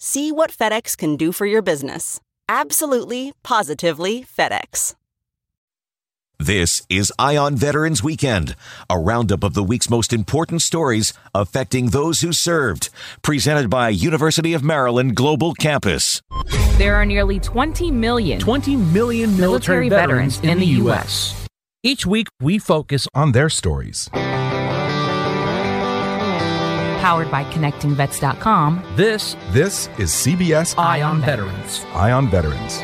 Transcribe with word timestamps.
See 0.00 0.30
what 0.30 0.52
FedEx 0.52 0.96
can 0.96 1.16
do 1.16 1.32
for 1.32 1.44
your 1.44 1.60
business. 1.60 2.20
Absolutely, 2.48 3.32
positively 3.42 4.24
FedEx. 4.24 4.94
This 6.38 6.86
is 6.88 7.12
Eye 7.18 7.36
on 7.36 7.56
Veterans 7.56 8.00
Weekend, 8.00 8.54
a 8.88 8.96
roundup 8.96 9.42
of 9.42 9.54
the 9.54 9.64
week's 9.64 9.90
most 9.90 10.12
important 10.12 10.62
stories 10.62 11.12
affecting 11.34 11.86
those 11.86 12.20
who 12.20 12.32
served, 12.32 12.90
presented 13.22 13.68
by 13.68 13.88
University 13.88 14.54
of 14.54 14.62
Maryland 14.62 15.16
Global 15.16 15.52
Campus. 15.52 16.22
There 16.76 16.94
are 16.94 17.04
nearly 17.04 17.40
20 17.40 17.90
million 17.90 18.38
20 18.38 18.76
million 18.76 19.36
military, 19.36 19.88
military 19.88 19.88
veterans 19.88 20.38
in 20.42 20.60
the 20.60 20.66
U.S. 20.66 21.34
Each 21.82 22.06
week, 22.06 22.28
we 22.40 22.60
focus 22.60 23.08
on 23.16 23.32
their 23.32 23.48
stories. 23.48 24.08
Powered 27.08 27.30
by 27.30 27.44
ConnectingVets.com, 27.44 28.84
This, 28.94 29.34
this 29.48 29.88
is 29.96 30.10
CBS 30.10 30.74
Eye 30.76 31.00
on 31.00 31.22
Veterans. 31.22 31.82
Eye 31.94 32.12
on 32.12 32.28
Veterans. 32.28 32.80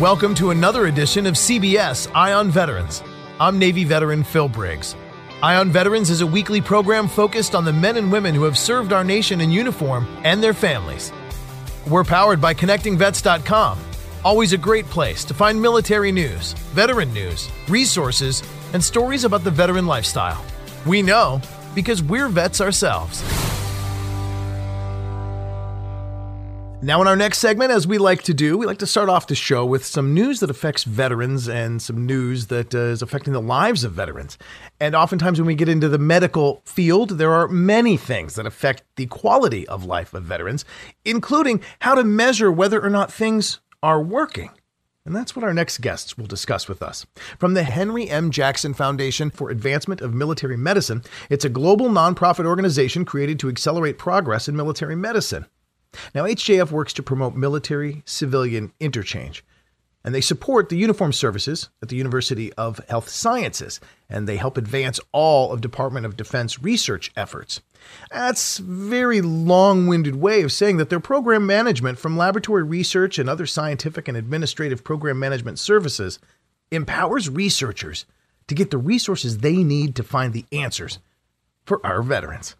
Welcome 0.00 0.34
to 0.36 0.52
another 0.52 0.86
edition 0.86 1.26
of 1.26 1.34
CBS 1.34 2.10
Eye 2.14 2.32
on 2.32 2.50
Veterans. 2.50 3.02
I'm 3.38 3.58
Navy 3.58 3.84
veteran 3.84 4.24
Phil 4.24 4.48
Briggs. 4.48 4.96
Eye 5.42 5.56
on 5.56 5.70
Veterans 5.70 6.08
is 6.08 6.22
a 6.22 6.26
weekly 6.26 6.62
program 6.62 7.08
focused 7.08 7.54
on 7.54 7.66
the 7.66 7.74
men 7.74 7.98
and 7.98 8.10
women 8.10 8.34
who 8.34 8.44
have 8.44 8.56
served 8.56 8.94
our 8.94 9.04
nation 9.04 9.42
in 9.42 9.50
uniform 9.50 10.08
and 10.24 10.42
their 10.42 10.54
families. 10.54 11.12
We're 11.86 12.04
powered 12.04 12.40
by 12.40 12.54
ConnectingVets.com, 12.54 13.78
always 14.24 14.54
a 14.54 14.56
great 14.56 14.86
place 14.86 15.24
to 15.24 15.34
find 15.34 15.60
military 15.60 16.10
news, 16.10 16.54
veteran 16.72 17.12
news, 17.12 17.50
resources, 17.68 18.42
and 18.72 18.82
stories 18.82 19.24
about 19.24 19.44
the 19.44 19.50
veteran 19.50 19.86
lifestyle. 19.86 20.42
We 20.86 21.02
know 21.02 21.42
because 21.74 22.02
we're 22.02 22.28
vets 22.28 22.60
ourselves. 22.60 23.22
Now, 26.80 27.02
in 27.02 27.08
our 27.08 27.16
next 27.16 27.38
segment, 27.38 27.72
as 27.72 27.88
we 27.88 27.98
like 27.98 28.22
to 28.22 28.34
do, 28.34 28.56
we 28.56 28.64
like 28.64 28.78
to 28.78 28.86
start 28.86 29.08
off 29.08 29.26
the 29.26 29.34
show 29.34 29.66
with 29.66 29.84
some 29.84 30.14
news 30.14 30.38
that 30.38 30.48
affects 30.48 30.84
veterans 30.84 31.48
and 31.48 31.82
some 31.82 32.06
news 32.06 32.46
that 32.46 32.72
uh, 32.72 32.78
is 32.78 33.02
affecting 33.02 33.32
the 33.32 33.40
lives 33.40 33.82
of 33.82 33.94
veterans. 33.94 34.38
And 34.78 34.94
oftentimes, 34.94 35.40
when 35.40 35.48
we 35.48 35.56
get 35.56 35.68
into 35.68 35.88
the 35.88 35.98
medical 35.98 36.62
field, 36.64 37.18
there 37.18 37.32
are 37.32 37.48
many 37.48 37.96
things 37.96 38.36
that 38.36 38.46
affect 38.46 38.84
the 38.94 39.06
quality 39.06 39.66
of 39.66 39.86
life 39.86 40.14
of 40.14 40.22
veterans, 40.22 40.64
including 41.04 41.62
how 41.80 41.96
to 41.96 42.04
measure 42.04 42.52
whether 42.52 42.80
or 42.80 42.90
not 42.90 43.12
things 43.12 43.58
are 43.82 44.00
working. 44.00 44.50
And 45.08 45.16
that's 45.16 45.34
what 45.34 45.42
our 45.42 45.54
next 45.54 45.78
guests 45.80 46.18
will 46.18 46.26
discuss 46.26 46.68
with 46.68 46.82
us. 46.82 47.06
From 47.38 47.54
the 47.54 47.62
Henry 47.62 48.10
M. 48.10 48.30
Jackson 48.30 48.74
Foundation 48.74 49.30
for 49.30 49.48
Advancement 49.48 50.02
of 50.02 50.12
Military 50.12 50.58
Medicine, 50.58 51.02
it's 51.30 51.46
a 51.46 51.48
global 51.48 51.88
nonprofit 51.88 52.44
organization 52.44 53.06
created 53.06 53.38
to 53.38 53.48
accelerate 53.48 53.96
progress 53.96 54.48
in 54.48 54.54
military 54.54 54.96
medicine. 54.96 55.46
Now, 56.14 56.24
HJF 56.24 56.70
works 56.70 56.92
to 56.92 57.02
promote 57.02 57.34
military 57.34 58.02
civilian 58.04 58.74
interchange, 58.80 59.42
and 60.04 60.14
they 60.14 60.20
support 60.20 60.68
the 60.68 60.76
uniform 60.76 61.14
services 61.14 61.70
at 61.82 61.88
the 61.88 61.96
University 61.96 62.52
of 62.52 62.78
Health 62.90 63.08
Sciences, 63.08 63.80
and 64.10 64.28
they 64.28 64.36
help 64.36 64.58
advance 64.58 65.00
all 65.12 65.52
of 65.52 65.62
Department 65.62 66.04
of 66.04 66.18
Defense 66.18 66.62
research 66.62 67.12
efforts. 67.16 67.62
That's 68.10 68.58
a 68.58 68.62
very 68.62 69.20
long-winded 69.20 70.16
way 70.16 70.42
of 70.42 70.52
saying 70.52 70.76
that 70.78 70.90
their 70.90 71.00
program 71.00 71.46
management 71.46 71.98
from 71.98 72.16
laboratory 72.16 72.62
research 72.62 73.18
and 73.18 73.28
other 73.28 73.46
scientific 73.46 74.08
and 74.08 74.16
administrative 74.16 74.84
program 74.84 75.18
management 75.18 75.58
services 75.58 76.18
empowers 76.70 77.28
researchers 77.28 78.06
to 78.46 78.54
get 78.54 78.70
the 78.70 78.78
resources 78.78 79.38
they 79.38 79.62
need 79.62 79.94
to 79.96 80.02
find 80.02 80.32
the 80.32 80.46
answers 80.52 80.98
for 81.64 81.84
our 81.86 82.02
veterans. 82.02 82.56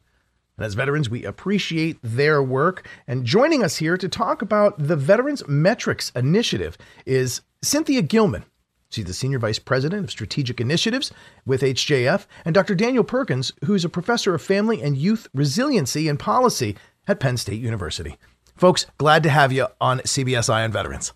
And 0.57 0.67
as 0.67 0.75
veterans, 0.75 1.09
we 1.09 1.25
appreciate 1.25 1.99
their 2.03 2.43
work. 2.43 2.87
And 3.07 3.25
joining 3.25 3.62
us 3.62 3.77
here 3.77 3.97
to 3.97 4.09
talk 4.09 4.43
about 4.43 4.75
the 4.78 4.97
Veterans 4.97 5.47
Metrics 5.47 6.11
Initiative 6.17 6.77
is 7.07 7.43
Cynthia 7.62 8.03
Gilman. 8.03 8.45
She's 8.91 9.04
the 9.04 9.12
Senior 9.12 9.38
Vice 9.38 9.59
President 9.59 10.04
of 10.04 10.10
Strategic 10.10 10.60
Initiatives 10.60 11.12
with 11.44 11.60
HJF, 11.60 12.26
and 12.44 12.54
Dr. 12.54 12.75
Daniel 12.75 13.04
Perkins, 13.04 13.53
who's 13.65 13.84
a 13.84 13.88
professor 13.88 14.34
of 14.34 14.41
family 14.41 14.82
and 14.82 14.97
youth 14.97 15.28
resiliency 15.34 16.09
and 16.09 16.19
policy 16.19 16.76
at 17.06 17.21
Penn 17.21 17.37
State 17.37 17.60
University. 17.60 18.16
Folks, 18.56 18.87
glad 18.97 19.22
to 19.25 19.28
have 19.28 19.53
you 19.53 19.66
on 19.81 20.00
CBS 20.00 20.48
Eye 20.48 20.65
on 20.65 20.72
Veterans. 20.72 21.12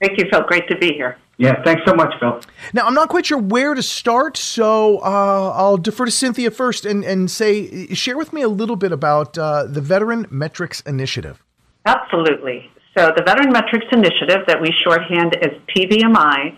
Thank 0.00 0.18
you, 0.18 0.26
Phil. 0.30 0.42
Great 0.42 0.68
to 0.68 0.78
be 0.78 0.92
here. 0.92 1.18
Yeah, 1.36 1.62
thanks 1.64 1.82
so 1.86 1.94
much, 1.94 2.14
Phil. 2.20 2.40
Now, 2.72 2.86
I'm 2.86 2.94
not 2.94 3.08
quite 3.08 3.26
sure 3.26 3.38
where 3.38 3.74
to 3.74 3.82
start, 3.82 4.36
so 4.36 4.98
uh, 4.98 5.52
I'll 5.54 5.78
defer 5.78 6.04
to 6.04 6.10
Cynthia 6.10 6.50
first 6.50 6.84
and, 6.84 7.02
and 7.02 7.30
say, 7.30 7.86
share 7.88 8.16
with 8.16 8.32
me 8.32 8.42
a 8.42 8.48
little 8.48 8.76
bit 8.76 8.92
about 8.92 9.36
uh, 9.36 9.64
the 9.64 9.80
Veteran 9.80 10.26
Metrics 10.30 10.80
Initiative. 10.82 11.42
Absolutely. 11.86 12.70
So, 12.96 13.12
the 13.16 13.22
Veteran 13.24 13.52
Metrics 13.52 13.86
Initiative, 13.90 14.46
that 14.46 14.60
we 14.60 14.72
shorthand 14.84 15.36
as 15.36 15.52
TVMI, 15.74 16.56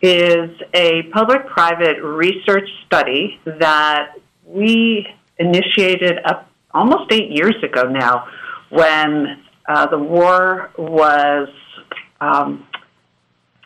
is 0.00 0.50
a 0.74 1.02
public 1.12 1.46
private 1.46 2.00
research 2.02 2.68
study 2.86 3.40
that 3.44 4.12
we 4.44 5.06
initiated 5.38 6.18
up 6.24 6.48
almost 6.72 7.10
eight 7.12 7.30
years 7.30 7.56
ago 7.62 7.84
now 7.84 8.28
when 8.70 9.42
uh, 9.68 9.86
the 9.86 9.98
war 9.98 10.70
was 10.76 11.48
um, 12.20 12.66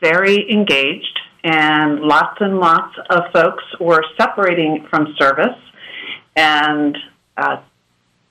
very 0.00 0.50
engaged 0.50 1.18
and 1.44 2.00
lots 2.00 2.40
and 2.40 2.58
lots 2.58 2.94
of 3.10 3.24
folks 3.32 3.64
were 3.80 4.02
separating 4.16 4.86
from 4.88 5.14
service 5.18 5.58
and 6.36 6.96
uh, 7.36 7.56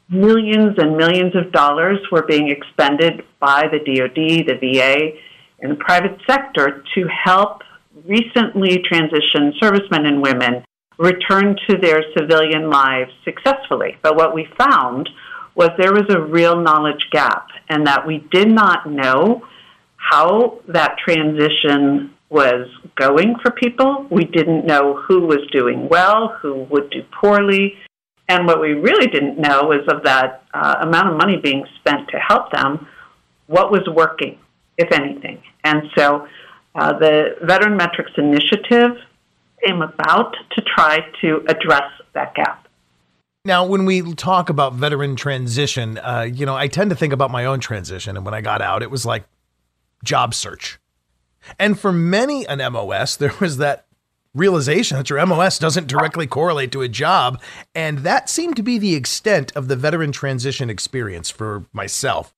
millions 0.10 0.76
and 0.78 0.98
millions 0.98 1.36
of 1.36 1.52
dollars 1.52 2.00
were 2.12 2.24
being 2.24 2.50
expended 2.50 3.24
by 3.40 3.68
the 3.68 3.80
DoD, 3.80 4.46
the 4.46 4.58
VA, 4.60 5.18
and 5.60 5.72
the 5.72 5.76
private 5.76 6.18
sector 6.28 6.84
to 6.96 7.08
help 7.08 7.62
recently 8.06 8.84
transitioned 8.92 9.60
servicemen 9.60 10.06
and 10.06 10.22
women 10.22 10.64
returned 10.98 11.60
to 11.68 11.78
their 11.78 12.04
civilian 12.18 12.70
lives 12.70 13.12
successfully. 13.24 13.98
But 14.02 14.16
what 14.16 14.36
we 14.36 14.48
found 14.58 15.10
was 15.56 15.70
there 15.78 15.94
was 15.94 16.10
a 16.10 16.22
real 16.22 16.60
knowledge 16.62 17.08
gap, 17.12 17.48
and 17.70 17.88
that 17.88 18.06
we 18.06 18.20
did 18.32 18.50
not 18.50 18.90
know 18.90 19.46
how 19.96 20.60
that 20.68 20.98
transition 20.98 22.14
was 22.30 22.68
going 22.96 23.36
for 23.42 23.52
people. 23.52 24.08
We 24.10 24.24
didn't 24.24 24.66
know 24.66 24.96
who 24.96 25.22
was 25.28 25.40
doing 25.52 25.90
well, 25.90 26.30
who 26.42 26.64
would 26.70 26.90
do 26.90 27.04
poorly. 27.12 27.78
And 28.30 28.48
what 28.48 28.62
we 28.62 28.74
really 28.74 29.08
didn't 29.08 29.38
know 29.38 29.64
was 29.64 29.86
of 29.90 30.04
that 30.04 30.46
uh, 30.54 30.76
amount 30.82 31.10
of 31.10 31.18
money 31.18 31.38
being 31.38 31.66
spent 31.80 32.08
to 32.10 32.18
help 32.18 32.52
them, 32.52 32.88
what 33.48 33.72
was 33.72 33.82
working, 33.94 34.38
if 34.78 34.92
anything. 34.94 35.44
And 35.66 35.84
so 35.98 36.28
Uh, 36.76 36.98
the 36.98 37.36
Veteran 37.44 37.78
Metrics 37.78 38.12
Initiative 38.18 38.98
came 39.64 39.82
about 39.82 40.36
to 40.52 40.62
try 40.62 41.00
to 41.22 41.44
address 41.48 41.90
that 42.14 42.34
gap. 42.36 42.68
Now, 43.44 43.66
when 43.66 43.86
we 43.86 44.14
talk 44.14 44.50
about 44.50 44.76
veteran 44.76 45.16
transition, 45.16 45.98
uh, 45.98 46.28
you 46.32 46.46
know, 46.46 46.56
I 46.56 46.68
tend 46.68 46.92
to 46.92 46.96
think 46.96 47.12
about 47.12 47.32
my 47.32 47.46
own 47.46 47.60
transition. 47.60 48.16
And 48.16 48.24
when 48.24 48.36
I 48.36 48.42
got 48.42 48.62
out, 48.62 48.84
it 48.84 48.92
was 48.92 49.06
like 49.06 49.26
job 50.04 50.34
search. 50.34 50.80
And 51.58 51.80
for 51.80 51.92
many 51.92 52.46
an 52.48 52.60
MOS, 52.72 53.16
there 53.16 53.34
was 53.40 53.58
that 53.58 53.88
realization 54.34 54.98
that 54.98 55.10
your 55.10 55.26
MOS 55.26 55.58
doesn't 55.58 55.88
directly 55.88 56.28
correlate 56.28 56.72
to 56.72 56.82
a 56.82 56.88
job. 56.88 57.42
And 57.76 58.00
that 58.00 58.30
seemed 58.30 58.56
to 58.58 58.64
be 58.64 58.78
the 58.78 58.96
extent 58.96 59.52
of 59.56 59.68
the 59.68 59.76
veteran 59.76 60.12
transition 60.12 60.70
experience 60.70 61.30
for 61.30 61.66
myself. 61.74 62.34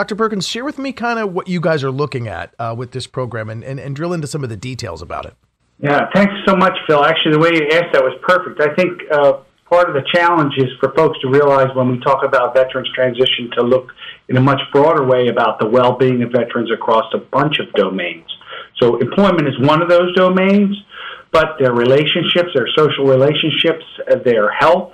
Dr. 0.00 0.16
Perkins, 0.16 0.48
share 0.48 0.64
with 0.64 0.78
me 0.78 0.94
kind 0.94 1.18
of 1.18 1.34
what 1.34 1.46
you 1.46 1.60
guys 1.60 1.84
are 1.84 1.90
looking 1.90 2.26
at 2.26 2.54
uh, 2.58 2.74
with 2.74 2.92
this 2.92 3.06
program 3.06 3.50
and, 3.50 3.62
and, 3.62 3.78
and 3.78 3.94
drill 3.94 4.14
into 4.14 4.26
some 4.26 4.42
of 4.42 4.48
the 4.48 4.56
details 4.56 5.02
about 5.02 5.26
it. 5.26 5.34
Yeah, 5.78 6.08
thanks 6.14 6.32
so 6.46 6.56
much, 6.56 6.72
Phil. 6.86 7.04
Actually, 7.04 7.32
the 7.32 7.38
way 7.38 7.50
you 7.52 7.68
asked 7.70 7.92
that 7.92 8.02
was 8.02 8.18
perfect. 8.22 8.62
I 8.62 8.74
think 8.74 9.02
uh, 9.12 9.40
part 9.68 9.90
of 9.90 9.94
the 9.94 10.02
challenge 10.10 10.54
is 10.56 10.68
for 10.80 10.94
folks 10.94 11.18
to 11.20 11.28
realize 11.28 11.68
when 11.76 11.90
we 11.90 12.00
talk 12.00 12.24
about 12.24 12.54
veterans 12.54 12.88
transition 12.94 13.50
to 13.58 13.62
look 13.62 13.92
in 14.30 14.38
a 14.38 14.40
much 14.40 14.62
broader 14.72 15.04
way 15.04 15.28
about 15.28 15.58
the 15.58 15.66
well-being 15.66 16.22
of 16.22 16.32
veterans 16.32 16.70
across 16.72 17.04
a 17.12 17.18
bunch 17.18 17.58
of 17.58 17.70
domains. 17.74 18.24
So 18.80 18.96
employment 19.00 19.48
is 19.48 19.60
one 19.60 19.82
of 19.82 19.90
those 19.90 20.14
domains, 20.14 20.82
but 21.30 21.58
their 21.58 21.74
relationships, 21.74 22.48
their 22.54 22.68
social 22.74 23.04
relationships, 23.04 23.84
uh, 24.10 24.16
their 24.24 24.50
health, 24.50 24.92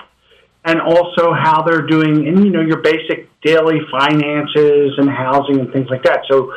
and 0.67 0.81
also 0.81 1.33
how 1.33 1.63
they're 1.63 1.87
doing 1.87 2.27
in 2.27 2.45
you 2.45 2.51
know 2.51 2.61
your 2.61 2.83
basic 2.83 3.31
daily 3.41 3.79
finances 3.91 4.93
and 4.99 5.09
housing 5.09 5.61
and 5.61 5.73
things 5.73 5.89
like 5.89 6.03
that. 6.03 6.21
So 6.29 6.53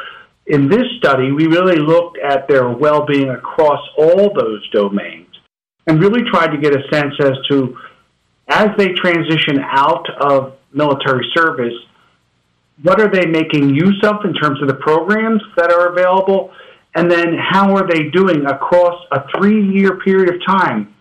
in 0.47 0.67
this 0.67 0.85
study, 0.97 1.31
we 1.31 1.45
really 1.45 1.77
looked 1.77 2.17
at 2.17 2.47
their 2.47 2.67
well-being 2.69 3.29
across 3.29 3.79
all 3.97 4.33
those 4.33 4.67
domains 4.71 5.27
and 5.85 6.01
really 6.01 6.23
tried 6.29 6.47
to 6.47 6.57
get 6.57 6.75
a 6.75 6.81
sense 6.91 7.13
as 7.19 7.33
to 7.50 7.77
as 8.47 8.69
they 8.77 8.89
transition 8.94 9.59
out 9.61 10.07
of 10.19 10.53
military 10.73 11.29
service, 11.35 11.73
what 12.81 13.00
are 13.00 13.12
they 13.12 13.25
making 13.27 13.75
use 13.75 14.01
of 14.03 14.25
in 14.25 14.33
terms 14.33 14.62
of 14.62 14.67
the 14.67 14.73
programs 14.73 15.41
that 15.55 15.71
are 15.71 15.91
available? 15.91 16.51
And 16.95 17.12
then 17.12 17.38
how 17.38 17.75
are 17.75 17.88
they 17.88 18.09
doing 18.09 18.45
across 18.47 19.05
a 19.12 19.25
three 19.38 19.71
year 19.71 20.00
period 20.00 20.33
of 20.33 20.41
time? 20.45 20.95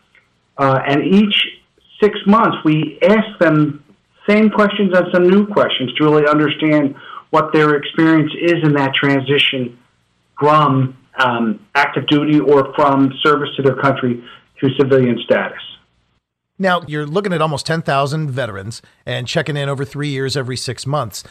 Uh, 0.58 0.80
and 0.86 1.02
each 1.06 1.57
six 2.02 2.18
months, 2.26 2.56
we 2.64 2.98
ask 3.02 3.38
them 3.40 3.84
same 4.28 4.50
questions 4.50 4.92
and 4.94 5.06
some 5.12 5.28
new 5.28 5.46
questions 5.46 5.92
to 5.94 6.04
really 6.04 6.26
understand 6.28 6.94
what 7.30 7.52
their 7.52 7.76
experience 7.76 8.32
is 8.40 8.56
in 8.62 8.74
that 8.74 8.94
transition 8.94 9.78
from 10.38 10.96
um, 11.18 11.66
active 11.74 12.06
duty 12.06 12.38
or 12.38 12.72
from 12.74 13.12
service 13.22 13.48
to 13.56 13.62
their 13.62 13.76
country 13.76 14.22
to 14.60 14.68
civilian 14.78 15.18
status. 15.24 15.58
Now, 16.58 16.82
you're 16.86 17.06
looking 17.06 17.32
at 17.32 17.40
almost 17.40 17.66
10,000 17.66 18.30
veterans 18.30 18.82
and 19.06 19.28
checking 19.28 19.56
in 19.56 19.68
over 19.68 19.84
three 19.84 20.08
years 20.08 20.36
every 20.36 20.56
six 20.56 20.86
months. 20.86 21.22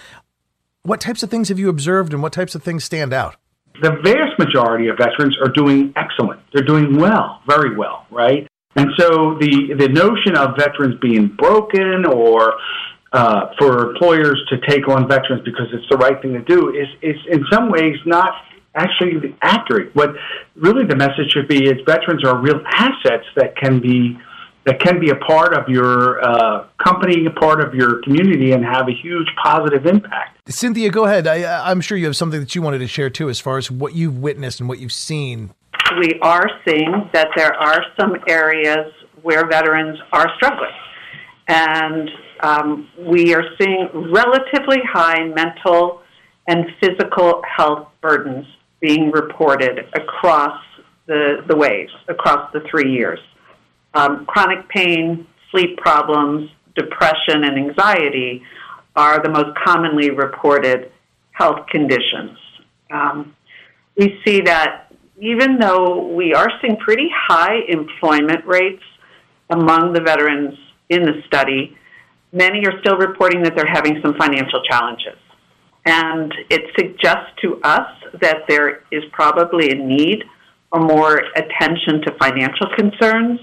What 0.84 1.02
types 1.02 1.22
of 1.22 1.30
things 1.30 1.50
have 1.50 1.60
you 1.60 1.68
observed 1.68 2.14
and 2.14 2.24
what 2.24 2.32
types 2.32 2.56
of 2.56 2.64
things 2.64 2.86
stand 2.86 3.14
out? 3.14 3.36
The 3.82 3.92
vast 3.92 4.40
majority 4.40 4.88
of 4.88 4.98
veterans 4.98 5.38
are 5.44 5.50
doing 5.50 5.94
excellent. 5.96 6.40
They're 6.54 6.64
doing 6.64 6.98
well, 6.98 7.42
very 7.46 7.76
well, 7.76 8.08
right? 8.10 8.47
And 8.78 8.92
so 8.96 9.34
the, 9.40 9.74
the 9.78 9.90
notion 9.90 10.38
of 10.38 10.56
veterans 10.56 11.00
being 11.02 11.28
broken 11.28 12.06
or 12.06 12.54
uh, 13.12 13.50
for 13.58 13.92
employers 13.92 14.40
to 14.50 14.58
take 14.68 14.88
on 14.88 15.08
veterans 15.08 15.42
because 15.44 15.66
it's 15.74 15.90
the 15.90 15.98
right 15.98 16.22
thing 16.22 16.34
to 16.34 16.42
do 16.42 16.70
is, 16.70 16.88
is 17.02 17.16
in 17.30 17.44
some 17.52 17.72
ways 17.72 17.96
not 18.06 18.34
actually 18.76 19.36
accurate. 19.42 19.96
What 19.96 20.12
really 20.56 20.86
the 20.86 20.96
message 20.96 21.32
should 21.32 21.48
be 21.48 21.66
is 21.66 21.78
veterans 21.88 22.24
are 22.24 22.38
real 22.38 22.62
assets 22.68 23.26
that 23.36 23.58
can 23.58 23.80
be 23.80 24.20
that 24.66 24.82
can 24.82 25.00
be 25.00 25.12
a 25.12 25.16
part 25.16 25.54
of 25.54 25.70
your 25.70 26.22
uh, 26.22 26.68
company, 26.84 27.26
a 27.26 27.32
part 27.32 27.62
of 27.62 27.74
your 27.74 28.02
community, 28.02 28.52
and 28.52 28.66
have 28.66 28.90
a 28.90 28.92
huge 28.92 29.28
positive 29.42 29.86
impact. 29.86 30.38
Cynthia, 30.50 30.90
go 30.90 31.06
ahead. 31.06 31.26
I, 31.26 31.72
I'm 31.72 31.80
sure 31.80 31.98
you 31.98 32.06
have 32.06 32.18
something 32.18 32.42
that 32.42 32.54
you 32.54 32.62
wanted 32.62 32.80
to 32.80 32.88
share 32.88 33.10
too, 33.10 33.30
as 33.30 33.40
far 33.40 33.58
as 33.58 33.72
what 33.72 33.96
you've 33.96 34.18
witnessed 34.18 34.60
and 34.60 34.68
what 34.68 34.80
you've 34.80 34.92
seen. 34.92 35.52
We 36.00 36.20
are 36.22 36.50
seeing 36.68 37.10
that 37.14 37.30
there 37.36 37.54
are 37.54 37.82
some 38.00 38.16
areas 38.28 38.92
where 39.22 39.48
veterans 39.48 39.98
are 40.12 40.28
struggling. 40.36 40.72
And 41.48 42.10
um, 42.42 42.90
we 43.00 43.34
are 43.34 43.44
seeing 43.60 43.90
relatively 44.12 44.80
high 44.92 45.24
mental 45.24 46.02
and 46.48 46.66
physical 46.82 47.42
health 47.44 47.88
burdens 48.02 48.46
being 48.80 49.12
reported 49.12 49.80
across 49.96 50.62
the, 51.08 51.44
the 51.48 51.56
waves, 51.56 51.92
across 52.10 52.52
the 52.54 52.60
three 52.70 52.92
years. 52.92 53.20
Um, 53.94 54.26
chronic 54.26 54.68
pain, 54.70 55.26
sleep 55.52 55.78
problems, 55.78 56.50
depression, 56.76 57.44
and 57.44 57.58
anxiety 57.58 58.44
are 58.96 59.22
the 59.22 59.30
most 59.30 59.58
commonly 59.66 60.12
reported 60.12 60.92
health 61.32 61.66
conditions. 61.70 62.38
Um, 62.92 63.36
we 63.98 64.20
see 64.26 64.42
that 64.42 64.87
even 65.20 65.58
though 65.60 66.14
we 66.16 66.34
are 66.34 66.48
seeing 66.62 66.78
pretty 66.78 67.10
high 67.14 67.60
employment 67.68 68.46
rates 68.46 68.84
among 69.50 69.94
the 69.94 70.02
veterans 70.02 70.58
in 70.90 71.04
the 71.04 71.22
study, 71.26 71.76
many 72.32 72.66
are 72.66 72.80
still 72.82 72.98
reporting 72.98 73.44
that 73.44 73.56
they're 73.56 73.66
having 73.66 74.00
some 74.02 74.14
financial 74.16 74.62
challenges. 74.70 75.18
And 75.86 76.34
it 76.50 76.62
suggests 76.78 77.32
to 77.42 77.60
us 77.64 77.88
that 78.22 78.44
there 78.48 78.84
is 78.92 79.04
probably 79.12 79.72
a 79.72 79.76
need 79.76 80.24
for 80.70 80.82
more 80.82 81.24
attention 81.36 82.02
to 82.02 82.14
financial 82.20 82.68
concerns 82.76 83.40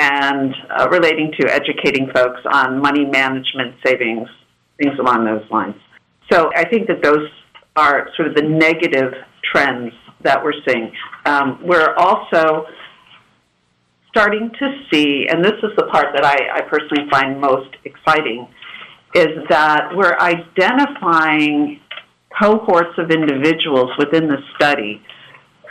and 0.00 0.54
uh, 0.70 0.88
relating 0.90 1.32
to 1.38 1.52
educating 1.52 2.10
folks 2.12 2.40
on 2.52 2.80
money 2.80 3.04
management, 3.04 3.76
savings, 3.86 4.28
things 4.78 4.98
along 4.98 5.24
those 5.24 5.48
lines. 5.50 5.76
So 6.32 6.50
I 6.56 6.68
think 6.68 6.88
that 6.88 7.02
those 7.02 7.28
are 7.76 8.08
sort 8.16 8.28
of 8.28 8.34
the 8.34 8.42
negative 8.42 9.12
trends 9.52 9.92
that 10.22 10.42
we're 10.42 10.60
seeing. 10.66 10.92
Um, 11.24 11.60
we're 11.64 11.94
also 11.94 12.66
starting 14.08 14.50
to 14.58 14.80
see, 14.92 15.26
and 15.28 15.44
this 15.44 15.54
is 15.62 15.70
the 15.76 15.84
part 15.84 16.08
that 16.14 16.24
I, 16.24 16.58
I 16.58 16.60
personally 16.62 17.08
find 17.10 17.40
most 17.40 17.76
exciting, 17.84 18.48
is 19.14 19.28
that 19.48 19.90
we're 19.94 20.16
identifying 20.18 21.80
cohorts 22.40 22.96
of 22.98 23.10
individuals 23.10 23.90
within 23.98 24.28
the 24.28 24.38
study 24.56 25.02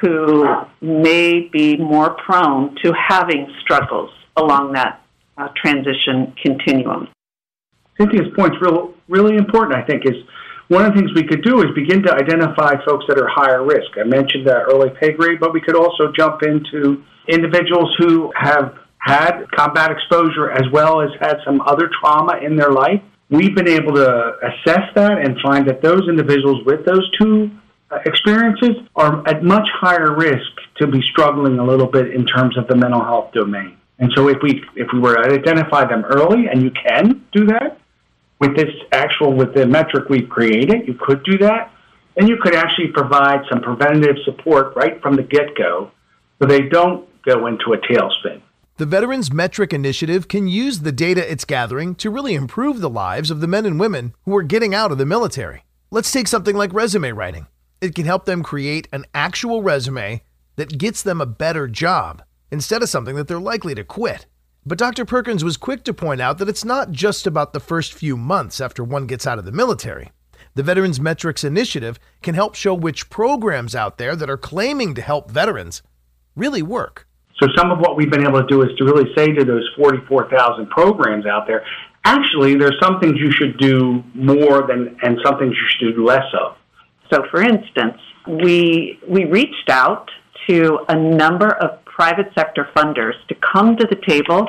who 0.02 0.46
may 0.82 1.50
be 1.52 1.78
more 1.78 2.16
prone 2.26 2.76
to 2.84 2.94
having 2.94 3.48
struggles 3.62 4.10
along 4.38 4.74
that 4.74 5.02
uh, 5.38 5.50
transition 5.56 6.34
continuum. 6.42 7.08
Cynthia's 7.98 8.28
point 8.36 8.56
is 8.56 8.62
real, 8.62 8.94
really 9.10 9.36
important, 9.36 9.76
I 9.78 9.86
think, 9.86 10.06
is 10.06 10.16
one 10.70 10.86
of 10.86 10.94
the 10.94 11.02
things 11.02 11.12
we 11.16 11.24
could 11.24 11.44
do 11.44 11.62
is 11.62 11.74
begin 11.76 12.04
to 12.04 12.14
identify 12.14 12.76
folks 12.86 13.06
that 13.08 13.18
are 13.18 13.28
higher 13.28 13.66
risk. 13.66 13.98
I 14.00 14.04
mentioned 14.04 14.48
that 14.48 14.70
early 14.72 14.92
pay 15.02 15.12
grade, 15.12 15.40
but 15.40 15.52
we 15.52 15.62
could 15.62 15.76
also 15.76 16.12
jump 16.16 16.44
into 16.44 17.04
individuals 17.28 17.94
who 17.98 18.32
have 18.36 18.78
had 19.00 19.46
combat 19.56 19.90
exposure 19.90 20.52
as 20.52 20.64
well 20.72 21.02
as 21.02 21.10
had 21.20 21.38
some 21.44 21.62
other 21.62 21.90
trauma 22.00 22.38
in 22.44 22.56
their 22.56 22.72
life. 22.72 23.02
We've 23.32 23.56
been 23.56 23.68
able 23.68 23.94
to 23.96 24.34
assess 24.44 24.94
that 24.96 25.18
and 25.18 25.38
find 25.42 25.68
that 25.68 25.82
those 25.82 26.08
individuals 26.08 26.64
with 26.66 26.86
those 26.86 27.10
two 27.20 27.50
uh, 27.90 27.98
experiences 28.06 28.76
are 28.96 29.28
at 29.28 29.44
much 29.44 29.68
higher 29.74 30.16
risk 30.16 30.52
to 30.78 30.88
be 30.88 31.02
struggling 31.12 31.58
a 31.58 31.64
little 31.64 31.88
bit 31.88 32.14
in 32.14 32.26
terms 32.28 32.58
of 32.58 32.68
the 32.68 32.76
mental 32.76 33.04
health 33.04 33.32
domain. 33.34 33.76
And 33.98 34.12
so 34.16 34.30
if 34.30 34.38
we 34.44 34.64
if 34.76 34.88
we 34.94 35.00
were 35.00 35.16
to 35.16 35.34
identify 35.34 35.86
them 35.86 36.06
early, 36.06 36.48
and 36.48 36.62
you 36.62 36.72
can 36.72 37.26
do 37.34 37.46
that, 37.48 37.79
with 38.40 38.56
this 38.56 38.70
actual, 38.92 39.34
with 39.34 39.54
the 39.54 39.66
metric 39.66 40.10
we've 40.10 40.30
created, 40.30 40.88
you 40.88 40.94
could 40.94 41.24
do 41.24 41.38
that. 41.40 41.72
And 42.18 42.28
you 42.28 42.38
could 42.42 42.56
actually 42.56 42.88
provide 42.88 43.42
some 43.50 43.62
preventative 43.62 44.18
support 44.26 44.76
right 44.76 45.02
from 45.02 45.16
the 45.16 45.24
get 45.24 45.56
go 45.56 45.92
so 46.40 46.48
they 46.48 46.62
don't 46.62 47.08
go 47.24 47.48
into 47.48 47.74
a 47.74 47.78
tailspin. 47.78 48.42
The 48.78 48.86
Veterans 48.86 49.32
Metric 49.32 49.74
Initiative 49.74 50.28
can 50.28 50.48
use 50.48 50.80
the 50.80 50.92
data 50.92 51.30
it's 51.30 51.44
gathering 51.44 51.96
to 51.96 52.10
really 52.10 52.34
improve 52.34 52.80
the 52.80 52.90
lives 52.90 53.30
of 53.30 53.42
the 53.42 53.48
men 53.48 53.66
and 53.66 53.80
women 53.80 54.14
who 54.24 54.36
are 54.36 54.44
getting 54.44 54.74
out 54.74 54.92
of 54.92 54.98
the 54.98 55.06
military. 55.06 55.66
Let's 55.92 56.12
take 56.12 56.28
something 56.28 56.56
like 56.56 56.74
resume 56.74 57.12
writing. 57.12 57.48
It 57.82 57.94
can 57.94 58.06
help 58.06 58.26
them 58.26 58.44
create 58.44 58.88
an 58.94 59.06
actual 59.14 59.62
resume 59.62 60.24
that 60.56 60.78
gets 60.78 61.04
them 61.04 61.20
a 61.20 61.26
better 61.26 61.68
job 61.68 62.24
instead 62.52 62.82
of 62.82 62.90
something 62.90 63.16
that 63.16 63.28
they're 63.28 63.40
likely 63.40 63.76
to 63.76 63.84
quit. 63.84 64.26
But 64.66 64.78
Dr. 64.78 65.06
Perkins 65.06 65.44
was 65.44 65.58
quick 65.58 65.84
to 65.86 65.94
point 65.94 66.22
out 66.22 66.38
that 66.38 66.50
it's 66.50 66.66
not 66.66 66.92
just 66.92 67.26
about 67.26 67.54
the 67.54 67.60
first 67.60 67.94
few 67.94 68.18
months 68.18 68.60
after 68.60 68.84
one 68.84 69.08
gets 69.08 69.26
out 69.26 69.40
of 69.40 69.46
the 69.46 69.52
military. 69.52 70.12
The 70.56 70.64
Veterans 70.64 71.00
Metrics 71.00 71.44
Initiative 71.44 72.00
can 72.22 72.36
help 72.36 72.56
show 72.56 72.74
which 72.74 73.10
programs 73.10 73.76
out 73.76 73.98
there 73.98 74.16
that 74.16 74.30
are 74.30 74.38
claiming 74.38 74.94
to 74.96 75.02
help 75.02 75.32
veterans 75.32 75.82
really 76.36 76.62
work. 76.62 77.08
So, 77.40 77.48
some 77.56 77.72
of 77.72 77.80
what 77.80 77.96
we've 77.96 78.12
been 78.12 78.28
able 78.28 78.42
to 78.42 78.48
do 78.48 78.62
is 78.64 78.70
to 78.78 78.84
really 78.84 79.10
say 79.16 79.28
to 79.28 79.46
those 79.46 79.68
44,000 79.78 80.70
programs 80.70 81.26
out 81.26 81.48
there 81.48 81.64
actually, 82.06 82.56
there's 82.56 82.78
some 82.82 83.00
things 83.00 83.18
you 83.18 83.32
should 83.32 83.58
do 83.58 84.04
more 84.14 84.66
than, 84.68 84.98
and 85.02 85.20
some 85.24 85.38
things 85.38 85.56
you 85.56 85.68
should 85.88 85.96
do 85.96 86.06
less 86.06 86.26
of. 86.40 86.56
So, 87.12 87.24
for 87.32 87.42
instance, 87.42 87.98
we, 88.28 89.00
we 89.08 89.26
reached 89.26 89.70
out 89.70 90.10
to 90.48 90.80
a 90.88 90.96
number 90.96 91.50
of 91.50 91.84
private 92.00 92.32
sector 92.34 92.66
funders 92.74 93.16
to 93.28 93.36
come 93.54 93.76
to 93.76 93.86
the 93.86 93.98
table 94.08 94.48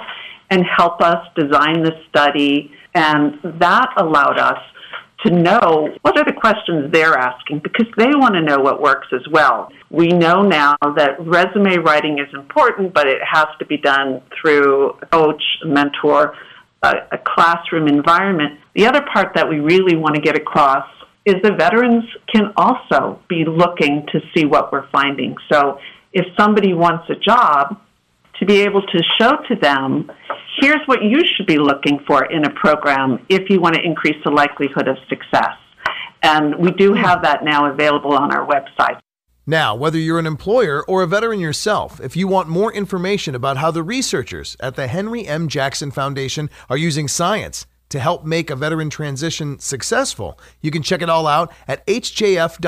and 0.50 0.62
help 0.64 1.00
us 1.00 1.26
design 1.34 1.82
the 1.82 1.90
study, 2.08 2.70
and 2.94 3.34
that 3.58 3.88
allowed 3.96 4.38
us 4.38 4.60
to 5.24 5.32
know 5.32 5.92
what 6.02 6.16
are 6.16 6.24
the 6.24 6.32
questions 6.32 6.92
they're 6.92 7.18
asking 7.18 7.58
because 7.58 7.86
they 7.96 8.06
want 8.22 8.34
to 8.34 8.40
know 8.40 8.58
what 8.58 8.80
works 8.80 9.08
as 9.12 9.26
well. 9.32 9.68
We 9.90 10.06
know 10.08 10.42
now 10.42 10.76
that 10.96 11.16
resume 11.18 11.78
writing 11.78 12.20
is 12.20 12.32
important, 12.32 12.94
but 12.94 13.08
it 13.08 13.18
has 13.28 13.46
to 13.58 13.66
be 13.66 13.76
done 13.76 14.22
through 14.40 14.90
a 15.02 15.06
coach, 15.06 15.42
a 15.64 15.66
mentor, 15.66 16.36
a, 16.84 16.92
a 17.12 17.18
classroom 17.18 17.88
environment. 17.88 18.60
The 18.76 18.86
other 18.86 19.02
part 19.12 19.34
that 19.34 19.48
we 19.48 19.58
really 19.58 19.96
want 19.96 20.14
to 20.14 20.22
get 20.22 20.36
across 20.36 20.88
is 21.26 21.34
the 21.42 21.52
veterans 21.52 22.04
can 22.32 22.52
also 22.56 23.20
be 23.28 23.44
looking 23.44 24.06
to 24.12 24.20
see 24.34 24.44
what 24.46 24.72
we're 24.72 24.88
finding. 24.90 25.34
So 25.52 25.78
if 26.12 26.26
somebody 26.38 26.74
wants 26.74 27.08
a 27.10 27.16
job, 27.16 27.80
to 28.40 28.46
be 28.46 28.62
able 28.62 28.82
to 28.82 29.02
show 29.18 29.36
to 29.48 29.54
them, 29.56 30.10
here's 30.60 30.80
what 30.86 31.04
you 31.04 31.22
should 31.24 31.46
be 31.46 31.58
looking 31.58 32.00
for 32.06 32.24
in 32.24 32.44
a 32.44 32.50
program 32.50 33.24
if 33.28 33.50
you 33.50 33.60
want 33.60 33.74
to 33.76 33.82
increase 33.82 34.16
the 34.24 34.30
likelihood 34.30 34.88
of 34.88 34.96
success. 35.08 35.56
And 36.22 36.56
we 36.56 36.72
do 36.72 36.90
hmm. 36.92 36.96
have 36.96 37.22
that 37.22 37.44
now 37.44 37.70
available 37.70 38.14
on 38.14 38.34
our 38.34 38.46
website. 38.46 38.98
Now, 39.46 39.74
whether 39.74 39.98
you're 39.98 40.18
an 40.18 40.26
employer 40.26 40.82
or 40.84 41.02
a 41.02 41.06
veteran 41.06 41.40
yourself, 41.40 42.00
if 42.00 42.16
you 42.16 42.28
want 42.28 42.48
more 42.48 42.72
information 42.72 43.34
about 43.34 43.56
how 43.56 43.70
the 43.70 43.82
researchers 43.82 44.56
at 44.60 44.76
the 44.76 44.86
Henry 44.86 45.26
M. 45.26 45.48
Jackson 45.48 45.90
Foundation 45.90 46.48
are 46.68 46.76
using 46.76 47.08
science 47.08 47.66
to 47.88 47.98
help 47.98 48.24
make 48.24 48.50
a 48.50 48.56
veteran 48.56 48.90
transition 48.90 49.58
successful, 49.58 50.38
you 50.60 50.70
can 50.70 50.82
check 50.82 51.02
it 51.02 51.10
all 51.10 51.26
out 51.26 51.52
at 51.66 51.84
hjf.org/tvmi. 51.86 52.60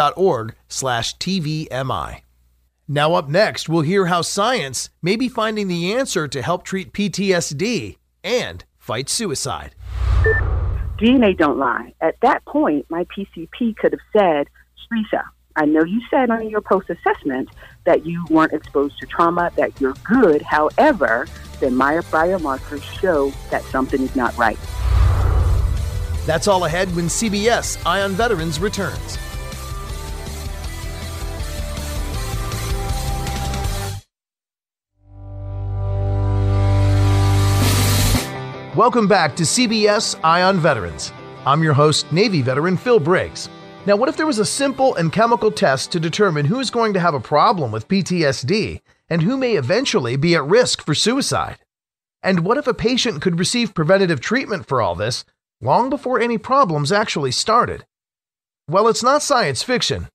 Now, 2.88 3.14
up 3.14 3.28
next, 3.28 3.68
we'll 3.68 3.82
hear 3.82 4.06
how 4.06 4.22
science 4.22 4.90
may 5.00 5.14
be 5.16 5.28
finding 5.28 5.68
the 5.68 5.92
answer 5.92 6.26
to 6.26 6.42
help 6.42 6.64
treat 6.64 6.92
PTSD 6.92 7.96
and 8.24 8.64
fight 8.78 9.08
suicide. 9.08 9.74
DNA 10.98 11.36
don't 11.36 11.58
lie. 11.58 11.94
At 12.00 12.16
that 12.22 12.44
point, 12.44 12.86
my 12.90 13.04
PCP 13.04 13.76
could 13.76 13.92
have 13.92 14.00
said, 14.12 14.48
Teresa, 14.88 15.24
I 15.54 15.64
know 15.64 15.84
you 15.84 16.00
said 16.10 16.30
on 16.30 16.48
your 16.48 16.60
post 16.60 16.90
assessment 16.90 17.50
that 17.84 18.04
you 18.04 18.24
weren't 18.30 18.52
exposed 18.52 18.98
to 18.98 19.06
trauma, 19.06 19.50
that 19.56 19.80
you're 19.80 19.94
good. 20.04 20.42
However, 20.42 21.26
the 21.60 21.68
biomarkers 21.68 22.82
show 23.00 23.32
that 23.50 23.62
something 23.64 24.02
is 24.02 24.16
not 24.16 24.36
right. 24.36 24.58
That's 26.26 26.48
all 26.48 26.64
ahead 26.64 26.94
when 26.96 27.06
CBS 27.06 27.84
Eye 27.86 28.02
on 28.02 28.12
Veterans 28.12 28.58
returns. 28.58 29.18
Welcome 38.76 39.06
back 39.06 39.36
to 39.36 39.42
CBS 39.42 40.18
Eye 40.24 40.40
on 40.40 40.58
Veterans. 40.58 41.12
I'm 41.44 41.62
your 41.62 41.74
host, 41.74 42.10
Navy 42.10 42.40
veteran 42.40 42.78
Phil 42.78 42.98
Briggs. 42.98 43.50
Now, 43.84 43.96
what 43.96 44.08
if 44.08 44.16
there 44.16 44.24
was 44.26 44.38
a 44.38 44.46
simple 44.46 44.94
and 44.94 45.12
chemical 45.12 45.50
test 45.50 45.92
to 45.92 46.00
determine 46.00 46.46
who 46.46 46.58
is 46.58 46.70
going 46.70 46.94
to 46.94 47.00
have 47.00 47.12
a 47.12 47.20
problem 47.20 47.70
with 47.70 47.86
PTSD 47.86 48.80
and 49.10 49.20
who 49.20 49.36
may 49.36 49.56
eventually 49.56 50.16
be 50.16 50.34
at 50.34 50.46
risk 50.46 50.82
for 50.86 50.94
suicide? 50.94 51.58
And 52.22 52.46
what 52.46 52.56
if 52.56 52.66
a 52.66 52.72
patient 52.72 53.20
could 53.20 53.38
receive 53.38 53.74
preventative 53.74 54.22
treatment 54.22 54.64
for 54.64 54.80
all 54.80 54.94
this 54.94 55.26
long 55.60 55.90
before 55.90 56.18
any 56.18 56.38
problems 56.38 56.90
actually 56.90 57.32
started? 57.32 57.84
Well, 58.66 58.88
it's 58.88 59.02
not 59.02 59.22
science 59.22 59.62
fiction, 59.62 60.08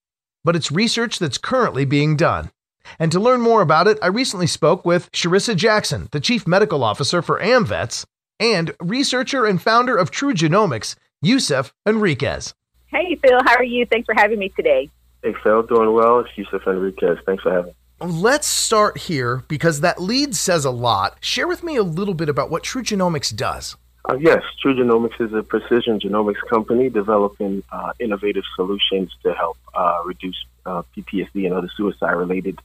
but 0.43 0.55
it's 0.55 0.71
research 0.71 1.19
that's 1.19 1.37
currently 1.37 1.85
being 1.85 2.15
done. 2.15 2.49
And 2.97 3.11
to 3.11 3.19
learn 3.19 3.41
more 3.41 3.61
about 3.61 3.85
it, 3.85 3.99
I 4.01 4.07
recently 4.07 4.47
spoke 4.47 4.83
with 4.83 5.11
Sharissa 5.11 5.55
Jackson, 5.55 6.07
the 6.11 6.19
Chief 6.19 6.47
Medical 6.47 6.83
Officer 6.83 7.21
for 7.21 7.39
AMVETS, 7.39 8.07
and 8.39 8.73
researcher 8.79 9.45
and 9.45 9.61
founder 9.61 9.95
of 9.95 10.11
TruGenomix, 10.11 10.95
Yusuf 11.21 11.73
Enriquez. 11.85 12.53
Hey, 12.87 13.15
Phil, 13.15 13.39
how 13.45 13.55
are 13.55 13.63
you? 13.63 13.85
Thanks 13.85 14.05
for 14.05 14.15
having 14.15 14.39
me 14.39 14.49
today. 14.49 14.89
Hey, 15.23 15.33
Phil, 15.43 15.63
doing 15.63 15.93
well. 15.93 16.19
It's 16.19 16.29
Yusuf 16.37 16.65
Enriquez. 16.67 17.17
Thanks 17.25 17.43
for 17.43 17.51
having 17.51 17.71
me. 17.71 17.75
Let's 17.99 18.47
start 18.47 18.97
here 18.97 19.43
because 19.47 19.81
that 19.81 19.99
lead 19.99 20.35
says 20.35 20.65
a 20.65 20.71
lot. 20.71 21.17
Share 21.19 21.47
with 21.47 21.63
me 21.63 21.75
a 21.75 21.83
little 21.83 22.13
bit 22.13 22.29
about 22.29 22.51
what 22.51 22.63
TruGenomix 22.63 23.35
does. 23.35 23.75
Uh, 24.07 24.15
yes, 24.19 24.41
TruGenomix 24.63 25.19
is 25.19 25.33
a 25.33 25.43
precision 25.43 25.99
genomics 25.99 26.39
company 26.49 26.89
developing 26.89 27.63
uh, 27.71 27.91
innovative 27.99 28.43
solutions 28.55 29.11
to 29.23 29.33
help 29.33 29.57
uh, 29.73 29.97
reduce 30.05 30.45
uh, 30.65 30.83
PTSD 30.95 31.45
and 31.45 31.53
other 31.53 31.69
suicide 31.75 32.11
related 32.11 32.59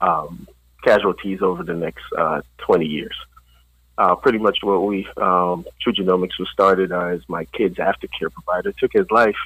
um, 0.00 0.48
casualties 0.82 1.40
over 1.40 1.62
the 1.62 1.74
next 1.74 2.02
uh, 2.18 2.42
20 2.58 2.84
years 2.84 3.14
uh, 3.98 4.14
pretty 4.16 4.38
much 4.38 4.58
what 4.62 4.84
we 4.84 5.06
um, 5.16 5.66
TruGenomix 5.84 6.30
was 6.38 6.48
started 6.52 6.92
as 6.92 7.20
my 7.28 7.44
kid's 7.46 7.76
aftercare 7.76 8.32
provider. 8.32 8.72
Took 8.72 8.92
his 8.92 9.10
life 9.10 9.36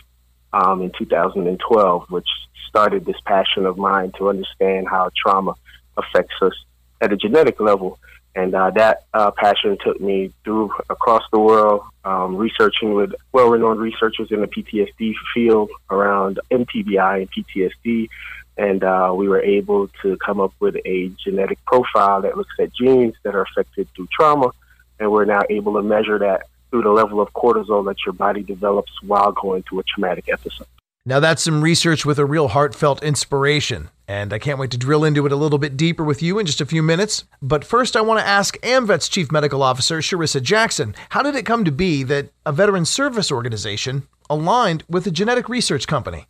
um, 0.52 0.82
in 0.82 0.92
2012, 0.96 2.10
which 2.10 2.28
started 2.68 3.04
this 3.04 3.16
passion 3.24 3.66
of 3.66 3.76
mine 3.76 4.12
to 4.18 4.28
understand 4.28 4.88
how 4.88 5.10
trauma 5.16 5.54
affects 5.96 6.34
us 6.42 6.52
at 7.00 7.12
a 7.12 7.16
genetic 7.16 7.60
level. 7.60 7.98
And 8.34 8.54
uh, 8.54 8.70
that 8.72 9.04
uh, 9.14 9.30
passion 9.30 9.78
took 9.82 9.98
me 9.98 10.30
through 10.44 10.70
across 10.90 11.22
the 11.32 11.38
world, 11.38 11.82
um, 12.04 12.36
researching 12.36 12.92
with 12.92 13.14
well-renowned 13.32 13.80
researchers 13.80 14.30
in 14.30 14.42
the 14.42 14.46
PTSD 14.46 15.14
field 15.32 15.70
around 15.90 16.38
MTBI 16.50 17.22
and 17.22 17.30
PTSD, 17.32 18.08
and 18.56 18.82
uh, 18.82 19.12
we 19.14 19.28
were 19.28 19.40
able 19.40 19.88
to 20.02 20.16
come 20.24 20.40
up 20.40 20.52
with 20.60 20.76
a 20.84 21.10
genetic 21.22 21.62
profile 21.66 22.22
that 22.22 22.36
looks 22.36 22.54
at 22.58 22.72
genes 22.74 23.14
that 23.22 23.34
are 23.34 23.42
affected 23.42 23.88
through 23.94 24.08
trauma, 24.12 24.50
and 24.98 25.10
we're 25.10 25.24
now 25.24 25.42
able 25.50 25.74
to 25.74 25.82
measure 25.82 26.18
that 26.18 26.46
through 26.70 26.82
the 26.82 26.90
level 26.90 27.20
of 27.20 27.32
cortisol 27.32 27.84
that 27.86 27.96
your 28.04 28.12
body 28.12 28.42
develops 28.42 28.92
while 29.02 29.32
going 29.32 29.62
through 29.62 29.80
a 29.80 29.84
traumatic 29.84 30.28
episode. 30.28 30.66
Now, 31.08 31.20
that's 31.20 31.44
some 31.44 31.62
research 31.62 32.04
with 32.04 32.18
a 32.18 32.26
real 32.26 32.48
heartfelt 32.48 33.00
inspiration, 33.00 33.90
and 34.08 34.32
I 34.32 34.40
can't 34.40 34.58
wait 34.58 34.72
to 34.72 34.76
drill 34.76 35.04
into 35.04 35.24
it 35.24 35.30
a 35.30 35.36
little 35.36 35.60
bit 35.60 35.76
deeper 35.76 36.02
with 36.02 36.20
you 36.20 36.40
in 36.40 36.46
just 36.46 36.60
a 36.60 36.66
few 36.66 36.82
minutes. 36.82 37.22
But 37.40 37.64
first, 37.64 37.94
I 37.94 38.00
want 38.00 38.18
to 38.18 38.26
ask 38.26 38.58
AMVET's 38.62 39.08
Chief 39.08 39.30
Medical 39.30 39.62
Officer, 39.62 39.98
Sharissa 39.98 40.42
Jackson, 40.42 40.96
how 41.10 41.22
did 41.22 41.36
it 41.36 41.46
come 41.46 41.64
to 41.64 41.70
be 41.70 42.02
that 42.02 42.30
a 42.44 42.50
veteran 42.50 42.84
service 42.84 43.30
organization 43.30 44.08
aligned 44.28 44.82
with 44.88 45.06
a 45.06 45.12
genetic 45.12 45.48
research 45.48 45.86
company? 45.86 46.26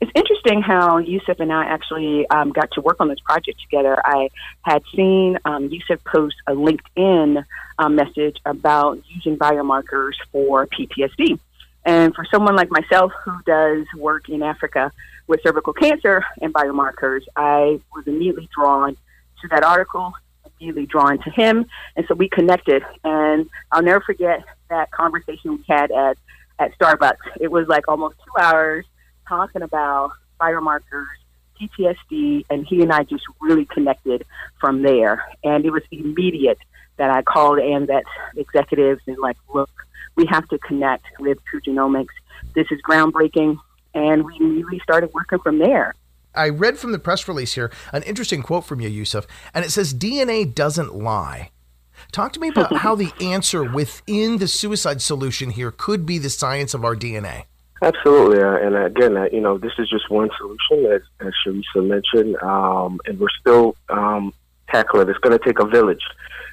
It's 0.00 0.10
interesting 0.14 0.62
how 0.62 0.98
Yusuf 0.98 1.38
and 1.40 1.52
I 1.52 1.64
actually 1.64 2.28
um, 2.28 2.52
got 2.52 2.70
to 2.72 2.80
work 2.80 2.96
on 3.00 3.08
this 3.08 3.20
project 3.20 3.60
together. 3.60 3.96
I 4.04 4.30
had 4.62 4.82
seen 4.94 5.38
um, 5.44 5.68
Yusuf 5.68 6.02
post 6.04 6.36
a 6.46 6.52
LinkedIn 6.52 7.44
um, 7.78 7.94
message 7.94 8.36
about 8.44 8.98
using 9.08 9.38
biomarkers 9.38 10.12
for 10.32 10.66
PTSD. 10.66 11.38
And 11.84 12.14
for 12.14 12.26
someone 12.32 12.56
like 12.56 12.70
myself 12.70 13.12
who 13.24 13.32
does 13.46 13.86
work 13.96 14.28
in 14.28 14.42
Africa 14.42 14.90
with 15.28 15.40
cervical 15.42 15.72
cancer 15.72 16.24
and 16.40 16.52
biomarkers, 16.52 17.20
I 17.36 17.80
was 17.94 18.06
immediately 18.06 18.48
drawn 18.56 18.96
to 19.42 19.48
that 19.50 19.62
article, 19.62 20.12
immediately 20.60 20.86
drawn 20.86 21.18
to 21.22 21.30
him. 21.30 21.66
And 21.94 22.04
so 22.08 22.14
we 22.14 22.28
connected. 22.28 22.82
And 23.04 23.48
I'll 23.70 23.82
never 23.82 24.00
forget 24.00 24.44
that 24.68 24.90
conversation 24.90 25.52
we 25.52 25.64
had 25.68 25.92
at, 25.92 26.18
at 26.58 26.76
Starbucks. 26.76 27.38
It 27.40 27.52
was 27.52 27.68
like 27.68 27.86
almost 27.86 28.16
two 28.24 28.42
hours 28.42 28.84
talking 29.28 29.62
about 29.62 30.12
biomarkers, 30.40 31.06
PTSD, 31.60 32.44
and 32.50 32.66
he 32.66 32.82
and 32.82 32.92
I 32.92 33.04
just 33.04 33.24
really 33.40 33.64
connected 33.64 34.24
from 34.60 34.82
there. 34.82 35.24
And 35.44 35.64
it 35.64 35.70
was 35.70 35.82
immediate 35.90 36.58
that 36.96 37.10
I 37.10 37.22
called 37.22 37.58
AMVET's 37.58 38.04
executives 38.36 39.02
and 39.06 39.18
like, 39.18 39.36
look, 39.52 39.70
we 40.16 40.26
have 40.26 40.48
to 40.48 40.58
connect 40.58 41.04
with 41.18 41.38
TruGenomix. 41.52 42.06
This 42.54 42.66
is 42.70 42.80
groundbreaking. 42.82 43.58
And 43.94 44.24
we 44.24 44.36
immediately 44.38 44.80
started 44.80 45.12
working 45.14 45.38
from 45.38 45.58
there. 45.58 45.94
I 46.34 46.50
read 46.50 46.78
from 46.78 46.92
the 46.92 46.98
press 46.98 47.26
release 47.28 47.54
here 47.54 47.72
an 47.92 48.02
interesting 48.02 48.42
quote 48.42 48.66
from 48.66 48.80
you, 48.80 48.90
Yusuf, 48.90 49.26
and 49.54 49.64
it 49.64 49.70
says 49.70 49.94
DNA 49.94 50.54
doesn't 50.54 50.94
lie. 50.94 51.50
Talk 52.12 52.34
to 52.34 52.40
me 52.40 52.48
about 52.48 52.76
how 52.78 52.94
the 52.94 53.12
answer 53.20 53.64
within 53.64 54.36
the 54.36 54.48
suicide 54.48 55.00
solution 55.00 55.50
here 55.50 55.70
could 55.70 56.04
be 56.04 56.18
the 56.18 56.28
science 56.28 56.74
of 56.74 56.84
our 56.84 56.94
DNA. 56.94 57.44
Absolutely, 57.82 58.42
uh, 58.42 58.56
and 58.56 58.74
again, 58.74 59.16
uh, 59.16 59.28
you 59.30 59.40
know, 59.40 59.58
this 59.58 59.72
is 59.78 59.88
just 59.90 60.08
one 60.08 60.30
solution, 60.38 60.92
as, 60.92 61.02
as 61.20 61.32
Sharissa 61.46 61.86
mentioned, 61.86 62.36
um, 62.42 63.00
and 63.04 63.20
we're 63.20 63.28
still 63.38 63.76
um, 63.90 64.32
tackling 64.70 65.02
it. 65.02 65.10
It's 65.10 65.18
going 65.18 65.38
to 65.38 65.44
take 65.44 65.58
a 65.58 65.66
village, 65.66 66.02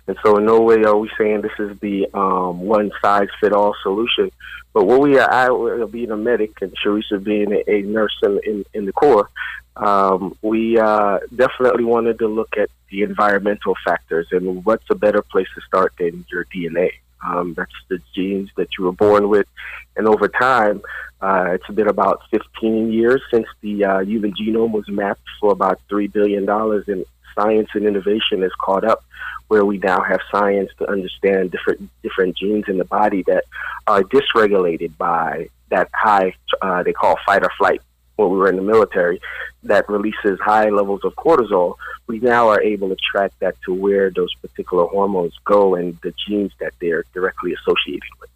and 0.07 0.17
so 0.21 0.37
in 0.37 0.45
no 0.45 0.59
way 0.59 0.83
are 0.83 0.97
we 0.97 1.09
saying 1.17 1.41
this 1.41 1.51
is 1.59 1.79
the 1.79 2.07
um, 2.13 2.61
one 2.61 2.91
size 3.01 3.29
fit 3.39 3.53
all 3.53 3.73
solution. 3.83 4.31
But 4.73 4.85
what 4.85 4.99
we 4.99 5.17
are, 5.17 5.31
I 5.31 5.85
being 5.85 6.11
a 6.11 6.17
medic 6.17 6.61
and 6.61 6.73
Sharissa 6.75 7.23
being 7.23 7.53
a, 7.53 7.63
a 7.71 7.81
nurse 7.83 8.17
in, 8.21 8.39
in, 8.45 8.65
in 8.73 8.85
the 8.85 8.91
Corps, 8.91 9.29
um, 9.77 10.35
we 10.41 10.77
uh, 10.77 11.19
definitely 11.33 11.85
wanted 11.85 12.19
to 12.19 12.27
look 12.27 12.57
at 12.57 12.69
the 12.89 13.03
environmental 13.03 13.75
factors 13.85 14.27
and 14.31 14.65
what's 14.65 14.83
a 14.89 14.95
better 14.95 15.21
place 15.21 15.47
to 15.55 15.61
start 15.61 15.93
than 15.97 16.25
your 16.29 16.45
DNA. 16.45 16.91
Um, 17.25 17.53
that's 17.55 17.71
the 17.89 17.99
genes 18.15 18.49
that 18.57 18.69
you 18.77 18.85
were 18.85 18.91
born 18.91 19.29
with. 19.29 19.47
And 19.95 20.07
over 20.07 20.27
time, 20.27 20.81
uh, 21.21 21.51
it's 21.53 21.67
been 21.67 21.87
about 21.87 22.21
15 22.31 22.91
years 22.91 23.21
since 23.31 23.47
the 23.61 23.85
uh, 23.85 23.99
human 23.99 24.33
genome 24.33 24.71
was 24.71 24.87
mapped 24.89 25.21
for 25.39 25.51
about 25.51 25.79
$3 25.89 26.11
billion, 26.11 26.49
and 26.49 27.05
science 27.35 27.69
and 27.73 27.85
innovation 27.85 28.41
has 28.41 28.51
caught 28.59 28.83
up 28.83 29.03
where 29.47 29.65
we 29.65 29.77
now 29.77 30.01
have 30.01 30.19
science 30.31 30.69
to 30.77 30.89
understand 30.89 31.51
different 31.51 31.89
different 32.01 32.37
genes 32.37 32.65
in 32.67 32.77
the 32.77 32.85
body 32.85 33.23
that 33.27 33.43
are 33.87 34.03
dysregulated 34.03 34.95
by 34.97 35.47
that 35.69 35.89
high 35.93 36.33
uh, 36.61 36.83
they 36.83 36.93
call 36.93 37.15
fight 37.25 37.43
or 37.43 37.51
flight 37.57 37.81
when 38.15 38.29
we 38.29 38.37
were 38.37 38.49
in 38.49 38.55
the 38.55 38.61
military 38.61 39.19
that 39.63 39.89
releases 39.89 40.39
high 40.39 40.69
levels 40.69 41.01
of 41.03 41.13
cortisol, 41.15 41.75
we 42.07 42.19
now 42.19 42.49
are 42.49 42.61
able 42.61 42.89
to 42.89 42.95
track 42.95 43.31
that 43.39 43.55
to 43.65 43.73
where 43.73 44.09
those 44.09 44.33
particular 44.35 44.85
hormones 44.85 45.33
go 45.45 45.75
and 45.75 45.97
the 46.03 46.13
genes 46.27 46.51
that 46.59 46.73
they're 46.79 47.05
directly 47.13 47.53
associated 47.53 48.09
with. 48.19 48.29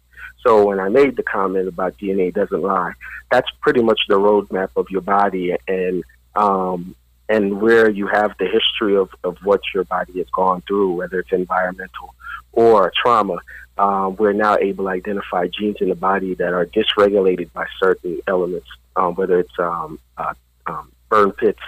So 0.44 0.66
when 0.66 0.80
I 0.80 0.88
made 0.88 1.16
the 1.16 1.22
comment 1.22 1.68
about 1.68 1.98
DNA 1.98 2.32
doesn't 2.32 2.62
lie, 2.62 2.92
that's 3.30 3.50
pretty 3.60 3.82
much 3.82 4.00
the 4.08 4.18
roadmap 4.18 4.70
of 4.76 4.86
your 4.90 5.02
body 5.02 5.56
and 5.66 6.02
um, 6.34 6.94
and 7.28 7.60
where 7.60 7.90
you 7.90 8.06
have 8.06 8.32
the 8.38 8.46
history 8.46 8.96
of, 8.96 9.10
of 9.22 9.36
what 9.44 9.60
your 9.74 9.84
body 9.84 10.18
has 10.18 10.28
gone 10.30 10.62
through, 10.66 10.92
whether 10.94 11.18
it's 11.18 11.32
environmental 11.32 12.14
or 12.58 12.92
trauma. 13.00 13.38
Um, 13.76 14.16
we're 14.16 14.32
now 14.32 14.56
able 14.56 14.86
to 14.86 14.90
identify 14.90 15.46
genes 15.46 15.76
in 15.80 15.88
the 15.88 15.94
body 15.94 16.34
that 16.34 16.52
are 16.52 16.66
dysregulated 16.66 17.52
by 17.52 17.66
certain 17.80 18.20
elements 18.26 18.66
um, 18.98 19.14
whether 19.14 19.38
it's 19.38 19.58
um, 19.58 19.98
uh, 20.16 20.34
um, 20.66 20.92
burn 21.08 21.32
pits 21.32 21.60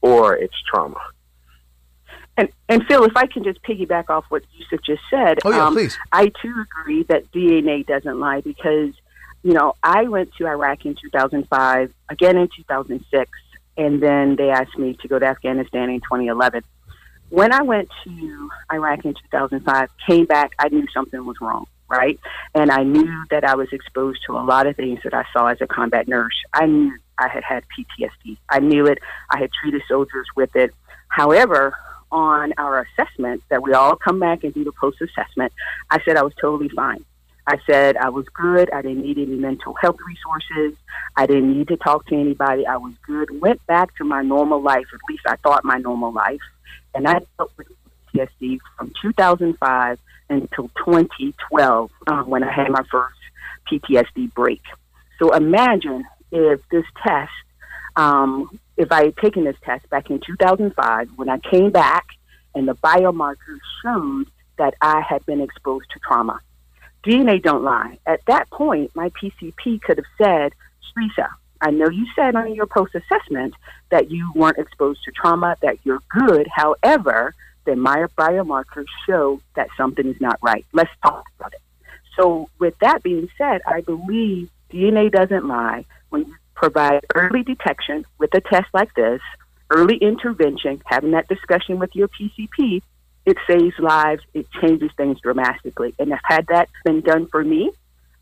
or 0.00 0.36
it's 0.36 0.54
trauma. 0.68 1.00
And, 2.36 2.48
and 2.68 2.84
Phil, 2.86 3.04
if 3.04 3.16
I 3.16 3.26
can 3.26 3.44
just 3.44 3.62
piggyback 3.62 4.10
off 4.10 4.24
what 4.28 4.42
Yusuf 4.54 4.80
just 4.84 5.02
said, 5.10 5.38
oh, 5.44 5.50
yeah, 5.50 5.66
um, 5.66 5.74
please. 5.74 5.96
I 6.12 6.32
too 6.40 6.54
agree 6.62 7.02
that 7.04 7.30
DNA 7.32 7.84
doesn't 7.86 8.18
lie 8.18 8.40
because, 8.40 8.94
you 9.42 9.52
know, 9.52 9.74
I 9.82 10.04
went 10.04 10.34
to 10.36 10.46
Iraq 10.46 10.86
in 10.86 10.94
2005, 10.94 11.92
again 12.08 12.36
in 12.36 12.48
2006, 12.56 13.30
and 13.76 14.02
then 14.02 14.36
they 14.36 14.50
asked 14.50 14.78
me 14.78 14.96
to 15.02 15.08
go 15.08 15.18
to 15.18 15.26
Afghanistan 15.26 15.90
in 15.90 16.00
2011. 16.00 16.62
When 17.30 17.52
I 17.52 17.62
went 17.62 17.88
to 18.04 18.50
Iraq 18.72 19.04
in 19.04 19.14
2005, 19.30 19.88
came 20.06 20.24
back, 20.24 20.52
I 20.58 20.68
knew 20.68 20.86
something 20.92 21.24
was 21.24 21.36
wrong 21.40 21.66
right? 21.88 22.18
And 22.54 22.70
I 22.70 22.82
knew 22.82 23.24
that 23.30 23.44
I 23.44 23.54
was 23.54 23.68
exposed 23.72 24.20
to 24.26 24.36
a 24.36 24.44
lot 24.44 24.66
of 24.66 24.76
things 24.76 25.00
that 25.04 25.14
I 25.14 25.24
saw 25.32 25.46
as 25.46 25.58
a 25.60 25.66
combat 25.66 26.06
nurse. 26.06 26.34
I 26.52 26.66
knew 26.66 26.96
I 27.18 27.28
had 27.28 27.42
had 27.44 27.64
PTSD. 27.76 28.36
I 28.48 28.60
knew 28.60 28.86
it. 28.86 28.98
I 29.30 29.38
had 29.38 29.50
treated 29.52 29.82
soldiers 29.88 30.26
with 30.36 30.54
it. 30.54 30.72
However, 31.08 31.74
on 32.10 32.52
our 32.58 32.86
assessment, 32.86 33.42
that 33.50 33.62
we 33.62 33.72
all 33.72 33.96
come 33.96 34.20
back 34.20 34.44
and 34.44 34.54
do 34.54 34.64
the 34.64 34.72
post 34.72 34.98
assessment, 35.00 35.52
I 35.90 36.00
said 36.04 36.16
I 36.16 36.22
was 36.22 36.34
totally 36.40 36.68
fine. 36.70 37.04
I 37.48 37.56
said 37.66 37.96
I 37.96 38.10
was 38.10 38.26
good. 38.34 38.70
I 38.72 38.82
didn't 38.82 39.02
need 39.02 39.16
any 39.16 39.36
mental 39.36 39.72
health 39.72 39.96
resources. 40.06 40.78
I 41.16 41.24
didn't 41.24 41.56
need 41.56 41.68
to 41.68 41.78
talk 41.78 42.06
to 42.08 42.14
anybody. 42.14 42.66
I 42.66 42.76
was 42.76 42.92
good. 43.06 43.40
Went 43.40 43.66
back 43.66 43.96
to 43.96 44.04
my 44.04 44.20
normal 44.20 44.60
life, 44.60 44.84
at 44.92 45.00
least 45.08 45.22
I 45.26 45.36
thought 45.36 45.64
my 45.64 45.78
normal 45.78 46.12
life. 46.12 46.42
And 46.94 47.08
I 47.08 47.20
dealt 47.38 47.52
with 47.56 47.68
PTSD 48.14 48.58
from 48.76 48.92
2005 49.00 49.98
until 50.28 50.68
2012 50.84 51.90
uh, 52.06 52.22
when 52.24 52.44
I 52.44 52.52
had 52.52 52.68
my 52.68 52.82
first 52.90 53.16
PTSD 53.72 54.34
break. 54.34 54.60
So 55.18 55.34
imagine 55.34 56.04
if 56.30 56.60
this 56.70 56.84
test, 57.02 57.32
um, 57.96 58.60
if 58.76 58.92
I 58.92 59.06
had 59.06 59.16
taken 59.16 59.44
this 59.44 59.56
test 59.64 59.88
back 59.88 60.10
in 60.10 60.20
2005, 60.20 61.08
when 61.16 61.30
I 61.30 61.38
came 61.38 61.70
back 61.70 62.08
and 62.54 62.68
the 62.68 62.74
biomarkers 62.74 63.60
showed 63.82 64.26
that 64.58 64.74
I 64.82 65.00
had 65.00 65.24
been 65.24 65.40
exposed 65.40 65.86
to 65.94 65.98
trauma. 66.00 66.40
DNA 67.04 67.42
don't 67.42 67.62
lie. 67.62 67.98
At 68.06 68.20
that 68.26 68.50
point, 68.50 68.90
my 68.94 69.10
PCP 69.10 69.80
could 69.82 69.98
have 69.98 70.06
said, 70.20 70.52
Teresa, 70.92 71.28
I 71.60 71.70
know 71.70 71.88
you 71.88 72.06
said 72.14 72.36
on 72.36 72.54
your 72.54 72.66
post 72.66 72.94
assessment 72.94 73.54
that 73.90 74.10
you 74.10 74.30
weren't 74.34 74.58
exposed 74.58 75.02
to 75.04 75.12
trauma, 75.12 75.56
that 75.62 75.78
you're 75.84 76.02
good. 76.10 76.46
However, 76.54 77.34
the 77.64 77.72
biomarkers 77.72 78.86
show 79.06 79.40
that 79.54 79.68
something 79.76 80.06
is 80.06 80.20
not 80.20 80.38
right. 80.42 80.64
Let's 80.72 80.90
talk 81.02 81.24
about 81.38 81.52
it. 81.52 81.60
So, 82.18 82.48
with 82.58 82.74
that 82.80 83.02
being 83.02 83.28
said, 83.36 83.60
I 83.66 83.82
believe 83.82 84.50
DNA 84.72 85.10
doesn't 85.10 85.46
lie. 85.46 85.84
When 86.08 86.26
you 86.26 86.34
provide 86.54 87.04
early 87.14 87.42
detection 87.42 88.04
with 88.18 88.34
a 88.34 88.40
test 88.40 88.66
like 88.72 88.94
this, 88.94 89.20
early 89.70 89.96
intervention, 89.96 90.82
having 90.86 91.12
that 91.12 91.28
discussion 91.28 91.78
with 91.78 91.94
your 91.94 92.08
PCP, 92.08 92.82
it 93.28 93.36
saves 93.46 93.78
lives, 93.78 94.22
it 94.32 94.46
changes 94.60 94.90
things 94.96 95.20
dramatically. 95.20 95.94
And 95.98 96.10
if 96.12 96.20
had 96.24 96.46
that 96.48 96.70
been 96.84 97.02
done 97.02 97.28
for 97.28 97.44
me, 97.44 97.70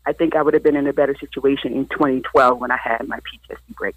I 0.05 0.11
think 0.11 0.35
I 0.35 0.41
would 0.41 0.53
have 0.53 0.63
been 0.63 0.75
in 0.75 0.85
a 0.85 0.93
better 0.93 1.15
situation 1.17 1.73
in 1.73 1.85
2012 1.87 2.59
when 2.59 2.71
I 2.71 2.77
had 2.77 3.07
my 3.07 3.19
PTSD 3.19 3.75
break. 3.77 3.95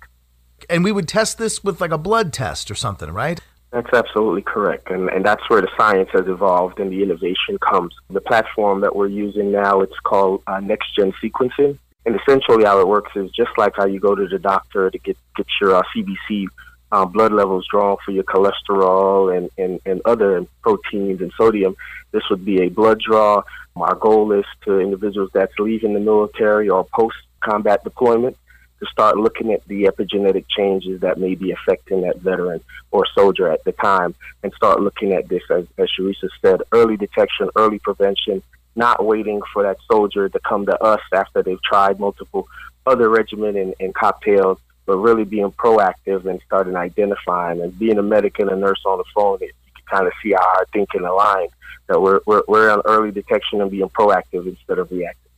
And 0.68 0.84
we 0.84 0.92
would 0.92 1.08
test 1.08 1.36
this 1.36 1.64
with 1.64 1.80
like 1.80 1.90
a 1.90 1.98
blood 1.98 2.32
test 2.32 2.70
or 2.70 2.76
something, 2.76 3.10
right? 3.10 3.40
That's 3.72 3.92
absolutely 3.92 4.42
correct. 4.42 4.90
And, 4.90 5.08
and 5.08 5.24
that's 5.24 5.42
where 5.48 5.60
the 5.60 5.70
science 5.76 6.10
has 6.12 6.28
evolved 6.28 6.78
and 6.78 6.92
the 6.92 7.02
innovation 7.02 7.58
comes. 7.58 7.94
The 8.08 8.20
platform 8.20 8.80
that 8.82 8.94
we're 8.94 9.08
using 9.08 9.50
now, 9.50 9.80
it's 9.80 9.98
called 10.04 10.42
uh, 10.46 10.60
next 10.60 10.94
gen 10.94 11.12
sequencing. 11.22 11.76
And 12.06 12.18
essentially 12.20 12.64
how 12.64 12.80
it 12.80 12.86
works 12.86 13.12
is 13.16 13.30
just 13.32 13.50
like 13.58 13.74
how 13.76 13.86
you 13.86 13.98
go 13.98 14.14
to 14.14 14.28
the 14.28 14.38
doctor 14.38 14.90
to 14.90 14.98
get, 14.98 15.16
get 15.36 15.46
your 15.60 15.74
uh, 15.74 15.82
CBC 15.94 16.46
uh, 16.92 17.04
blood 17.04 17.32
levels 17.32 17.66
drawn 17.70 17.96
for 18.04 18.10
your 18.10 18.24
cholesterol 18.24 19.36
and, 19.36 19.50
and, 19.58 19.80
and 19.86 20.00
other 20.04 20.44
proteins 20.62 21.20
and 21.20 21.32
sodium. 21.36 21.76
This 22.12 22.22
would 22.30 22.44
be 22.44 22.62
a 22.62 22.68
blood 22.68 23.00
draw. 23.00 23.42
Our 23.76 23.94
goal 23.94 24.32
is 24.32 24.44
to 24.64 24.80
individuals 24.80 25.30
that's 25.32 25.58
leaving 25.58 25.94
the 25.94 26.00
military 26.00 26.68
or 26.68 26.84
post 26.84 27.16
combat 27.40 27.84
deployment 27.84 28.36
to 28.80 28.86
start 28.86 29.16
looking 29.16 29.52
at 29.52 29.66
the 29.68 29.84
epigenetic 29.84 30.46
changes 30.48 31.00
that 31.02 31.18
may 31.18 31.34
be 31.34 31.52
affecting 31.52 32.00
that 32.02 32.18
veteran 32.18 32.60
or 32.90 33.06
soldier 33.14 33.50
at 33.50 33.62
the 33.64 33.72
time 33.72 34.14
and 34.42 34.52
start 34.54 34.80
looking 34.80 35.12
at 35.12 35.28
this, 35.28 35.42
as, 35.50 35.66
as 35.78 35.88
Sharisa 35.98 36.28
said, 36.42 36.62
early 36.72 36.96
detection, 36.96 37.50
early 37.56 37.78
prevention, 37.78 38.42
not 38.74 39.04
waiting 39.04 39.40
for 39.52 39.62
that 39.62 39.76
soldier 39.90 40.28
to 40.28 40.40
come 40.40 40.66
to 40.66 40.82
us 40.82 41.00
after 41.12 41.42
they've 41.42 41.62
tried 41.62 42.00
multiple 42.00 42.48
other 42.86 43.08
regimen 43.08 43.56
and, 43.56 43.74
and 43.78 43.94
cocktails, 43.94 44.58
but 44.90 44.96
really 44.96 45.22
being 45.22 45.52
proactive 45.52 46.26
and 46.26 46.40
starting 46.44 46.74
identifying 46.74 47.60
and 47.60 47.78
being 47.78 47.96
a 47.96 48.02
medic 48.02 48.40
and 48.40 48.50
a 48.50 48.56
nurse 48.56 48.82
on 48.84 48.98
the 48.98 49.04
phone. 49.14 49.38
It, 49.40 49.52
you 49.64 49.72
can 49.76 49.98
kind 49.98 50.06
of 50.08 50.12
see 50.20 50.32
how 50.32 50.44
our 50.44 50.66
thinking 50.72 51.02
aligned 51.02 51.50
that 51.86 52.00
we're, 52.02 52.18
we're, 52.26 52.42
we're 52.48 52.70
on 52.70 52.82
early 52.86 53.12
detection 53.12 53.60
and 53.60 53.70
being 53.70 53.88
proactive 53.90 54.48
instead 54.48 54.80
of 54.80 54.90
reactive. 54.90 55.30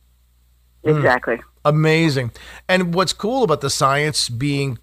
Exactly. 0.83 1.35
Mm. 1.35 1.43
Amazing. 1.65 2.31
And 2.67 2.95
what's 2.95 3.13
cool 3.13 3.43
about 3.43 3.61
the 3.61 3.69
science 3.69 4.27
being 4.27 4.79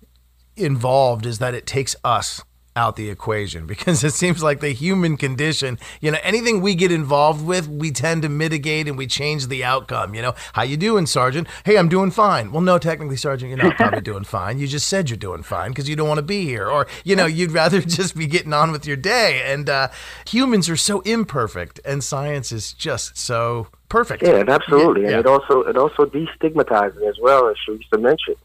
involved 0.55 1.27
is 1.27 1.41
that 1.41 1.53
it 1.53 1.67
takes 1.67 1.97
us 2.05 2.45
out 2.77 2.97
the 2.97 3.11
equation 3.11 3.67
because 3.71 4.05
it 4.05 4.13
seems 4.13 4.43
like 4.43 4.61
the 4.61 4.71
human 4.71 5.17
condition, 5.17 5.79
you 6.01 6.11
know, 6.11 6.19
anything 6.23 6.61
we 6.61 6.75
get 6.75 6.93
involved 6.93 7.45
with, 7.45 7.69
we 7.69 7.91
tend 7.91 8.23
to 8.23 8.29
mitigate 8.29 8.89
and 8.89 8.97
we 8.97 9.07
change 9.07 9.49
the 9.49 9.65
outcome. 9.65 10.15
You 10.15 10.23
know, 10.23 10.35
how 10.53 10.63
you 10.63 10.77
doing, 10.77 11.07
Sergeant? 11.07 11.49
Hey, 11.65 11.77
I'm 11.77 11.89
doing 11.89 12.11
fine. 12.11 12.53
Well, 12.53 12.63
no, 12.63 12.79
technically, 12.79 13.17
Sergeant, 13.17 13.51
you're 13.51 13.63
not 13.63 13.77
probably 13.77 14.01
doing 14.13 14.25
fine. 14.25 14.59
You 14.59 14.67
just 14.67 14.89
said 14.89 15.11
you're 15.11 15.17
doing 15.17 15.43
fine 15.43 15.71
because 15.71 15.89
you 15.89 15.97
don't 15.97 16.09
want 16.09 16.19
to 16.19 16.23
be 16.23 16.45
here, 16.45 16.69
or 16.69 16.87
you 17.05 17.17
know, 17.17 17.27
you'd 17.27 17.53
rather 17.53 17.81
just 17.99 18.17
be 18.17 18.27
getting 18.27 18.53
on 18.53 18.73
with 18.73 18.87
your 18.87 18.97
day. 18.97 19.43
And 19.45 19.69
uh, 19.69 19.89
humans 20.27 20.69
are 20.69 20.77
so 20.77 21.01
imperfect, 21.01 21.81
and 21.85 22.03
science 22.03 22.53
is 22.53 22.73
just 22.73 23.17
so 23.17 23.69
perfect. 23.89 24.23
Yeah, 24.23 24.45
absolutely, 24.47 25.03
yeah. 25.03 25.09
and 25.09 25.17
it 25.21 25.27
also 25.27 25.63
it 25.63 25.77
also 25.77 26.07
destigmatizes 26.07 27.09
as 27.09 27.17
well 27.21 27.49
as 27.49 27.57
Sharisa 27.67 28.01
mentioned. 28.01 28.37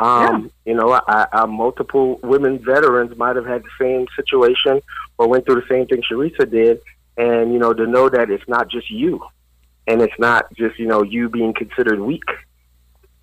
Um, 0.00 0.50
yeah. 0.64 0.72
You 0.72 0.78
know, 0.78 0.92
I, 1.06 1.26
I, 1.30 1.44
multiple 1.44 2.18
women 2.22 2.58
veterans 2.58 3.16
might 3.18 3.36
have 3.36 3.44
had 3.44 3.62
the 3.62 3.70
same 3.78 4.06
situation 4.16 4.80
or 5.18 5.28
went 5.28 5.44
through 5.44 5.56
the 5.56 5.66
same 5.68 5.86
thing 5.86 6.02
Sharisa 6.10 6.50
did, 6.50 6.80
and 7.18 7.52
you 7.52 7.58
know, 7.58 7.74
to 7.74 7.86
know 7.86 8.08
that 8.08 8.30
it's 8.30 8.48
not 8.48 8.70
just 8.70 8.90
you, 8.90 9.22
and 9.86 10.00
it's 10.00 10.18
not 10.18 10.52
just 10.54 10.78
you 10.78 10.86
know 10.86 11.02
you 11.02 11.28
being 11.28 11.52
considered 11.52 12.00
weak 12.00 12.24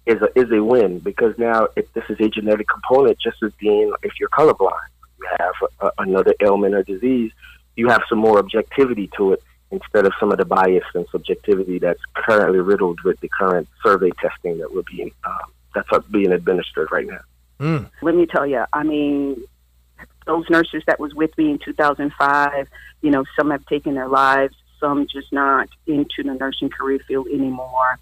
is 0.06 0.22
a 0.22 0.40
is 0.40 0.52
a 0.52 0.63
win 0.63 1.00
because 1.00 1.34
now 1.40 1.68
if 1.76 1.92
this 1.94 2.04
is 2.10 2.18
a 2.20 2.30
genetic 2.30 2.68
component, 2.68 3.20
just 3.20 3.42
as 3.42 3.52
being 3.60 3.92
if 4.04 4.13
you're 4.20 4.30
colorblind, 4.30 4.78
you 5.20 5.28
have 5.40 5.54
a, 5.80 5.92
another 5.98 6.36
ailment 6.42 6.76
or 6.76 6.84
disease, 6.84 7.32
you 7.76 7.90
have 7.90 8.04
some 8.08 8.20
more 8.20 8.38
objectivity 8.38 9.10
to 9.18 9.34
it 9.34 9.44
instead 9.72 10.06
of 10.06 10.13
some 10.20 10.32
of 10.32 10.38
the 10.38 10.46
bias 10.46 10.86
and 10.94 11.08
subjectivity 11.12 11.80
that's 11.80 12.00
currently 12.13 12.60
riddled 12.60 13.02
with 13.02 13.20
the 13.20 13.28
current 13.28 13.68
survey 13.84 14.12
testing 14.22 14.60
that 14.60 14.74
we're 14.74 14.84
being 14.84 15.12
um, 15.26 15.52
that's 15.78 15.92
what's 15.92 16.08
being 16.08 16.32
administered 16.32 16.92
right 16.92 17.06
now. 17.06 17.20
Mm. 17.60 17.90
Let 18.02 18.16
me 18.16 18.26
tell 18.26 18.48
you, 18.48 18.66
I 18.74 18.84
mean, 18.84 19.44
those 20.26 20.50
nurses 20.50 20.84
that 20.88 21.00
was 21.00 21.13
with 21.13 21.38
me 21.38 21.52
in 21.52 21.60
2005, 21.60 22.68
you 23.02 23.12
know, 23.12 23.24
some 23.38 23.52
have 23.52 23.66
taken 23.68 23.94
their 23.94 24.08
lives, 24.08 24.56
some 24.80 25.08
just 25.08 25.32
not 25.32 25.70
into 25.86 26.24
the 26.24 26.34
nursing 26.34 26.70
career 26.70 27.00
field 27.08 27.28
anymore. 27.28 28.00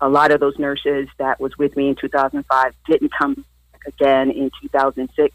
A 0.00 0.08
lot 0.08 0.32
of 0.32 0.40
those 0.40 0.58
nurses 0.58 1.08
that 1.18 1.38
was 1.38 1.56
with 1.58 1.76
me 1.76 1.88
in 1.88 1.96
2005 1.96 2.74
didn't 2.88 3.12
come 3.16 3.44
back 3.72 3.82
again 3.86 4.30
in 4.30 4.50
2006. 4.62 5.34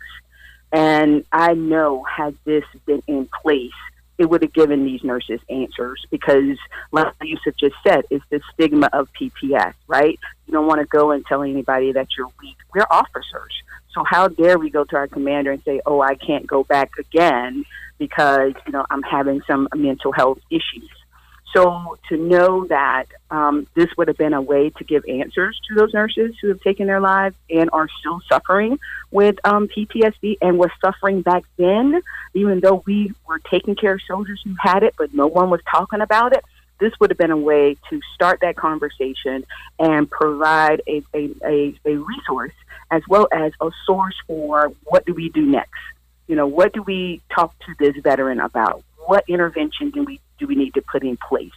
And 0.74 1.24
I 1.32 1.54
know 1.54 2.04
had 2.04 2.36
this 2.44 2.66
been 2.86 3.02
in 3.08 3.30
place 3.42 3.72
it 4.18 4.30
would 4.30 4.42
have 4.42 4.54
given 4.54 4.86
these 4.86 5.04
nurses 5.04 5.40
answers 5.50 6.06
because, 6.10 6.58
like 6.92 7.08
Yusuf 7.22 7.54
just 7.60 7.76
said, 7.86 8.04
it's 8.10 8.26
the 8.30 8.42
stigma 8.54 8.90
of 8.94 9.08
PPS, 9.20 9.74
right? 9.88 10.20
You 10.48 10.54
don't 10.54 10.68
want 10.68 10.82
to 10.82 10.88
go 10.88 11.12
and 11.12 11.26
tell 11.26 11.44
anybody 11.44 11.92
that 11.92 12.08
you're 12.18 12.30
weak. 12.42 12.58
We're 12.74 12.88
officers. 12.90 13.54
So 13.94 14.04
how 14.06 14.28
dare 14.28 14.58
we 14.58 14.70
go 14.70 14.84
to 14.86 14.96
our 14.96 15.08
commander 15.08 15.52
and 15.52 15.62
say, 15.64 15.82
oh, 15.86 16.02
I 16.02 16.16
can't 16.16 16.48
go 16.48 16.64
back 16.64 16.92
again 17.00 17.66
because, 17.98 18.54
you 18.66 18.72
know, 18.72 18.86
I'm 18.90 19.04
having 19.04 19.42
some 19.48 19.68
mental 19.76 20.12
health 20.12 20.40
issues. 20.50 20.90
So 21.58 21.98
to 22.10 22.18
know 22.18 22.68
that 22.68 23.06
um, 23.32 23.66
this 23.74 23.88
would 23.98 24.10
have 24.10 24.18
been 24.18 24.36
a 24.36 24.42
way 24.42 24.70
to 24.70 24.84
give 24.84 25.04
answers 25.10 25.60
to 25.68 25.74
those 25.74 25.92
nurses 25.92 26.36
who 26.40 26.50
have 26.50 26.62
taken 26.62 26.86
their 26.86 27.00
lives 27.00 27.36
and 27.50 27.68
are 27.74 27.88
still 28.00 28.22
suffering 28.30 28.78
with 29.10 29.38
um, 29.44 29.68
PTSD 29.68 30.38
and 30.40 30.60
were 30.60 30.72
suffering 30.80 31.24
back 31.24 31.46
then, 31.58 32.00
even 32.36 32.60
though 32.60 32.84
we 32.86 33.12
were 33.28 33.40
taking 33.40 33.76
care 33.76 33.94
of 33.94 34.02
soldiers 34.08 34.40
who 34.44 34.54
had 34.60 34.84
it, 34.84 34.94
but 35.00 35.16
no 35.16 35.26
one 35.26 35.50
was 35.50 35.60
talking 35.72 36.00
about 36.00 36.32
it. 36.34 36.46
This 36.80 36.94
would 37.00 37.10
have 37.10 37.18
been 37.18 37.32
a 37.32 37.38
way 37.38 37.76
to 37.90 38.00
start 38.14 38.42
that 38.42 38.56
conversation 38.56 39.44
and 39.80 40.08
provide 40.12 40.84
a, 40.88 41.02
a, 41.16 41.32
a, 41.44 41.80
a 41.86 41.96
resource 41.98 42.54
as 42.92 43.02
well 43.10 43.28
as 43.32 43.52
a 43.62 43.72
source 43.88 44.16
for 44.28 44.72
what 44.84 45.08
do 45.08 45.16
we 45.16 45.30
do 45.30 45.44
next. 45.44 45.72
You 46.28 46.36
know, 46.36 46.46
what 46.46 46.72
do 46.72 46.84
we 46.84 47.20
talk 47.34 47.58
to 47.62 47.74
this 47.80 47.96
veteran 48.04 48.40
about? 48.40 48.84
What 49.08 49.24
intervention 49.28 49.90
do 49.90 50.04
we 50.04 50.20
do 50.38 50.48
we 50.48 50.56
need 50.56 50.74
to 50.74 50.82
put 50.82 51.04
in 51.04 51.18
place? 51.18 51.52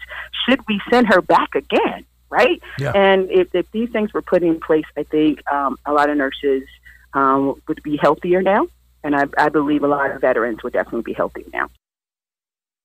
Should 0.48 0.60
we 0.68 0.80
send 0.90 1.08
her 1.08 1.20
back 1.20 1.54
again? 1.54 2.04
Right? 2.30 2.62
Yeah. 2.78 2.92
And 2.94 3.28
if, 3.30 3.54
if 3.54 3.70
these 3.72 3.90
things 3.90 4.12
were 4.12 4.22
put 4.22 4.42
in 4.42 4.60
place, 4.60 4.84
I 4.96 5.02
think 5.02 5.40
um, 5.50 5.76
a 5.84 5.92
lot 5.92 6.10
of 6.10 6.16
nurses 6.16 6.62
um, 7.12 7.60
would 7.66 7.82
be 7.82 7.96
healthier 7.96 8.40
now. 8.40 8.68
And 9.02 9.16
I, 9.16 9.24
I 9.36 9.48
believe 9.48 9.82
a 9.82 9.88
lot 9.88 10.10
of 10.10 10.20
veterans 10.20 10.62
would 10.62 10.72
definitely 10.72 11.02
be 11.02 11.12
healthier 11.12 11.46
now. 11.52 11.68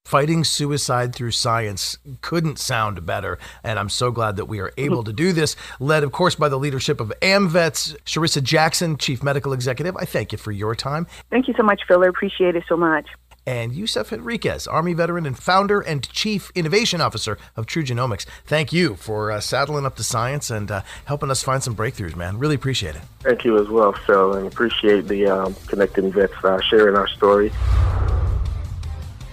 Fighting 0.06 0.44
suicide 0.44 1.16
through 1.16 1.32
science 1.32 1.98
couldn't 2.22 2.60
sound 2.60 3.08
better, 3.08 3.40
and 3.64 3.80
I'm 3.80 3.90
so 3.90 4.12
glad 4.12 4.36
that 4.36 4.46
we 4.46 4.60
are 4.60 4.72
able 4.78 5.04
to 5.04 5.12
do 5.12 5.34
this. 5.34 5.56
Led, 5.80 6.04
of 6.04 6.12
course, 6.12 6.36
by 6.36 6.48
the 6.48 6.60
leadership 6.60 7.00
of 7.00 7.12
AMVETS, 7.24 7.96
Sharissa 8.06 8.44
Jackson, 8.44 8.98
Chief 8.98 9.24
Medical 9.24 9.52
Executive. 9.52 9.98
I 9.98 10.06
thank 10.06 10.32
you 10.32 10.38
for 10.38 10.52
your 10.52 10.76
time. 10.76 11.08
Thank 11.32 11.48
you 11.48 11.56
so 11.58 11.64
much, 11.64 11.82
Phil. 11.88 12.04
I 12.04 12.08
appreciate 12.08 12.56
it 12.56 12.66
so 12.70 12.78
much. 12.78 13.08
And 13.48 13.74
Yusuf 13.74 14.10
Henriquez, 14.10 14.66
Army 14.68 14.94
veteran 14.94 15.26
and 15.26 15.38
founder 15.38 15.80
and 15.80 16.08
Chief 16.10 16.52
Innovation 16.56 17.02
Officer 17.02 17.38
of 17.56 17.66
TruGenomix. 17.66 18.26
Thank 18.46 18.74
you 18.74 18.96
for 18.96 19.32
uh, 19.32 19.40
saddling 19.40 19.86
up 19.86 19.98
the 19.98 20.04
science 20.04 20.50
and 20.50 20.72
uh, 20.72 20.82
helping 21.06 21.30
us 21.30 21.44
find 21.44 21.62
some 21.62 21.76
breakthroughs, 21.76 22.16
man. 22.16 22.40
Really 22.40 22.56
appreciate 22.56 22.96
it. 22.96 23.02
Thank 23.22 23.46
you 23.46 23.60
as 23.60 23.68
well, 23.68 23.94
Phil, 23.94 24.34
and 24.34 24.48
appreciate 24.48 25.08
the 25.08 25.28
um, 25.28 25.56
connecting 25.68 26.12
vets 26.12 26.34
uh, 26.44 26.60
sharing 26.62 26.96
our 26.96 27.08
story. 27.08 27.52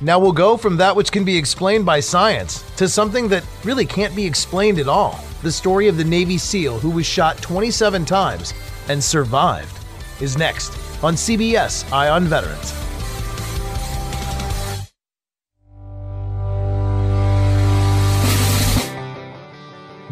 Now 0.03 0.19
we'll 0.19 0.33
go 0.33 0.57
from 0.57 0.77
that 0.79 0.97
which 0.97 1.13
can 1.13 1.25
be 1.25 1.37
explained 1.37 1.87
by 1.87 2.01
science 2.01 2.69
to 2.77 2.89
something 2.89 3.29
that 3.29 3.47
really 3.63 3.87
can't 3.87 4.17
be 4.17 4.27
explained 4.27 4.81
at 4.81 4.89
all. 4.89 5.21
The 5.43 5.53
story 5.53 5.87
of 5.87 5.97
the 5.97 6.05
Navy 6.05 6.39
SEAL 6.39 6.81
who 6.81 6.91
was 6.91 7.07
shot 7.07 7.39
27 7.39 8.05
times 8.05 8.53
and 8.89 9.03
survived 9.03 9.79
is 10.21 10.37
next 10.37 10.73
on 11.05 11.15
CBS 11.15 11.91
Eye 11.93 12.09
on 12.09 12.25
Veterans. 12.25 12.73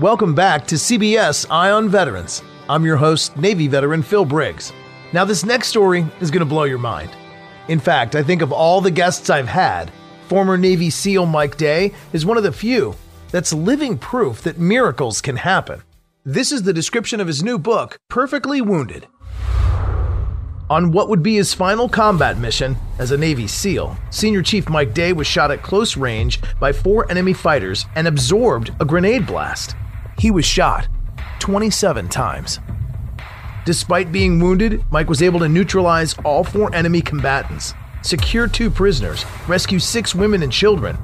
Welcome 0.00 0.34
back 0.34 0.66
to 0.68 0.76
CBS 0.76 1.44
Eye 1.50 1.72
on 1.72 1.90
Veterans. 1.90 2.42
I'm 2.70 2.86
your 2.86 2.96
host, 2.96 3.36
Navy 3.36 3.68
veteran 3.68 4.02
Phil 4.02 4.24
Briggs. 4.24 4.72
Now, 5.12 5.26
this 5.26 5.44
next 5.44 5.68
story 5.68 6.06
is 6.22 6.30
going 6.30 6.40
to 6.40 6.46
blow 6.46 6.64
your 6.64 6.78
mind. 6.78 7.10
In 7.68 7.78
fact, 7.78 8.14
I 8.14 8.22
think 8.22 8.40
of 8.40 8.50
all 8.50 8.80
the 8.80 8.90
guests 8.90 9.28
I've 9.28 9.46
had, 9.46 9.92
former 10.26 10.56
Navy 10.56 10.88
SEAL 10.88 11.26
Mike 11.26 11.58
Day 11.58 11.92
is 12.14 12.24
one 12.24 12.38
of 12.38 12.44
the 12.44 12.50
few 12.50 12.94
that's 13.30 13.52
living 13.52 13.98
proof 13.98 14.40
that 14.40 14.58
miracles 14.58 15.20
can 15.20 15.36
happen. 15.36 15.82
This 16.24 16.50
is 16.50 16.62
the 16.62 16.72
description 16.72 17.20
of 17.20 17.26
his 17.26 17.42
new 17.42 17.58
book, 17.58 17.98
Perfectly 18.08 18.62
Wounded. 18.62 19.06
On 20.70 20.92
what 20.92 21.10
would 21.10 21.22
be 21.22 21.34
his 21.34 21.52
final 21.52 21.90
combat 21.90 22.38
mission 22.38 22.74
as 22.98 23.10
a 23.10 23.18
Navy 23.18 23.46
SEAL, 23.46 23.98
Senior 24.08 24.40
Chief 24.40 24.66
Mike 24.70 24.94
Day 24.94 25.12
was 25.12 25.26
shot 25.26 25.50
at 25.50 25.62
close 25.62 25.94
range 25.98 26.40
by 26.58 26.72
four 26.72 27.10
enemy 27.10 27.34
fighters 27.34 27.84
and 27.96 28.08
absorbed 28.08 28.72
a 28.80 28.86
grenade 28.86 29.26
blast. 29.26 29.76
He 30.20 30.30
was 30.30 30.44
shot 30.44 30.86
27 31.38 32.08
times. 32.10 32.60
Despite 33.64 34.12
being 34.12 34.38
wounded, 34.38 34.84
Mike 34.90 35.08
was 35.08 35.22
able 35.22 35.40
to 35.40 35.48
neutralize 35.48 36.14
all 36.26 36.44
four 36.44 36.74
enemy 36.74 37.00
combatants, 37.00 37.72
secure 38.02 38.46
two 38.46 38.68
prisoners, 38.70 39.24
rescue 39.48 39.78
six 39.78 40.14
women 40.14 40.42
and 40.42 40.52
children, 40.52 40.98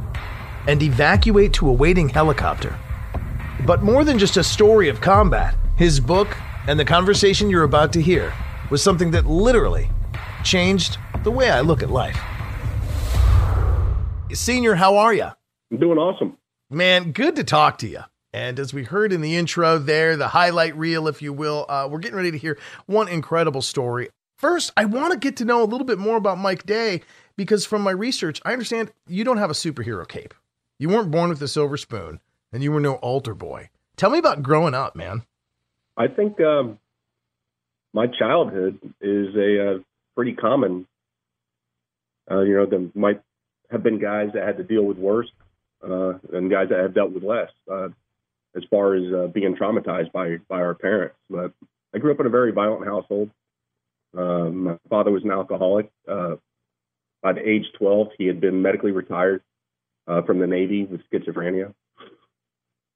and 0.69 0.83
evacuate 0.83 1.55
to 1.55 1.67
a 1.67 1.73
waiting 1.73 2.11
helicopter. 2.11 2.79
But 3.65 3.83
more 3.83 4.05
than 4.05 4.19
just 4.19 4.37
a 4.37 4.45
story 4.45 4.91
of 4.91 5.01
combat, 5.01 5.57
his 5.77 5.99
book 5.99 6.37
and 6.69 6.79
the 6.79 6.85
conversation 6.85 7.49
you're 7.49 7.63
about 7.63 7.95
to 7.95 8.03
hear 8.03 8.35
was 8.69 8.83
something 8.83 9.13
that 9.13 9.25
literally 9.25 9.91
changed 10.45 10.99
the 11.25 11.31
way 11.31 11.51
I 11.51 11.63
look 11.63 11.83
at 11.83 11.89
life. 11.89 12.21
Senior, 14.31 14.75
how 14.75 14.99
are 14.99 15.15
you? 15.15 15.31
I'm 15.71 15.79
doing 15.79 15.97
awesome. 15.97 16.37
Man, 16.69 17.13
good 17.13 17.37
to 17.37 17.45
talk 17.45 17.79
to 17.79 17.89
you. 17.89 18.01
And 18.37 18.61
as 18.61 18.75
we 18.75 18.85
heard 18.85 19.15
in 19.15 19.23
the 19.23 19.35
intro 19.35 19.79
there, 19.79 20.15
the 20.15 20.29
highlight 20.29 20.77
reel, 20.77 21.09
if 21.09 21.23
you 21.23 21.33
will, 21.33 21.65
uh, 21.71 21.89
we're 21.91 22.01
getting 22.01 22.19
ready 22.19 22.31
to 22.31 22.37
hear 22.37 22.59
one 22.85 23.09
incredible 23.09 23.63
story. 23.63 24.11
First, 24.37 24.73
I 24.77 24.85
want 24.85 25.15
to 25.15 25.19
get 25.19 25.39
to 25.39 25.47
know 25.47 25.63
a 25.63 25.65
little 25.65 25.87
bit 25.87 25.97
more 25.97 26.19
about 26.19 26.37
Mike 26.37 26.67
Day 26.67 27.01
because 27.39 27.65
from 27.65 27.81
my 27.81 27.93
research, 27.93 28.43
I 28.45 28.53
understand 28.53 28.93
you 29.07 29.25
don't 29.25 29.39
have 29.39 29.49
a 29.49 29.55
superhero 29.55 30.07
cape. 30.07 30.35
You 30.79 30.91
weren't 30.91 31.11
born 31.11 31.31
with 31.31 31.41
a 31.41 31.49
silver 31.49 31.79
spoon 31.79 32.21
and 32.53 32.63
you 32.63 32.73
were 32.73 32.81
no 32.81 32.97
altar 32.97 33.35
boy. 33.35 33.71
Tell 33.97 34.11
me 34.11 34.19
about 34.19 34.43
growing 34.43 34.75
up, 34.75 34.95
man. 34.95 35.23
I 35.97 36.09
think 36.09 36.39
um, 36.39 36.79
my 37.95 38.07
childhood 38.07 38.79
is 39.01 39.35
a 39.35 39.77
uh, 39.77 39.79
pretty 40.15 40.35
common. 40.35 40.87
Uh, 42.31 42.43
you 42.43 42.55
know, 42.55 42.67
there 42.67 42.87
might 42.95 43.23
have 43.71 43.83
been 43.83 43.99
guys 43.99 44.29
that 44.35 44.47
had 44.47 44.59
to 44.59 44.63
deal 44.63 44.83
with 44.83 44.99
worse 44.99 45.31
uh, 45.83 46.19
and 46.35 46.51
guys 46.51 46.69
that 46.69 46.81
have 46.81 46.93
dealt 46.93 47.13
with 47.13 47.23
less. 47.23 47.49
Uh, 47.73 47.89
as 48.57 48.63
far 48.71 48.95
as 48.95 49.13
uh, 49.13 49.27
being 49.29 49.55
traumatized 49.55 50.13
by 50.13 50.37
by 50.49 50.61
our 50.61 50.75
parents. 50.75 51.17
But 51.29 51.53
I 51.95 51.99
grew 51.99 52.13
up 52.13 52.21
in 52.21 52.27
a 52.27 52.31
very 52.31 52.53
violent 52.53 52.87
household. 52.87 53.31
Um, 54.17 54.65
my 54.65 54.79
father 54.89 55.11
was 55.11 55.25
an 55.25 55.31
alcoholic. 55.31 55.91
Uh, 56.09 56.37
by 57.23 57.33
the 57.33 57.49
age 57.49 57.65
12, 57.79 58.09
he 58.19 58.27
had 58.27 58.41
been 58.41 58.63
medically 58.63 58.93
retired 58.93 59.43
uh, 60.07 60.23
from 60.23 60.39
the 60.39 60.47
Navy 60.47 60.85
with 60.85 61.01
schizophrenia. 61.11 61.75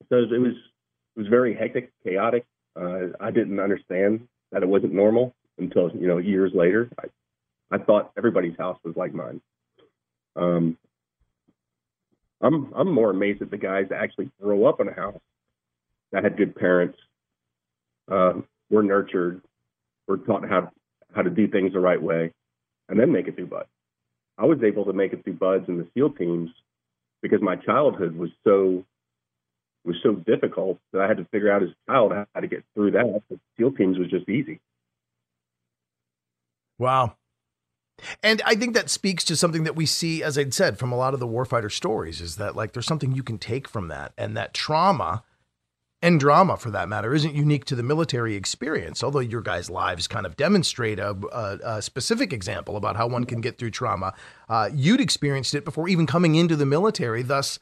So 0.08 0.16
it 0.16 0.40
was 0.40 0.54
it 1.16 1.18
was 1.18 1.28
very 1.28 1.54
hectic, 1.54 1.92
chaotic. 2.04 2.44
Uh, 2.80 3.08
I 3.20 3.30
didn't 3.30 3.60
understand 3.60 4.28
that 4.52 4.62
it 4.62 4.68
wasn't 4.68 4.92
normal 4.92 5.34
until 5.58 5.90
you 5.94 6.08
know 6.08 6.18
years 6.18 6.52
later. 6.54 6.90
I 6.98 7.06
I 7.70 7.78
thought 7.78 8.12
everybody's 8.16 8.56
house 8.56 8.78
was 8.84 8.96
like 8.96 9.14
mine. 9.14 9.40
Um, 10.36 10.78
I'm 12.40 12.72
I'm 12.74 12.92
more 12.92 13.10
amazed 13.10 13.42
at 13.42 13.50
the 13.50 13.58
guys 13.58 13.86
that 13.90 14.02
actually 14.02 14.30
grow 14.40 14.66
up 14.66 14.80
in 14.80 14.88
a 14.88 14.94
house 14.94 15.20
that 16.12 16.24
had 16.24 16.36
good 16.36 16.54
parents, 16.54 16.98
uh, 18.10 18.34
were 18.70 18.82
nurtured, 18.82 19.42
were 20.06 20.18
taught 20.18 20.48
how 20.48 20.70
how 21.14 21.22
to 21.22 21.30
do 21.30 21.48
things 21.48 21.72
the 21.72 21.80
right 21.80 22.00
way, 22.00 22.32
and 22.88 22.98
then 22.98 23.12
make 23.12 23.26
it 23.26 23.36
through 23.36 23.46
BUD. 23.46 23.66
I 24.38 24.46
was 24.46 24.62
able 24.62 24.84
to 24.86 24.92
make 24.92 25.12
it 25.12 25.24
through 25.24 25.34
BUDS 25.34 25.68
and 25.68 25.80
the 25.80 25.88
SEAL 25.94 26.10
teams 26.10 26.50
because 27.20 27.42
my 27.42 27.56
childhood 27.56 28.16
was 28.16 28.30
so 28.44 28.84
was 29.84 29.96
so 30.02 30.14
difficult 30.14 30.78
that 30.92 31.02
I 31.02 31.08
had 31.08 31.16
to 31.16 31.24
figure 31.26 31.50
out 31.50 31.62
as 31.62 31.70
a 31.70 31.90
child 31.90 32.12
how 32.12 32.40
to 32.40 32.46
get 32.46 32.64
through 32.74 32.92
that. 32.92 33.22
The 33.30 33.38
SEAL 33.56 33.72
teams 33.72 33.98
was 33.98 34.08
just 34.08 34.28
easy. 34.28 34.60
Wow. 36.78 37.16
And 38.22 38.40
I 38.46 38.54
think 38.54 38.74
that 38.74 38.88
speaks 38.88 39.24
to 39.24 39.36
something 39.36 39.64
that 39.64 39.76
we 39.76 39.84
see, 39.84 40.22
as 40.22 40.38
I'd 40.38 40.54
said, 40.54 40.78
from 40.78 40.92
a 40.92 40.96
lot 40.96 41.12
of 41.12 41.20
the 41.20 41.26
warfighter 41.26 41.70
stories, 41.70 42.20
is 42.20 42.36
that 42.36 42.56
like 42.56 42.72
there's 42.72 42.86
something 42.86 43.12
you 43.12 43.22
can 43.22 43.38
take 43.38 43.68
from 43.68 43.88
that. 43.88 44.12
And 44.16 44.36
that 44.36 44.54
trauma 44.54 45.22
and 46.02 46.18
drama 46.18 46.56
for 46.56 46.70
that 46.70 46.88
matter 46.88 47.14
isn't 47.14 47.34
unique 47.34 47.64
to 47.66 47.74
the 47.74 47.82
military 47.82 48.34
experience 48.34 49.02
although 49.02 49.18
your 49.20 49.40
guys 49.40 49.68
lives 49.68 50.06
kind 50.06 50.26
of 50.26 50.36
demonstrate 50.36 50.98
a, 50.98 51.10
a, 51.32 51.76
a 51.76 51.82
specific 51.82 52.32
example 52.32 52.76
about 52.76 52.96
how 52.96 53.06
one 53.06 53.24
can 53.24 53.40
get 53.40 53.58
through 53.58 53.70
trauma. 53.70 54.12
Uh, 54.48 54.68
you'd 54.74 55.00
experienced 55.00 55.54
it 55.54 55.64
before 55.64 55.88
even 55.88 56.06
coming 56.06 56.34
into 56.34 56.56
the 56.56 56.66
military 56.66 57.22
thus 57.22 57.58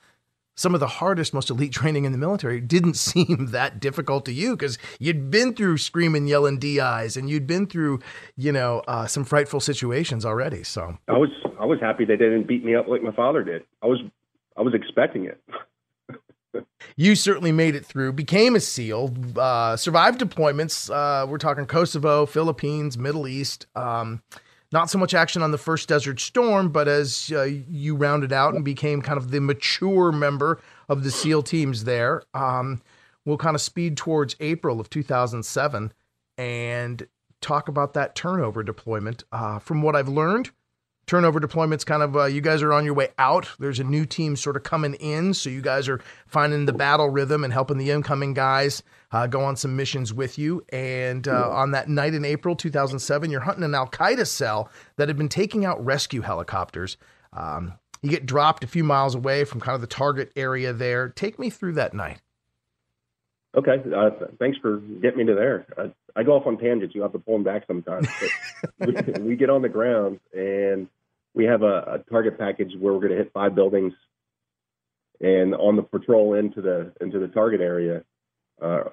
some 0.55 0.75
of 0.75 0.81
the 0.81 0.89
hardest 0.89 1.33
most 1.33 1.51
elite 1.51 1.73
training 1.81 2.05
in 2.05 2.13
the 2.13 2.19
military 2.19 2.61
didn't 2.61 2.95
seem 3.09 3.49
that 3.51 3.81
difficult 3.81 4.25
to 4.25 4.33
you 4.33 4.57
because 4.57 4.79
you'd 4.99 5.31
been 5.31 5.55
through 5.55 5.79
screaming 5.79 6.27
yelling 6.27 6.59
di's 6.59 7.17
and 7.17 7.31
you'd 7.31 7.47
been 7.47 7.67
through 7.67 8.01
you 8.37 8.53
know 8.53 8.83
uh, 8.89 9.07
some 9.07 9.25
frightful 9.25 9.61
situations 9.61 10.25
already 10.25 10.63
so. 10.63 10.99
I 11.09 11.13
was 11.13 11.31
i 11.61 11.65
was 11.65 11.81
happy 11.81 12.05
they 12.05 12.17
didn't 12.17 12.47
beat 12.47 12.65
me 12.65 12.75
up 12.75 12.89
like 12.89 13.03
my 13.03 13.13
father 13.13 13.43
did. 13.43 13.63
I 13.83 13.87
was 13.87 14.01
i 14.57 14.63
was 14.63 14.75
expecting 14.75 15.25
it 15.25 15.41
you 16.97 17.15
certainly 17.15 17.53
made 17.53 17.75
it 17.75 17.85
through, 17.85 18.13
became 18.13 18.57
a 18.57 18.61
SEAL, 18.61 19.15
uh, 19.37 19.77
survived 19.77 20.21
deployments. 20.21 20.91
Uh, 20.91 21.27
we're 21.27 21.39
talking 21.39 21.67
Kosovo, 21.67 22.27
Philippines, 22.27 22.99
Middle 22.99 23.27
East. 23.27 23.67
Um, 23.75 24.23
not 24.71 24.91
so 24.91 24.99
much 24.99 25.15
action 25.15 25.43
on 25.43 25.51
the 25.51 25.59
first 25.59 25.89
Desert 25.89 26.21
Storm, 26.21 26.71
but 26.71 26.89
as 26.89 27.33
uh, 27.35 27.43
you 27.43 27.97
rounded 27.97 28.33
out 28.33 28.55
and 28.55 28.65
became 28.65 29.01
kind 29.01 29.17
of 29.17 29.31
the 29.31 29.41
mature 29.41 30.13
member 30.13 30.61
of 30.89 31.05
the 31.05 31.11
SEAL 31.11 31.43
teams 31.45 31.85
there, 31.85 32.23
um, 32.35 32.83
we'll 33.25 33.39
kind 33.39 33.55
of 33.55 33.63
speed 33.63 33.97
towards 33.97 34.37
April 34.41 34.79
of 34.79 34.91
2007 34.91 35.93
and 36.37 37.07
talk 37.41 37.69
about 37.69 37.95
that 37.95 38.15
turnover 38.15 38.63
deployment. 38.63 39.25
Uh, 39.33 39.59
from 39.59 39.81
what 39.81 39.97
I've 39.97 40.09
learned, 40.09 40.51
turnover 41.09 41.41
deployments 41.41 41.85
kind 41.85 42.03
of 42.03 42.17
uh, 42.17 42.25
you 42.27 42.41
guys 42.41 42.63
are 42.63 42.73
on 42.73 42.85
your 42.85 42.95
way 42.95 43.09
out 43.19 43.49
there's 43.59 43.81
a 43.81 43.85
new 43.85 44.05
team 44.05 44.37
sort 44.37 44.57
of 44.57 44.63
coming 44.63 44.95
in 44.95 45.33
so 45.33 45.49
you 45.49 45.63
guys 45.63 45.89
are 45.89 46.01
finding 46.27 46.67
the 46.67 46.73
battle 46.73 47.09
rhythm 47.09 47.43
and 47.43 47.53
helping 47.53 47.79
the 47.79 47.91
incoming 47.91 48.35
guys 48.35 48.83
uh, 49.11 49.27
go 49.27 49.43
on 49.43 49.57
some 49.57 49.75
missions 49.75 50.13
with 50.13 50.39
you 50.39 50.63
and 50.69 51.27
uh, 51.27 51.51
on 51.51 51.71
that 51.71 51.89
night 51.89 52.13
in 52.13 52.25
april 52.25 52.55
2007 52.55 53.31
you're 53.31 53.41
hunting 53.41 53.65
an 53.65 53.75
al-qaeda 53.75 54.27
cell 54.27 54.71
that 54.97 55.09
had 55.09 55.17
been 55.17 55.31
taking 55.31 55.65
out 55.65 55.83
rescue 55.85 56.21
helicopters 56.21 56.99
um, 57.33 57.73
you 58.03 58.11
get 58.11 58.27
dropped 58.27 58.63
a 58.63 58.67
few 58.67 58.85
miles 58.85 59.15
away 59.15 59.45
from 59.45 59.61
kind 59.61 59.75
of 59.75 59.81
the 59.81 59.87
target 59.87 60.31
area 60.37 60.75
there 60.75 61.09
take 61.09 61.39
me 61.39 61.49
through 61.49 61.73
that 61.73 61.95
night 61.95 62.21
Okay, 63.57 63.83
uh, 63.97 64.11
thanks 64.39 64.59
for 64.59 64.77
getting 64.77 65.19
me 65.19 65.25
to 65.25 65.35
there. 65.35 65.67
Uh, 65.77 65.89
I 66.15 66.23
go 66.23 66.33
off 66.33 66.47
on 66.47 66.59
tangents. 66.59 66.95
You 66.95 67.03
have 67.03 67.13
to 67.13 67.19
pull 67.19 67.35
them 67.35 67.45
back 67.45 67.65
sometimes. 67.67 68.07
we, 68.79 68.93
we, 69.21 69.37
get 69.37 69.49
on 69.49 69.63
the 69.63 69.69
ground 69.71 70.21
and 70.35 70.87
we 71.39 71.45
have 71.45 71.63
a, 71.63 72.01
a 72.05 72.11
target 72.11 72.37
package 72.37 72.73
where 72.79 72.93
we're 72.93 72.99
going 72.99 73.13
to 73.13 73.17
hit 73.17 73.33
five 73.33 73.55
buildings, 73.55 73.95
and 75.21 75.55
on 75.55 75.77
the 75.77 75.83
patrol 75.83 76.35
into 76.35 76.61
the 76.61 76.93
into 77.01 77.21
the 77.21 77.29
target 77.29 77.61
area, 77.61 78.03
uh, 78.61 78.85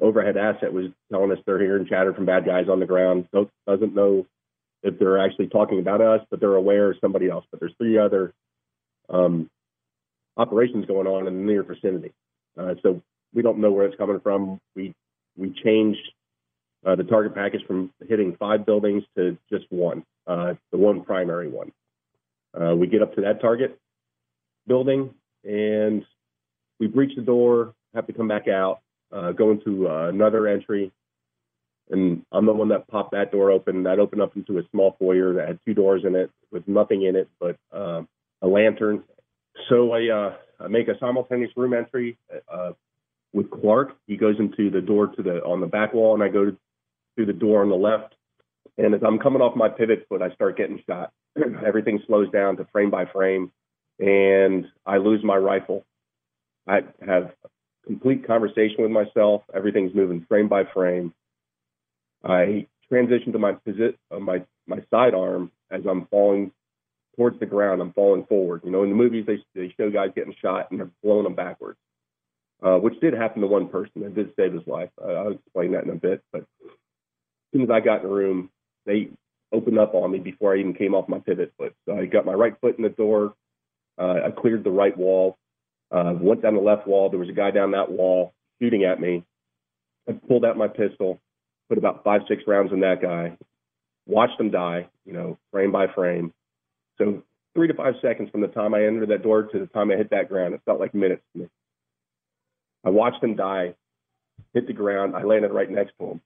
overhead 0.00 0.36
asset 0.36 0.72
was 0.72 0.86
telling 1.10 1.30
us 1.30 1.38
they're 1.46 1.60
hearing 1.60 1.86
chatter 1.86 2.12
from 2.12 2.26
bad 2.26 2.44
guys 2.44 2.68
on 2.68 2.80
the 2.80 2.86
ground. 2.86 3.28
So 3.32 3.48
doesn't 3.68 3.94
know 3.94 4.26
if 4.82 4.98
they're 4.98 5.24
actually 5.24 5.46
talking 5.46 5.78
about 5.78 6.00
us, 6.00 6.20
but 6.28 6.40
they're 6.40 6.56
aware 6.56 6.90
of 6.90 6.96
somebody 7.00 7.30
else. 7.30 7.44
But 7.52 7.60
there's 7.60 7.74
three 7.78 7.98
other 7.98 8.34
um, 9.08 9.48
operations 10.36 10.86
going 10.86 11.06
on 11.06 11.28
in 11.28 11.34
the 11.34 11.52
near 11.52 11.62
vicinity. 11.62 12.12
Uh, 12.58 12.74
so 12.82 13.00
we 13.32 13.42
don't 13.42 13.58
know 13.58 13.70
where 13.70 13.86
it's 13.86 13.96
coming 13.96 14.18
from. 14.18 14.60
We 14.74 14.92
we 15.36 15.54
changed 15.64 16.02
uh, 16.84 16.96
the 16.96 17.04
target 17.04 17.32
package 17.32 17.64
from 17.64 17.92
hitting 18.08 18.34
five 18.40 18.66
buildings 18.66 19.04
to 19.16 19.38
just 19.48 19.66
one, 19.70 20.02
uh, 20.26 20.54
the 20.72 20.78
one 20.78 21.04
primary 21.04 21.48
one. 21.48 21.70
Uh, 22.58 22.74
we 22.74 22.86
get 22.86 23.02
up 23.02 23.14
to 23.14 23.22
that 23.22 23.40
target 23.40 23.78
building 24.66 25.14
and 25.44 26.04
we 26.78 26.86
breach 26.86 27.14
the 27.16 27.22
door, 27.22 27.74
have 27.94 28.06
to 28.06 28.12
come 28.12 28.28
back 28.28 28.48
out, 28.48 28.80
uh, 29.12 29.32
go 29.32 29.50
into 29.50 29.88
uh, 29.88 30.08
another 30.08 30.46
entry. 30.46 30.92
And 31.90 32.24
I'm 32.32 32.46
the 32.46 32.52
one 32.52 32.68
that 32.68 32.88
popped 32.88 33.12
that 33.12 33.32
door 33.32 33.50
open. 33.50 33.82
That 33.82 33.98
opened 33.98 34.22
up 34.22 34.36
into 34.36 34.58
a 34.58 34.62
small 34.70 34.96
foyer 34.98 35.34
that 35.34 35.48
had 35.48 35.58
two 35.64 35.74
doors 35.74 36.02
in 36.04 36.14
it 36.14 36.30
with 36.50 36.66
nothing 36.66 37.02
in 37.02 37.16
it 37.16 37.28
but 37.38 37.56
uh, 37.72 38.02
a 38.40 38.46
lantern. 38.46 39.02
So 39.68 39.92
I, 39.92 40.08
uh, 40.08 40.34
I 40.60 40.68
make 40.68 40.88
a 40.88 40.98
simultaneous 40.98 41.50
room 41.56 41.74
entry 41.74 42.16
uh, 42.52 42.72
with 43.32 43.50
Clark. 43.50 43.96
He 44.06 44.16
goes 44.16 44.36
into 44.38 44.70
the 44.70 44.80
door 44.80 45.08
to 45.08 45.22
the 45.22 45.42
on 45.44 45.60
the 45.60 45.66
back 45.66 45.92
wall, 45.92 46.14
and 46.14 46.22
I 46.22 46.28
go 46.28 46.46
to, 46.46 46.56
through 47.14 47.26
the 47.26 47.32
door 47.32 47.62
on 47.62 47.68
the 47.68 47.76
left. 47.76 48.14
And 48.78 48.94
as 48.94 49.02
I'm 49.06 49.18
coming 49.18 49.42
off 49.42 49.56
my 49.56 49.68
pivot 49.68 50.06
foot, 50.08 50.22
I 50.22 50.32
start 50.34 50.56
getting 50.56 50.82
shot. 50.88 51.12
everything 51.66 52.00
slows 52.06 52.30
down 52.30 52.56
to 52.56 52.66
frame 52.72 52.90
by 52.90 53.06
frame, 53.06 53.50
and 53.98 54.66
I 54.86 54.98
lose 54.98 55.22
my 55.24 55.36
rifle. 55.36 55.84
I 56.66 56.80
have 57.06 57.32
complete 57.86 58.26
conversation 58.26 58.76
with 58.82 58.90
myself. 58.90 59.42
Everything's 59.54 59.94
moving 59.94 60.24
frame 60.28 60.48
by 60.48 60.64
frame. 60.72 61.12
I 62.24 62.66
transition 62.88 63.32
to 63.32 63.38
my 63.38 63.54
posi- 63.66 63.96
uh, 64.10 64.20
my 64.20 64.44
my 64.66 64.78
sidearm 64.90 65.50
as 65.70 65.82
I'm 65.88 66.06
falling 66.06 66.52
towards 67.16 67.38
the 67.40 67.46
ground. 67.46 67.80
I'm 67.80 67.92
falling 67.92 68.24
forward. 68.26 68.62
You 68.64 68.70
know, 68.70 68.82
in 68.82 68.90
the 68.90 68.96
movies 68.96 69.26
they 69.26 69.38
they 69.54 69.74
show 69.76 69.90
guys 69.90 70.10
getting 70.14 70.34
shot 70.40 70.70
and 70.70 70.80
they're 70.80 70.90
blowing 71.02 71.24
them 71.24 71.34
backwards, 71.34 71.78
uh, 72.62 72.76
which 72.76 72.98
did 73.00 73.14
happen 73.14 73.40
to 73.42 73.48
one 73.48 73.68
person 73.68 74.02
that 74.02 74.14
did 74.14 74.32
save 74.36 74.52
his 74.52 74.66
life. 74.66 74.90
Uh, 75.02 75.12
I'll 75.12 75.32
explain 75.32 75.72
that 75.72 75.84
in 75.84 75.90
a 75.90 75.94
bit. 75.96 76.22
But 76.32 76.42
as 76.42 76.46
soon 77.52 77.62
as 77.62 77.70
I 77.70 77.80
got 77.80 78.02
in 78.02 78.08
the 78.08 78.14
room, 78.14 78.50
they 78.86 79.10
opened 79.52 79.78
up 79.78 79.94
on 79.94 80.10
me 80.10 80.18
before 80.18 80.54
I 80.54 80.58
even 80.58 80.74
came 80.74 80.94
off 80.94 81.08
my 81.08 81.18
pivot 81.18 81.52
foot. 81.58 81.74
So 81.86 81.96
I 81.96 82.06
got 82.06 82.26
my 82.26 82.32
right 82.32 82.54
foot 82.60 82.76
in 82.76 82.82
the 82.82 82.88
door. 82.88 83.34
Uh, 83.98 84.20
I 84.26 84.30
cleared 84.30 84.64
the 84.64 84.70
right 84.70 84.96
wall. 84.96 85.36
Uh, 85.90 86.14
went 86.18 86.42
down 86.42 86.54
the 86.54 86.60
left 86.60 86.86
wall. 86.86 87.10
There 87.10 87.18
was 87.18 87.28
a 87.28 87.32
guy 87.32 87.50
down 87.50 87.72
that 87.72 87.90
wall 87.90 88.32
shooting 88.60 88.84
at 88.84 89.00
me. 89.00 89.24
I 90.08 90.12
pulled 90.12 90.44
out 90.44 90.56
my 90.56 90.68
pistol, 90.68 91.20
put 91.68 91.78
about 91.78 92.02
five, 92.02 92.22
six 92.28 92.42
rounds 92.46 92.72
in 92.72 92.80
that 92.80 93.02
guy, 93.02 93.36
watched 94.06 94.40
him 94.40 94.50
die, 94.50 94.88
you 95.04 95.12
know, 95.12 95.38
frame 95.50 95.70
by 95.70 95.86
frame. 95.86 96.32
So 96.98 97.22
three 97.54 97.68
to 97.68 97.74
five 97.74 97.94
seconds 98.02 98.30
from 98.30 98.40
the 98.40 98.48
time 98.48 98.74
I 98.74 98.84
entered 98.84 99.10
that 99.10 99.22
door 99.22 99.44
to 99.44 99.58
the 99.58 99.66
time 99.66 99.90
I 99.90 99.96
hit 99.96 100.10
that 100.10 100.28
ground, 100.28 100.54
it 100.54 100.62
felt 100.64 100.80
like 100.80 100.94
minutes 100.94 101.22
to 101.32 101.42
me. 101.42 101.48
I 102.84 102.90
watched 102.90 103.22
him 103.22 103.36
die, 103.36 103.74
hit 104.54 104.66
the 104.66 104.72
ground. 104.72 105.14
I 105.14 105.22
landed 105.22 105.52
right 105.52 105.70
next 105.70 105.92
to 105.98 106.06
him. 106.12 106.20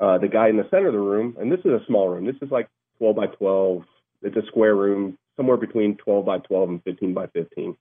Uh, 0.00 0.18
the 0.18 0.28
guy 0.28 0.48
in 0.48 0.56
the 0.56 0.68
center 0.70 0.88
of 0.88 0.92
the 0.92 0.98
room, 0.98 1.36
and 1.40 1.50
this 1.50 1.60
is 1.60 1.72
a 1.72 1.84
small 1.86 2.08
room. 2.08 2.24
This 2.24 2.36
is 2.40 2.50
like 2.50 2.68
12 2.98 3.16
by 3.16 3.26
12. 3.26 3.82
It's 4.22 4.36
a 4.36 4.46
square 4.46 4.74
room, 4.74 5.18
somewhere 5.36 5.56
between 5.56 5.96
12 5.96 6.24
by 6.24 6.38
12 6.38 6.68
and 6.68 6.82
15 6.84 7.14
by 7.14 7.26
15. 7.28 7.76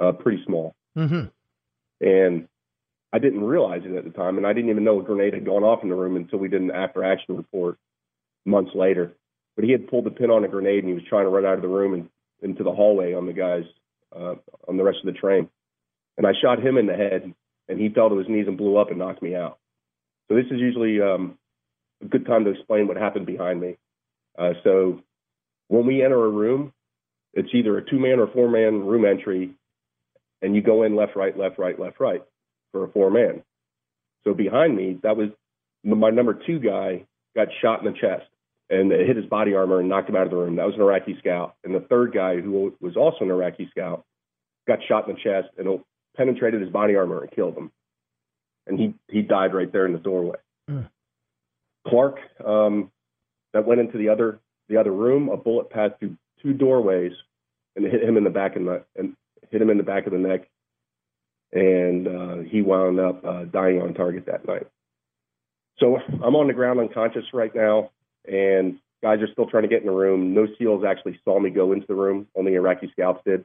Uh, 0.00 0.12
pretty 0.12 0.42
small. 0.46 0.74
Mm-hmm. 0.96 1.26
And 2.00 2.48
I 3.12 3.18
didn't 3.18 3.44
realize 3.44 3.82
it 3.84 3.94
at 3.94 4.04
the 4.04 4.10
time, 4.10 4.38
and 4.38 4.46
I 4.46 4.54
didn't 4.54 4.70
even 4.70 4.84
know 4.84 5.00
a 5.00 5.04
grenade 5.04 5.34
had 5.34 5.44
gone 5.44 5.62
off 5.62 5.82
in 5.82 5.90
the 5.90 5.94
room 5.94 6.16
until 6.16 6.38
we 6.38 6.48
did 6.48 6.62
an 6.62 6.70
after 6.70 7.04
action 7.04 7.36
report 7.36 7.76
months 8.46 8.72
later. 8.74 9.12
But 9.54 9.66
he 9.66 9.72
had 9.72 9.88
pulled 9.88 10.04
the 10.04 10.10
pin 10.10 10.30
on 10.30 10.44
a 10.44 10.48
grenade 10.48 10.82
and 10.82 10.88
he 10.88 10.94
was 10.94 11.04
trying 11.08 11.26
to 11.26 11.30
run 11.30 11.44
out 11.44 11.56
of 11.56 11.62
the 11.62 11.68
room 11.68 11.92
and 11.92 12.08
into 12.40 12.64
the 12.64 12.72
hallway 12.72 13.12
on 13.12 13.26
the 13.26 13.34
guys 13.34 13.64
uh, 14.16 14.34
on 14.66 14.76
the 14.78 14.82
rest 14.82 14.98
of 15.04 15.12
the 15.12 15.18
train. 15.18 15.48
And 16.16 16.26
I 16.26 16.32
shot 16.40 16.64
him 16.64 16.76
in 16.76 16.86
the 16.86 16.94
head, 16.94 17.32
and 17.68 17.80
he 17.80 17.88
fell 17.88 18.08
to 18.08 18.18
his 18.18 18.28
knees 18.28 18.46
and 18.48 18.56
blew 18.56 18.76
up 18.76 18.90
and 18.90 18.98
knocked 18.98 19.22
me 19.22 19.34
out. 19.34 19.58
So 20.28 20.34
this 20.34 20.46
is 20.46 20.58
usually 20.58 21.00
um, 21.00 21.38
a 22.02 22.06
good 22.06 22.26
time 22.26 22.44
to 22.44 22.50
explain 22.50 22.88
what 22.88 22.96
happened 22.96 23.26
behind 23.26 23.60
me. 23.60 23.76
Uh, 24.38 24.52
so 24.64 25.00
when 25.68 25.86
we 25.86 26.02
enter 26.02 26.24
a 26.24 26.30
room, 26.30 26.72
it's 27.34 27.48
either 27.54 27.78
a 27.78 27.84
two 27.84 27.98
man 27.98 28.18
or 28.18 28.26
four 28.26 28.48
man 28.48 28.86
room 28.86 29.04
entry, 29.04 29.52
and 30.40 30.54
you 30.54 30.62
go 30.62 30.82
in 30.82 30.96
left, 30.96 31.16
right, 31.16 31.36
left, 31.38 31.58
right, 31.58 31.78
left, 31.78 32.00
right 32.00 32.22
for 32.72 32.84
a 32.84 32.88
four 32.88 33.10
man. 33.10 33.42
So 34.24 34.34
behind 34.34 34.76
me, 34.76 34.98
that 35.02 35.16
was 35.16 35.28
my 35.84 36.10
number 36.10 36.34
two 36.34 36.58
guy 36.58 37.06
got 37.34 37.48
shot 37.60 37.84
in 37.84 37.92
the 37.92 37.98
chest 37.98 38.26
and 38.70 38.90
it 38.90 39.06
hit 39.06 39.16
his 39.16 39.26
body 39.26 39.54
armor 39.54 39.80
and 39.80 39.88
knocked 39.88 40.08
him 40.08 40.16
out 40.16 40.24
of 40.24 40.30
the 40.30 40.36
room. 40.36 40.56
That 40.56 40.66
was 40.66 40.74
an 40.74 40.80
Iraqi 40.80 41.16
scout. 41.18 41.56
And 41.62 41.74
the 41.74 41.80
third 41.80 42.14
guy, 42.14 42.40
who 42.40 42.74
was 42.80 42.96
also 42.96 43.24
an 43.24 43.30
Iraqi 43.30 43.68
scout, 43.70 44.04
got 44.66 44.78
shot 44.88 45.08
in 45.08 45.14
the 45.14 45.20
chest 45.20 45.48
and 45.58 45.80
penetrated 46.16 46.62
his 46.62 46.70
body 46.70 46.96
armor 46.96 47.22
and 47.22 47.30
killed 47.30 47.56
him. 47.56 47.70
And 48.66 48.78
he, 48.78 48.94
he 49.08 49.22
died 49.22 49.54
right 49.54 49.70
there 49.70 49.86
in 49.86 49.92
the 49.92 49.98
doorway. 49.98 50.38
Mm. 50.70 50.88
Clark 51.86 52.18
um, 52.44 52.90
that 53.52 53.66
went 53.66 53.80
into 53.80 53.98
the 53.98 54.08
other 54.08 54.40
the 54.68 54.76
other 54.78 54.92
room. 54.92 55.28
A 55.28 55.36
bullet 55.36 55.70
passed 55.70 55.94
through 55.98 56.16
two 56.42 56.52
doorways 56.52 57.12
and 57.76 57.84
hit 57.84 58.02
him 58.02 58.16
in 58.16 58.24
the 58.24 58.30
back 58.30 58.56
of 58.56 58.64
the 58.64 58.84
and 58.96 59.16
hit 59.50 59.60
him 59.60 59.70
in 59.70 59.78
the 59.78 59.82
back 59.82 60.06
of 60.06 60.12
the 60.12 60.18
neck, 60.18 60.48
and 61.52 62.08
uh, 62.08 62.36
he 62.48 62.62
wound 62.62 63.00
up 63.00 63.24
uh, 63.24 63.44
dying 63.44 63.80
on 63.80 63.94
target 63.94 64.26
that 64.26 64.46
night. 64.46 64.66
So 65.78 65.98
I'm 66.22 66.36
on 66.36 66.46
the 66.46 66.52
ground 66.52 66.80
unconscious 66.80 67.24
right 67.32 67.54
now, 67.54 67.90
and 68.24 68.78
guys 69.02 69.20
are 69.20 69.32
still 69.32 69.46
trying 69.46 69.64
to 69.64 69.68
get 69.68 69.80
in 69.80 69.86
the 69.86 69.92
room. 69.92 70.34
No 70.34 70.46
SEALs 70.58 70.84
actually 70.86 71.18
saw 71.24 71.40
me 71.40 71.50
go 71.50 71.72
into 71.72 71.86
the 71.86 71.94
room. 71.94 72.28
Only 72.36 72.54
Iraqi 72.54 72.90
scouts 72.92 73.20
did. 73.24 73.44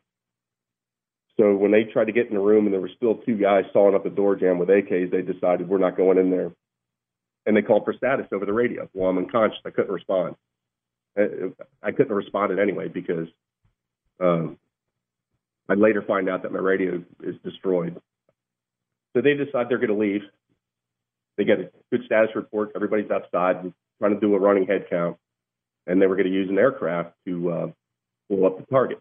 So 1.37 1.55
when 1.55 1.71
they 1.71 1.83
tried 1.83 2.05
to 2.05 2.11
get 2.11 2.27
in 2.27 2.33
the 2.33 2.39
room 2.39 2.65
and 2.65 2.73
there 2.73 2.81
were 2.81 2.91
still 2.95 3.15
two 3.15 3.37
guys 3.37 3.65
sawing 3.71 3.95
up 3.95 4.03
the 4.03 4.09
door 4.09 4.35
jamb 4.35 4.59
with 4.59 4.69
AKs, 4.69 5.11
they 5.11 5.21
decided 5.21 5.69
we're 5.69 5.77
not 5.77 5.95
going 5.95 6.17
in 6.17 6.31
there 6.31 6.51
and 7.47 7.55
they 7.55 7.61
called 7.61 7.85
for 7.85 7.93
status 7.93 8.27
over 8.33 8.45
the 8.45 8.53
radio. 8.53 8.87
Well, 8.93 9.09
I'm 9.09 9.17
unconscious. 9.17 9.59
I 9.65 9.71
couldn't 9.71 9.91
respond. 9.91 10.35
I 11.17 11.91
couldn't 11.91 12.09
have 12.09 12.17
responded 12.17 12.59
anyway 12.59 12.89
because 12.89 13.27
um, 14.19 14.59
I 15.67 15.73
later 15.73 16.03
find 16.03 16.29
out 16.29 16.43
that 16.43 16.51
my 16.51 16.59
radio 16.59 17.01
is 17.23 17.35
destroyed. 17.43 17.99
So 19.15 19.21
they 19.21 19.33
decide 19.33 19.69
they're 19.69 19.79
going 19.79 19.87
to 19.89 19.95
leave. 19.95 20.21
They 21.37 21.45
get 21.45 21.59
a 21.59 21.71
good 21.91 22.05
status 22.05 22.35
report. 22.35 22.73
Everybody's 22.75 23.09
outside 23.09 23.73
trying 23.99 24.13
to 24.13 24.19
do 24.19 24.35
a 24.35 24.39
running 24.39 24.67
head 24.67 24.87
count, 24.89 25.17
and 25.87 25.99
they 26.01 26.05
were 26.05 26.15
going 26.15 26.27
to 26.27 26.33
use 26.33 26.49
an 26.49 26.59
aircraft 26.59 27.13
to 27.25 27.51
uh, 27.51 27.67
blow 28.29 28.45
up 28.45 28.59
the 28.59 28.65
target. 28.65 28.99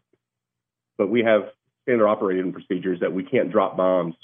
But 0.97 1.09
we 1.09 1.23
have 1.23 1.51
standard 1.83 2.07
operating 2.07 2.53
procedures 2.53 3.01
that 3.01 3.13
we 3.13 3.25
can't 3.25 3.51
drop 3.51 3.77
bombs 3.77 4.15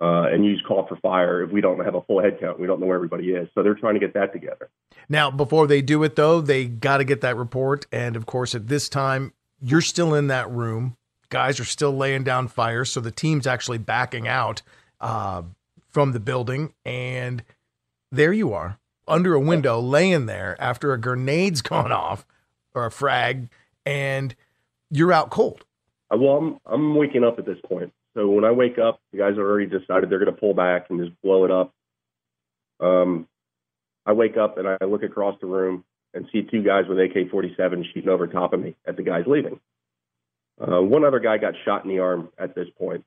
uh, 0.00 0.26
and 0.32 0.44
use 0.44 0.62
call 0.66 0.86
for 0.86 0.96
fire 0.96 1.42
if 1.42 1.50
we 1.50 1.60
don't 1.60 1.84
have 1.84 1.94
a 1.94 2.02
full 2.02 2.20
head 2.20 2.38
count. 2.40 2.58
We 2.58 2.66
don't 2.66 2.80
know 2.80 2.86
where 2.86 2.96
everybody 2.96 3.30
is. 3.30 3.48
So 3.54 3.62
they're 3.62 3.74
trying 3.74 3.94
to 3.94 4.00
get 4.00 4.14
that 4.14 4.32
together. 4.32 4.68
Now, 5.08 5.30
before 5.30 5.66
they 5.66 5.82
do 5.82 6.02
it, 6.02 6.16
though, 6.16 6.40
they 6.40 6.66
got 6.66 6.98
to 6.98 7.04
get 7.04 7.20
that 7.20 7.36
report. 7.36 7.86
And 7.92 8.16
of 8.16 8.26
course, 8.26 8.54
at 8.54 8.68
this 8.68 8.88
time, 8.88 9.32
you're 9.60 9.80
still 9.80 10.14
in 10.14 10.26
that 10.28 10.50
room. 10.50 10.96
Guys 11.28 11.58
are 11.60 11.64
still 11.64 11.92
laying 11.96 12.24
down 12.24 12.48
fire. 12.48 12.84
So 12.84 13.00
the 13.00 13.10
team's 13.10 13.46
actually 13.46 13.78
backing 13.78 14.26
out 14.28 14.62
uh, 15.00 15.42
from 15.90 16.12
the 16.12 16.20
building. 16.20 16.74
And 16.84 17.42
there 18.10 18.32
you 18.32 18.52
are. 18.52 18.78
under 19.06 19.34
a 19.34 19.40
window, 19.40 19.80
laying 19.80 20.26
there 20.26 20.56
after 20.60 20.92
a 20.92 20.98
grenade's 20.98 21.62
gone 21.70 21.92
off 21.92 22.26
or 22.74 22.86
a 22.86 22.90
frag, 22.90 23.48
and 23.86 24.34
you're 24.90 25.12
out 25.12 25.30
cold. 25.30 25.64
Uh, 26.12 26.16
Well, 26.16 26.36
I'm 26.36 26.58
I'm 26.66 26.94
waking 26.96 27.24
up 27.24 27.38
at 27.38 27.46
this 27.46 27.58
point. 27.68 27.92
So 28.14 28.28
when 28.28 28.44
I 28.44 28.52
wake 28.52 28.78
up, 28.78 29.00
the 29.12 29.18
guys 29.18 29.30
have 29.30 29.38
already 29.38 29.66
decided 29.66 30.08
they're 30.08 30.20
going 30.20 30.32
to 30.32 30.40
pull 30.40 30.54
back 30.54 30.86
and 30.88 31.04
just 31.04 31.20
blow 31.22 31.44
it 31.44 31.50
up. 31.50 31.72
Um, 32.80 33.28
I 34.06 34.12
wake 34.12 34.36
up 34.36 34.58
and 34.58 34.68
I 34.68 34.84
look 34.84 35.02
across 35.02 35.38
the 35.40 35.46
room 35.46 35.84
and 36.12 36.28
see 36.32 36.42
two 36.42 36.62
guys 36.62 36.84
with 36.88 36.98
AK-47 36.98 37.92
shooting 37.92 38.08
over 38.08 38.26
top 38.26 38.52
of 38.52 38.60
me 38.60 38.76
at 38.86 38.96
the 38.96 39.02
guys 39.02 39.24
leaving. 39.26 39.58
Uh, 40.60 40.80
one 40.80 41.04
other 41.04 41.18
guy 41.18 41.38
got 41.38 41.54
shot 41.64 41.84
in 41.84 41.90
the 41.90 41.98
arm 41.98 42.28
at 42.38 42.54
this 42.54 42.68
point. 42.78 43.04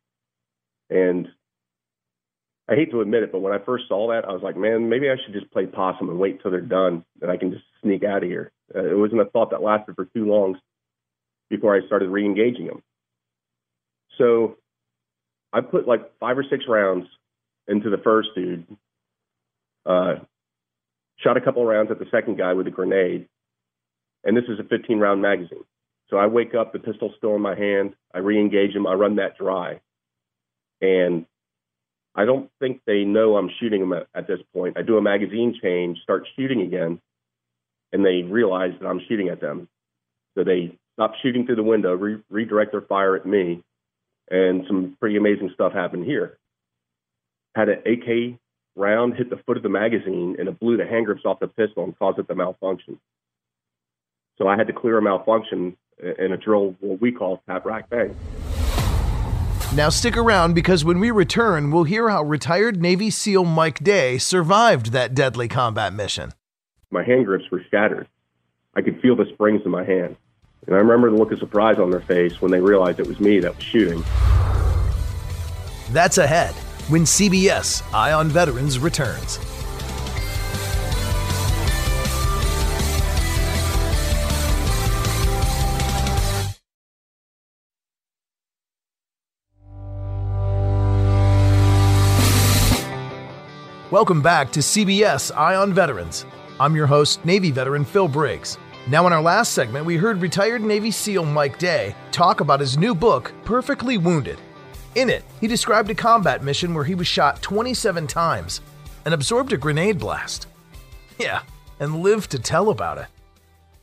and 0.90 1.28
I 2.70 2.76
hate 2.76 2.92
to 2.92 3.00
admit 3.00 3.24
it, 3.24 3.32
but 3.32 3.40
when 3.40 3.54
I 3.54 3.60
first 3.60 3.86
saw 3.88 4.10
that, 4.10 4.26
I 4.26 4.34
was 4.34 4.44
like, 4.44 4.58
man, 4.58 4.90
maybe 4.90 5.10
I 5.10 5.16
should 5.16 5.34
just 5.34 5.50
play 5.52 5.66
possum 5.66 6.10
and 6.10 6.20
wait 6.20 6.42
till 6.42 6.52
they're 6.52 6.60
done, 6.60 7.06
and 7.22 7.32
I 7.32 7.38
can 7.38 7.52
just 7.52 7.64
sneak 7.82 8.04
out 8.04 8.24
of 8.24 8.30
here. 8.30 8.52
Uh, 8.76 8.84
it 8.84 8.98
wasn't 8.98 9.22
a 9.22 9.26
thought 9.26 9.52
that 9.52 9.62
lasted 9.62 9.96
for 9.96 10.04
too 10.04 10.26
long 10.26 10.60
before 11.50 11.76
I 11.76 11.86
started 11.86 12.10
re-engaging 12.10 12.68
them. 12.68 12.84
So 14.18 14.58
I 15.54 15.62
put 15.62 15.88
like 15.88 16.18
five 16.20 16.38
or 16.38 16.44
six 16.50 16.66
rounds 16.68 17.08
into 17.68 17.90
the 17.90 17.98
first 17.98 18.30
dude. 18.36 18.66
Uh, 19.86 20.16
shot 21.18 21.38
a 21.38 21.42
couple 21.42 21.66
rounds 21.66 21.92
at 21.92 22.00
the 22.00 22.06
second 22.12 22.38
guy 22.38 22.54
with 22.54 22.68
a 22.68 22.72
grenade, 22.72 23.28
and 24.24 24.36
this 24.36 24.44
is 24.50 24.60
a 24.60 24.64
15 24.64 25.00
round 25.00 25.22
magazine. 25.22 25.64
So 26.10 26.18
I 26.18 26.28
wake 26.28 26.56
up, 26.56 26.72
the 26.72 26.80
pistol's 26.80 27.14
still 27.18 27.36
in 27.36 27.42
my 27.42 27.56
hand. 27.56 27.94
I 28.14 28.20
re-engage 28.20 28.72
him. 28.74 28.88
I 28.88 28.94
run 28.94 29.18
that 29.18 29.38
dry, 29.38 29.82
and 30.82 31.26
I 32.16 32.26
don't 32.26 32.50
think 32.60 32.82
they 32.86 33.04
know 33.04 33.38
I'm 33.38 33.50
shooting 33.60 33.82
them 33.82 33.94
at, 33.94 34.08
at 34.16 34.28
this 34.28 34.40
point. 34.54 34.78
I 34.78 34.82
do 34.82 34.98
a 34.98 35.02
magazine 35.02 35.58
change, 35.62 36.00
start 36.02 36.28
shooting 36.36 36.62
again, 36.62 37.00
and 37.94 38.06
they 38.06 38.24
realize 38.24 38.72
that 38.80 38.88
I'm 38.88 39.02
shooting 39.08 39.30
at 39.30 39.42
them. 39.42 39.68
So 40.36 40.44
they 40.44 40.78
stop 40.94 41.14
shooting 41.22 41.46
through 41.46 41.58
the 41.58 41.64
window, 41.64 41.94
re- 41.94 42.22
redirect 42.30 42.72
their 42.72 42.82
fire 42.82 43.16
at 43.16 43.26
me, 43.26 43.64
and 44.30 44.64
some 44.68 44.98
pretty 45.00 45.18
amazing 45.18 45.52
stuff 45.54 45.74
happened 45.74 46.06
here. 46.06 46.38
Had 47.56 47.70
an 47.70 47.80
AK 47.86 48.40
round 48.76 49.16
hit 49.16 49.30
the 49.30 49.38
foot 49.46 49.58
of 49.58 49.64
the 49.64 49.70
magazine, 49.70 50.36
and 50.38 50.48
it 50.48 50.60
blew 50.60 50.78
the 50.78 50.86
hand 50.86 51.06
grips 51.06 51.26
off 51.26 51.40
the 51.40 51.48
pistol 51.48 51.84
and 51.84 51.98
caused 51.98 52.20
it 52.20 52.28
to 52.28 52.36
malfunction. 52.36 53.00
So 54.38 54.48
I 54.48 54.56
had 54.56 54.68
to 54.68 54.74
clear 54.74 54.98
a 54.98 55.02
malfunction 55.02 55.76
in 56.20 56.32
a 56.32 56.38
drill, 56.38 56.76
what 56.80 57.02
we 57.02 57.12
call 57.12 57.42
tap 57.48 57.66
rack 57.66 57.90
bang. 57.90 58.16
Now 59.76 59.90
stick 59.90 60.16
around 60.16 60.54
because 60.54 60.86
when 60.86 61.00
we 61.00 61.12
return, 61.12 61.72
we'll 61.72 61.84
hear 61.84 62.08
how 62.10 62.24
retired 62.24 62.82
Navy 62.82 63.10
SEAL 63.10 63.46
Mike 63.46 63.80
Day 63.80 64.18
survived 64.18 64.92
that 64.92 65.14
deadly 65.14 65.48
combat 65.48 65.94
mission. 65.94 66.32
My 66.90 67.04
hand 67.04 67.26
grips 67.26 67.46
were 67.52 67.64
shattered. 67.70 68.08
I 68.76 68.82
could 68.82 69.02
feel 69.02 69.16
the 69.16 69.26
springs 69.34 69.62
in 69.66 69.72
my 69.72 69.84
hand. 69.84 70.16
And 70.68 70.76
I 70.76 70.80
remember 70.80 71.10
the 71.10 71.16
look 71.16 71.32
of 71.32 71.40
surprise 71.40 71.80
on 71.80 71.92
their 71.92 72.02
face 72.02 72.42
when 72.42 72.52
they 72.52 72.60
realized 72.60 73.00
it 73.00 73.08
was 73.08 73.22
me 73.22 73.40
that 73.40 73.56
was 73.56 73.64
shooting. 73.64 74.04
That's 75.92 76.18
ahead 76.18 76.54
when 76.90 77.04
CBS 77.04 77.82
Eye 77.94 78.12
on 78.12 78.28
Veterans 78.28 78.78
returns. 78.78 79.40
Welcome 93.90 94.22
back 94.22 94.52
to 94.52 94.60
CBS 94.60 95.34
Eye 95.34 95.56
on 95.56 95.72
Veterans. 95.72 96.26
I'm 96.60 96.76
your 96.76 96.88
host, 96.88 97.24
Navy 97.24 97.52
veteran 97.52 97.86
Phil 97.86 98.10
Briggs. 98.10 98.58
Now, 98.90 99.06
in 99.06 99.12
our 99.12 99.22
last 99.22 99.52
segment, 99.52 99.86
we 99.86 99.98
heard 99.98 100.22
retired 100.22 100.62
Navy 100.62 100.92
SEAL 100.92 101.26
Mike 101.26 101.60
Day 101.60 101.94
talk 102.12 102.40
about 102.40 102.62
his 102.62 102.78
new 102.78 102.96
book, 102.96 103.34
Perfectly 103.44 103.98
Wounded. 103.98 104.40
In 104.96 105.10
it, 105.10 105.26
he 105.42 105.48
described 105.48 105.90
a 105.90 105.96
combat 105.96 106.42
mission 106.42 106.74
where 106.74 106.86
he 106.86 106.96
was 106.96 107.06
shot 107.06 107.42
27 107.42 108.08
times 108.08 108.62
and 109.04 109.14
absorbed 109.14 109.52
a 109.52 109.58
grenade 109.58 110.00
blast. 110.00 110.48
Yeah, 111.20 111.42
and 111.82 112.02
lived 112.02 112.32
to 112.32 112.40
tell 112.40 112.70
about 112.70 112.98
it. 112.98 113.08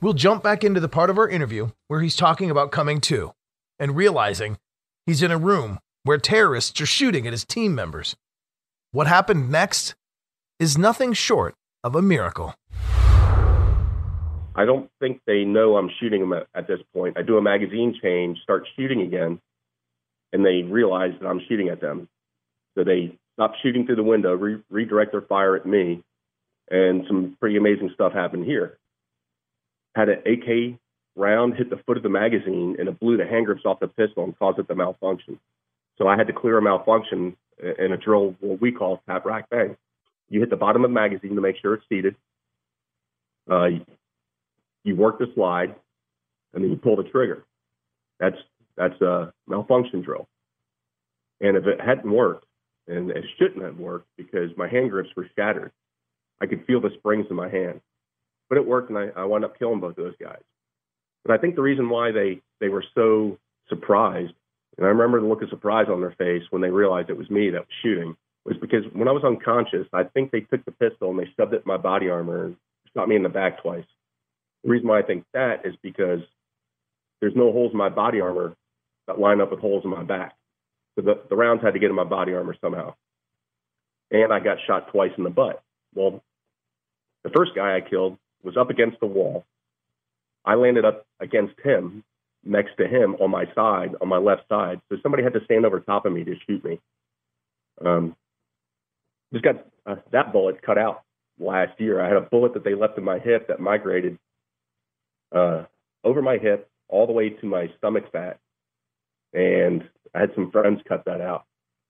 We'll 0.01 0.15
jump 0.15 0.43
back 0.43 0.65
into 0.65 0.81
the 0.81 0.89
part 0.89 1.11
of 1.11 1.19
our 1.19 1.29
interview 1.29 1.69
where 1.89 2.01
he's 2.01 2.17
talking 2.17 2.51
about 2.51 2.73
coming 2.73 3.03
to 3.03 3.33
and 3.79 3.95
realizing 3.95 4.57
he's 5.05 5.23
in 5.23 5.31
a 5.31 5.37
room 5.37 5.81
where 6.05 6.17
terrorists 6.17 6.81
are 6.81 6.87
shooting 6.87 7.27
at 7.27 7.35
his 7.35 7.45
team 7.45 7.75
members. 7.75 8.17
What 8.91 9.07
happened 9.07 9.51
next 9.51 9.97
is 10.59 10.79
nothing 10.79 11.13
short 11.13 11.55
of 11.83 11.95
a 11.95 12.01
miracle. 12.01 12.55
I 14.55 14.65
don't 14.65 14.91
think 15.01 15.21
they 15.27 15.45
know 15.45 15.77
I'm 15.77 15.91
shooting 16.01 16.21
them 16.21 16.33
at, 16.33 16.47
at 16.55 16.69
this 16.69 16.81
point. 16.95 17.19
I 17.19 17.23
do 17.23 17.37
a 17.37 17.43
magazine 17.43 17.99
change, 18.01 18.39
start 18.43 18.69
shooting 18.77 19.03
again, 19.03 19.41
and 20.33 20.45
they 20.45 20.63
realize 20.63 21.13
that 21.21 21.27
I'm 21.27 21.41
shooting 21.49 21.69
at 21.69 21.81
them. 21.81 22.09
So 22.77 22.85
they 22.85 23.19
stop 23.35 23.55
shooting 23.63 23.87
through 23.87 23.97
the 23.97 24.03
window, 24.03 24.35
re- 24.35 24.63
redirect 24.71 25.13
their 25.13 25.23
fire 25.23 25.57
at 25.57 25.67
me, 25.67 26.03
and 26.71 27.05
some 27.07 27.37
pretty 27.41 27.57
amazing 27.57 27.91
stuff 27.95 28.13
happened 28.13 28.45
here. 28.45 28.79
Had 29.95 30.09
an 30.09 30.23
AK 30.27 30.79
round 31.17 31.55
hit 31.55 31.71
the 31.71 31.81
foot 31.87 31.97
of 31.97 32.03
the 32.03 32.09
magazine, 32.09 32.77
and 32.79 32.89
it 32.89 32.99
blew 32.99 33.17
the 33.17 33.27
hand 33.27 33.47
grips 33.47 33.65
off 33.65 33.81
the 33.81 33.89
pistol 33.89 34.25
and 34.25 34.39
caused 34.39 34.59
it 34.59 34.69
to 34.69 34.75
malfunction. 34.75 35.39
So 35.99 36.09
I 36.09 36.17
had 36.17 36.27
to 36.29 36.33
clear 36.33 36.59
a 36.59 36.63
malfunction 36.63 37.37
in 37.79 37.93
a 37.93 37.97
drill, 37.97 38.35
what 38.41 38.61
we 38.61 38.73
call 38.73 39.03
tap 39.07 39.25
rack 39.25 39.49
bang. 39.51 39.77
You 40.29 40.41
hit 40.41 40.51
the 40.51 40.57
bottom 40.57 40.85
of 40.85 40.91
the 40.91 40.95
magazine 40.95 41.35
to 41.37 41.41
make 41.41 41.57
sure 41.61 41.75
it's 41.75 41.85
seated. 41.89 42.17
Uh, 43.49 43.69
you 44.85 44.97
work 44.97 45.19
the 45.19 45.27
slide, 45.35 45.75
and 46.53 46.63
then 46.63 46.71
you 46.71 46.77
pull 46.77 46.97
the 46.97 47.05
trigger. 47.05 47.45
That's 48.21 48.37
that's 48.77 49.01
a 49.01 49.33
malfunction 49.47 50.03
drill. 50.03 50.29
And 51.41 51.57
if 51.57 51.67
it 51.67 51.81
hadn't 51.81 52.11
worked, 52.11 52.47
and 52.87 53.11
it 53.11 53.25
shouldn't 53.39 53.65
have 53.65 53.79
worked 53.79 54.09
because 54.17 54.51
my 54.57 54.69
hand 54.69 54.91
grips 54.91 55.11
were 55.17 55.29
shattered, 55.37 55.73
I 56.41 56.47
could 56.47 56.65
feel 56.67 56.81
the 56.81 56.91
springs 56.99 57.27
in 57.31 57.37
my 57.37 57.49
hand. 57.49 57.81
But 58.49 58.59
it 58.59 58.67
worked, 58.67 58.91
and 58.91 58.99
I, 58.99 59.09
I 59.17 59.25
wound 59.25 59.45
up 59.45 59.59
killing 59.59 59.81
both 59.81 59.99
of 59.99 60.05
those 60.05 60.17
guys. 60.21 60.43
But 61.25 61.35
I 61.35 61.39
think 61.39 61.55
the 61.55 61.63
reason 61.63 61.89
why 61.89 62.13
they 62.13 62.41
they 62.61 62.69
were 62.69 62.85
so 62.95 63.39
surprised, 63.69 64.35
and 64.77 64.87
I 64.87 64.91
remember 64.91 65.21
the 65.21 65.27
look 65.27 65.43
of 65.43 65.49
surprise 65.49 65.87
on 65.91 66.01
their 66.01 66.15
face 66.19 66.43
when 66.51 66.61
they 66.61 66.71
realized 66.71 67.11
it 67.11 67.17
was 67.17 67.31
me 67.31 67.51
that 67.51 67.61
was 67.61 67.69
shooting, 67.83 68.17
was 68.45 68.57
because 68.61 68.85
when 68.93 69.09
I 69.09 69.13
was 69.13 69.25
unconscious, 69.25 69.87
I 69.93 70.05
think 70.05 70.31
they 70.31 70.41
took 70.41 70.65
the 70.65 70.73
pistol 70.73 71.11
and 71.11 71.19
they 71.19 71.33
shoved 71.37 71.55
it 71.55 71.63
in 71.65 71.67
my 71.67 71.79
body 71.79 72.11
armor 72.11 72.45
and 72.45 72.57
shot 72.95 73.09
me 73.09 73.17
in 73.17 73.23
the 73.23 73.29
back 73.31 73.63
twice. 73.63 73.85
The 74.65 74.71
reason 74.71 74.89
why 74.89 74.99
I 74.99 75.03
think 75.03 75.25
that 75.35 75.67
is 75.67 75.75
because 75.83 76.21
there's 77.21 77.37
no 77.37 77.53
holes 77.53 77.73
in 77.73 77.79
my 77.79 77.91
body 77.91 78.21
armor 78.21 78.57
that 79.07 79.21
line 79.21 79.41
up 79.41 79.51
with 79.51 79.61
holes 79.61 79.85
in 79.85 79.91
my 79.91 80.03
back. 80.03 80.35
So 80.97 81.03
the, 81.03 81.23
the 81.29 81.37
rounds 81.37 81.63
had 81.63 81.75
to 81.75 81.79
get 81.79 81.91
in 81.91 81.97
my 81.97 82.05
body 82.05 82.33
armor 82.35 82.57
somehow. 82.61 82.95
And 84.11 84.33
I 84.33 84.41
got 84.41 84.59
shot 84.67 84.89
twice 84.91 85.13
in 85.19 85.25
the 85.25 85.31
butt. 85.31 85.63
Well, 85.95 86.23
the 87.25 87.31
first 87.31 87.53
guy 87.55 87.77
I 87.77 87.81
killed 87.81 88.19
was 88.43 88.57
up 88.57 88.71
against 88.71 89.01
the 89.01 89.07
wall. 89.07 89.45
I 90.45 90.55
landed 90.55 90.85
up 90.85 91.07
against 91.21 91.55
him, 91.63 92.05
next 92.45 92.77
to 92.79 92.87
him 92.87 93.17
on 93.21 93.31
my 93.31 93.47
side, 93.55 93.95
on 94.01 94.09
my 94.09 94.19
left 94.19 94.43
side. 94.49 94.81
So 94.89 94.99
somebody 95.03 95.23
had 95.23 95.33
to 95.33 95.45
stand 95.45 95.65
over 95.65 95.81
top 95.81 96.07
of 96.07 96.13
me 96.13 96.25
to 96.25 96.35
shoot 96.47 96.65
me. 96.65 96.81
Um, 97.85 98.15
just 99.33 99.45
got 99.45 99.67
uh, 99.87 99.97
that 100.13 100.33
bullet 100.33 100.63
cut 100.63 100.79
out 100.79 101.03
last 101.39 101.81
year. 101.81 102.01
I 102.01 102.09
had 102.09 102.17
a 102.17 102.21
bullet 102.21 102.55
that 102.55 102.65
they 102.65 102.75
left 102.75 102.99
in 102.99 103.05
my 103.05 103.19
hip 103.19 103.49
that 103.49 103.61
migrated 103.61 104.19
uh, 105.33 105.65
over 106.03 106.23
my 106.23 106.39
hip 106.39 106.69
all 106.89 107.07
the 107.07 107.13
way 107.13 107.31
to 107.31 107.47
my 107.47 107.71
stomach 107.79 108.11
fat, 108.13 108.39
and 109.33 109.89
I 110.15 110.21
had 110.21 110.31
some 110.35 110.51
friends 110.51 110.81
cut 110.89 111.05
that 111.07 111.21
out. 111.21 111.45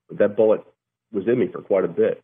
But 0.08 0.18
that 0.18 0.36
bullet 0.36 0.62
was 1.12 1.26
in 1.26 1.38
me 1.38 1.48
for 1.48 1.62
quite 1.62 1.84
a 1.84 1.88
bit. 1.88 2.22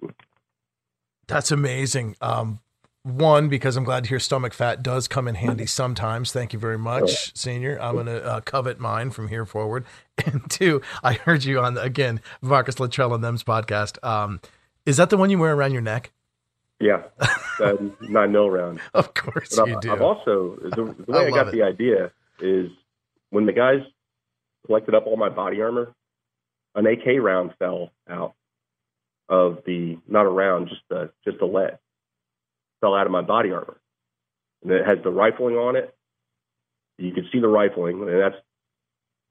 That's 1.27 1.51
amazing. 1.51 2.17
Um, 2.21 2.61
one, 3.03 3.49
because 3.49 3.77
I'm 3.77 3.85
glad 3.85 4.05
to 4.05 4.11
hear 4.11 4.19
stomach 4.19 4.53
fat 4.53 4.83
does 4.83 5.09
come 5.09 5.27
in 5.27 5.35
handy 5.35 5.65
sometimes. 5.67 6.33
Thank 6.33 6.53
you 6.53 6.59
very 6.59 6.77
much, 6.77 7.35
Senior. 7.37 7.81
I'm 7.81 7.95
going 7.95 8.07
to 8.07 8.23
uh, 8.23 8.41
covet 8.41 8.79
mine 8.79 9.11
from 9.11 9.29
here 9.29 9.47
forward. 9.47 9.85
And 10.27 10.51
two, 10.51 10.83
I 11.03 11.15
heard 11.15 11.45
you 11.45 11.61
on, 11.61 11.79
again, 11.79 12.21
Marcus 12.43 12.79
Luttrell 12.79 13.15
and 13.15 13.25
them's 13.25 13.43
podcast. 13.43 13.97
Um, 14.05 14.43
is 14.85 14.99
that 14.99 15.09
the 15.09 15.17
one 15.17 15.31
you 15.31 15.39
wear 15.39 15.55
around 15.55 15.73
your 15.73 15.81
neck? 15.81 16.13
Yeah, 16.81 17.03
that 17.59 17.95
nine 18.09 18.33
mil 18.33 18.51
round. 18.51 18.81
Of 18.95 19.13
course 19.15 19.55
But 19.57 19.69
you 19.69 19.75
I've, 19.77 19.81
do. 19.83 19.93
I've 19.93 20.01
also 20.03 20.57
the, 20.63 20.95
the 21.07 21.13
way 21.13 21.25
I 21.27 21.27
I, 21.27 21.31
got 21.31 21.49
it. 21.49 21.53
the 21.53 21.63
idea 21.63 22.11
is 22.41 22.71
when 23.31 23.47
the 23.47 23.53
guys 23.53 23.81
collected 24.67 24.95
up 24.95 25.07
all 25.07 25.17
my 25.17 25.29
body 25.29 25.61
armor, 25.61 25.95
an 26.75 26.87
AK 26.87 27.21
round 27.21 27.53
fell 27.59 27.91
out 28.09 28.35
of 29.29 29.59
the 29.67 29.99
not 30.09 30.27
a 30.27 30.31
round, 30.31 30.69
just 30.69 30.83
a 30.91 31.11
just 31.25 31.41
a 31.43 31.47
lead 31.47 31.79
fell 32.81 32.95
out 32.95 33.07
of 33.07 33.13
my 33.13 33.23
body 33.23 33.53
armor, 33.53 33.79
and 34.63 34.73
it 34.73 34.87
has 34.87 34.99
the 35.05 35.11
rifling 35.11 35.57
on 35.57 35.77
it. 35.77 35.95
You 36.99 37.13
can 37.13 37.29
see 37.33 37.41
the 37.41 37.49
rifling, 37.49 38.01
and 38.09 38.21
that's 38.21 38.37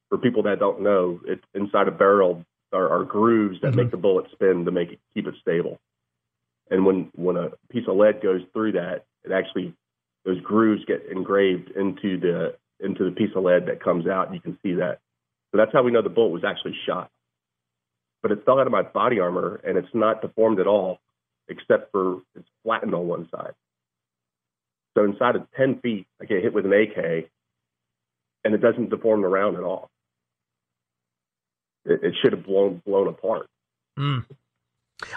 for 0.09 0.17
people 0.19 0.43
that 0.43 0.59
don't 0.59 0.81
know. 0.81 1.19
It's 1.25 1.43
inside 1.55 1.87
a 1.87 1.91
barrel 1.91 2.45
are, 2.73 2.89
are 2.89 3.03
grooves 3.05 3.59
that 3.61 3.73
Mhm. 3.73 3.75
make 3.77 3.91
the 3.91 3.97
bullet 3.97 4.29
spin 4.31 4.65
to 4.65 4.71
make 4.71 4.91
it 4.91 4.99
keep 5.15 5.27
it 5.27 5.35
stable. 5.41 5.79
And 6.69 6.85
when 6.85 7.09
when 7.15 7.37
a 7.37 7.49
piece 7.69 7.87
of 7.87 7.95
lead 7.95 8.21
goes 8.21 8.41
through 8.53 8.73
that, 8.73 9.05
it 9.23 9.31
actually 9.31 9.73
those 10.25 10.39
grooves 10.41 10.83
get 10.85 11.05
engraved 11.11 11.71
into 11.71 12.19
the 12.19 12.55
into 12.79 13.03
the 13.05 13.11
piece 13.11 13.31
of 13.35 13.43
lead 13.43 13.65
that 13.67 13.83
comes 13.83 14.07
out. 14.07 14.27
And 14.27 14.35
you 14.35 14.41
can 14.41 14.57
see 14.63 14.75
that. 14.75 14.99
So 15.51 15.57
that's 15.57 15.73
how 15.73 15.83
we 15.83 15.91
know 15.91 16.01
the 16.01 16.09
bullet 16.09 16.29
was 16.29 16.43
actually 16.43 16.75
shot. 16.85 17.09
But 18.21 18.31
it 18.31 18.45
fell 18.45 18.59
out 18.59 18.67
of 18.67 18.71
my 18.71 18.83
body 18.83 19.19
armor, 19.19 19.59
and 19.63 19.77
it's 19.77 19.93
not 19.93 20.21
deformed 20.21 20.59
at 20.59 20.67
all, 20.67 20.99
except 21.47 21.91
for 21.91 22.21
it's 22.35 22.47
flattened 22.63 22.93
on 22.93 23.07
one 23.07 23.27
side. 23.31 23.53
So 24.95 25.05
inside 25.05 25.35
of 25.35 25.47
10 25.55 25.79
feet, 25.79 26.07
I 26.21 26.25
get 26.25 26.43
hit 26.43 26.53
with 26.53 26.65
an 26.65 26.73
AK, 26.73 27.29
and 28.43 28.53
it 28.53 28.61
doesn't 28.61 28.89
deform 28.89 29.21
the 29.21 29.27
round 29.27 29.55
at 29.57 29.63
all. 29.63 29.89
It, 31.85 32.03
it 32.03 32.15
should 32.21 32.33
have 32.33 32.45
blown 32.45 32.81
blown 32.85 33.07
apart. 33.07 33.47
Mm. 33.97 34.25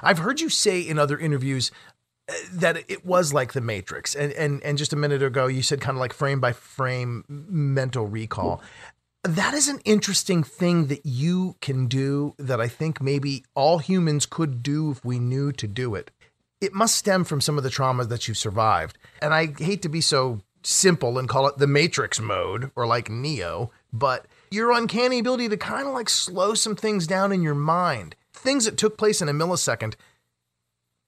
I've 0.03 0.19
heard 0.19 0.41
you 0.41 0.49
say 0.49 0.81
in 0.81 0.99
other 0.99 1.19
interviews 1.19 1.71
uh, 2.29 2.35
that 2.53 2.85
it 2.89 3.05
was 3.05 3.33
like 3.33 3.53
the 3.53 3.61
Matrix, 3.61 4.15
and 4.15 4.33
and 4.33 4.63
and 4.63 4.79
just 4.79 4.93
a 4.93 4.97
minute 4.97 5.23
ago 5.23 5.47
you 5.47 5.63
said 5.63 5.81
kind 5.81 5.97
of 5.97 6.01
like 6.01 6.13
frame 6.13 6.41
by 6.41 6.53
frame 6.53 7.25
mental 7.29 8.07
recall. 8.07 8.63
That 9.25 9.55
is 9.55 9.69
an 9.69 9.81
interesting 9.85 10.43
thing 10.43 10.87
that 10.87 11.07
you 11.07 11.57
can 11.61 11.87
do 11.87 12.35
that 12.39 12.61
I 12.61 12.67
think 12.67 13.01
maybe 13.01 13.45
all 13.55 13.79
humans 13.79 14.27
could 14.27 14.63
do 14.65 14.91
if 14.91 15.05
we 15.05 15.21
knew 15.21 15.53
to 15.53 15.69
do 15.69 15.95
it. 15.95 16.11
It 16.61 16.73
must 16.73 16.97
stem 16.97 17.25
from 17.25 17.41
some 17.41 17.57
of 17.57 17.65
the 17.65 17.71
traumas 17.71 18.09
that 18.09 18.27
you've 18.27 18.39
survived. 18.39 18.99
And 19.21 19.33
I 19.33 19.47
hate 19.57 19.83
to 19.83 19.89
be 19.89 20.01
so 20.01 20.41
simple 20.65 21.19
and 21.19 21.29
call 21.29 21.47
it 21.47 21.59
the 21.59 21.67
Matrix 21.67 22.21
mode 22.21 22.71
or 22.75 22.87
like 22.87 23.11
Neo, 23.11 23.71
but 23.93 24.27
your 24.51 24.73
uncanny 24.73 25.21
ability 25.21 25.49
to 25.49 25.57
kind 25.57 25.87
of 25.87 25.95
like 25.95 26.09
slow 26.09 26.55
some 26.55 26.77
things 26.77 27.07
down 27.07 27.33
in 27.33 27.43
your 27.43 27.55
mind, 27.55 28.17
things 28.43 28.65
that 28.65 28.77
took 28.77 28.99
place 28.99 29.23
in 29.23 29.29
a 29.29 29.33
millisecond, 29.33 29.95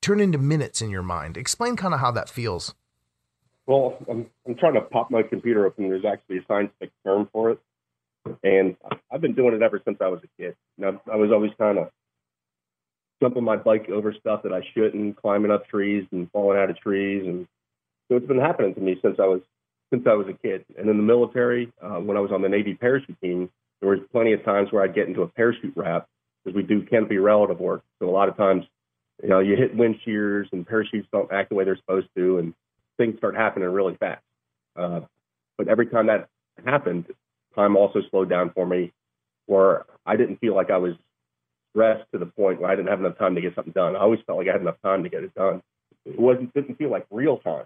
turn 0.01 0.21
into 0.21 0.39
minutes 0.39 0.81
in 0.81 0.91
your 0.91 1.03
mind. 1.03 1.37
Explain 1.37 1.77
kind 1.77 1.95
of 1.95 2.01
how 2.01 2.11
that 2.13 2.29
feels. 2.29 2.75
Well, 3.67 3.97
I'm, 4.11 4.27
I'm 4.47 4.55
trying 4.55 4.75
to 4.75 4.83
pop 4.83 5.11
my 5.11 5.23
computer 5.23 5.67
open. 5.67 5.89
There's 5.89 6.05
actually 6.05 6.39
a 6.39 6.45
scientific 6.47 6.91
term 7.05 7.29
for 7.33 7.51
it. 7.51 7.59
And 8.43 8.77
I've 9.13 9.21
been 9.21 9.35
doing 9.35 9.55
it 9.55 9.63
ever 9.63 9.81
since 9.85 9.99
I 10.01 10.09
was 10.09 10.21
a 10.23 10.43
kid. 10.43 10.57
Now, 10.79 11.01
I 11.11 11.17
was 11.17 11.31
always 11.31 11.53
kind 11.59 11.79
of 11.79 11.91
jumping 13.23 13.45
my 13.45 13.57
bike 13.57 13.89
over 13.91 14.13
stuff 14.13 14.43
that 14.43 14.53
I 14.53 14.61
shouldn't, 14.75 15.17
climbing 15.17 15.51
up 15.51 15.67
trees 15.69 16.07
and 16.11 16.31
falling 16.31 16.59
out 16.59 16.71
of 16.71 16.79
trees, 16.79 17.23
and 17.27 17.47
so 18.09 18.17
it's 18.17 18.27
been 18.27 18.41
happening 18.41 18.75
to 18.75 18.81
me 18.81 18.99
since 19.03 19.17
I 19.19 19.27
was 19.27 19.41
since 19.93 20.07
I 20.07 20.15
was 20.15 20.27
a 20.29 20.33
kid. 20.33 20.65
And 20.77 20.89
in 20.89 20.97
the 20.97 21.03
military, 21.03 21.73
uh, 21.83 22.01
when 22.01 22.17
I 22.17 22.21
was 22.21 22.33
on 22.33 22.43
the 22.43 22.49
Navy 22.49 22.75
parachute 22.75 23.21
team, 23.21 23.51
there 23.81 23.91
was 23.91 24.01
plenty 24.13 24.33
of 24.33 24.45
times 24.45 24.73
where 24.73 24.83
I'd 24.83 24.95
get 24.95 25.09
into 25.09 25.23
a 25.23 25.29
parachute 25.29 25.75
wrap 25.77 26.09
because 26.45 26.57
we 26.57 26.63
do 26.63 26.83
canopy 26.83 27.19
relative 27.19 27.59
work. 27.59 27.83
So 28.01 28.09
a 28.09 28.11
lot 28.11 28.29
of 28.29 28.37
times, 28.37 28.65
you 29.23 29.29
know, 29.29 29.41
you 29.41 29.57
hit 29.57 29.77
wind 29.77 29.97
shears 30.05 30.49
and 30.53 30.67
parachutes 30.67 31.09
don't 31.13 31.33
act 31.33 31.49
the 31.49 31.55
way 31.55 31.65
they're 31.65 31.77
supposed 31.77 32.09
to, 32.17 32.39
and 32.39 32.55
things 32.97 33.17
start 33.19 33.35
happening 33.35 33.69
really 33.69 33.97
fast. 33.97 34.23
Uh, 34.77 35.01
but 35.57 35.69
every 35.69 35.87
time 35.87 36.07
that 36.09 36.29
happened, 36.65 37.07
time 37.55 37.77
also 37.77 38.01
slowed 38.11 38.29
down 38.29 38.51
for 38.51 38.67
me 38.67 38.93
where 39.47 39.85
I 40.07 40.17
didn't 40.17 40.39
feel 40.39 40.55
like 40.55 40.71
I 40.71 40.79
was 40.79 40.95
stressed 41.71 42.05
to 42.13 42.19
the 42.19 42.27
point 42.27 42.61
where 42.61 42.71
I 42.71 42.77
didn't 42.77 42.89
have 42.89 43.01
enough 43.01 43.19
time 43.19 43.35
to 43.35 43.41
get 43.41 43.55
something 43.55 43.73
done. 43.73 43.97
I 43.97 44.01
always 44.01 44.21
felt 44.27 44.39
like 44.39 44.49
I 44.49 44.53
had 44.53 44.61
enough 44.61 44.81
time 44.83 45.03
to 45.03 45.09
get 45.09 45.25
it 45.25 45.35
done. 45.35 45.63
It 46.05 46.19
wasn't 46.19 46.53
didn't 46.55 46.77
feel 46.77 46.91
like 46.91 47.07
real 47.11 47.39
time. 47.39 47.65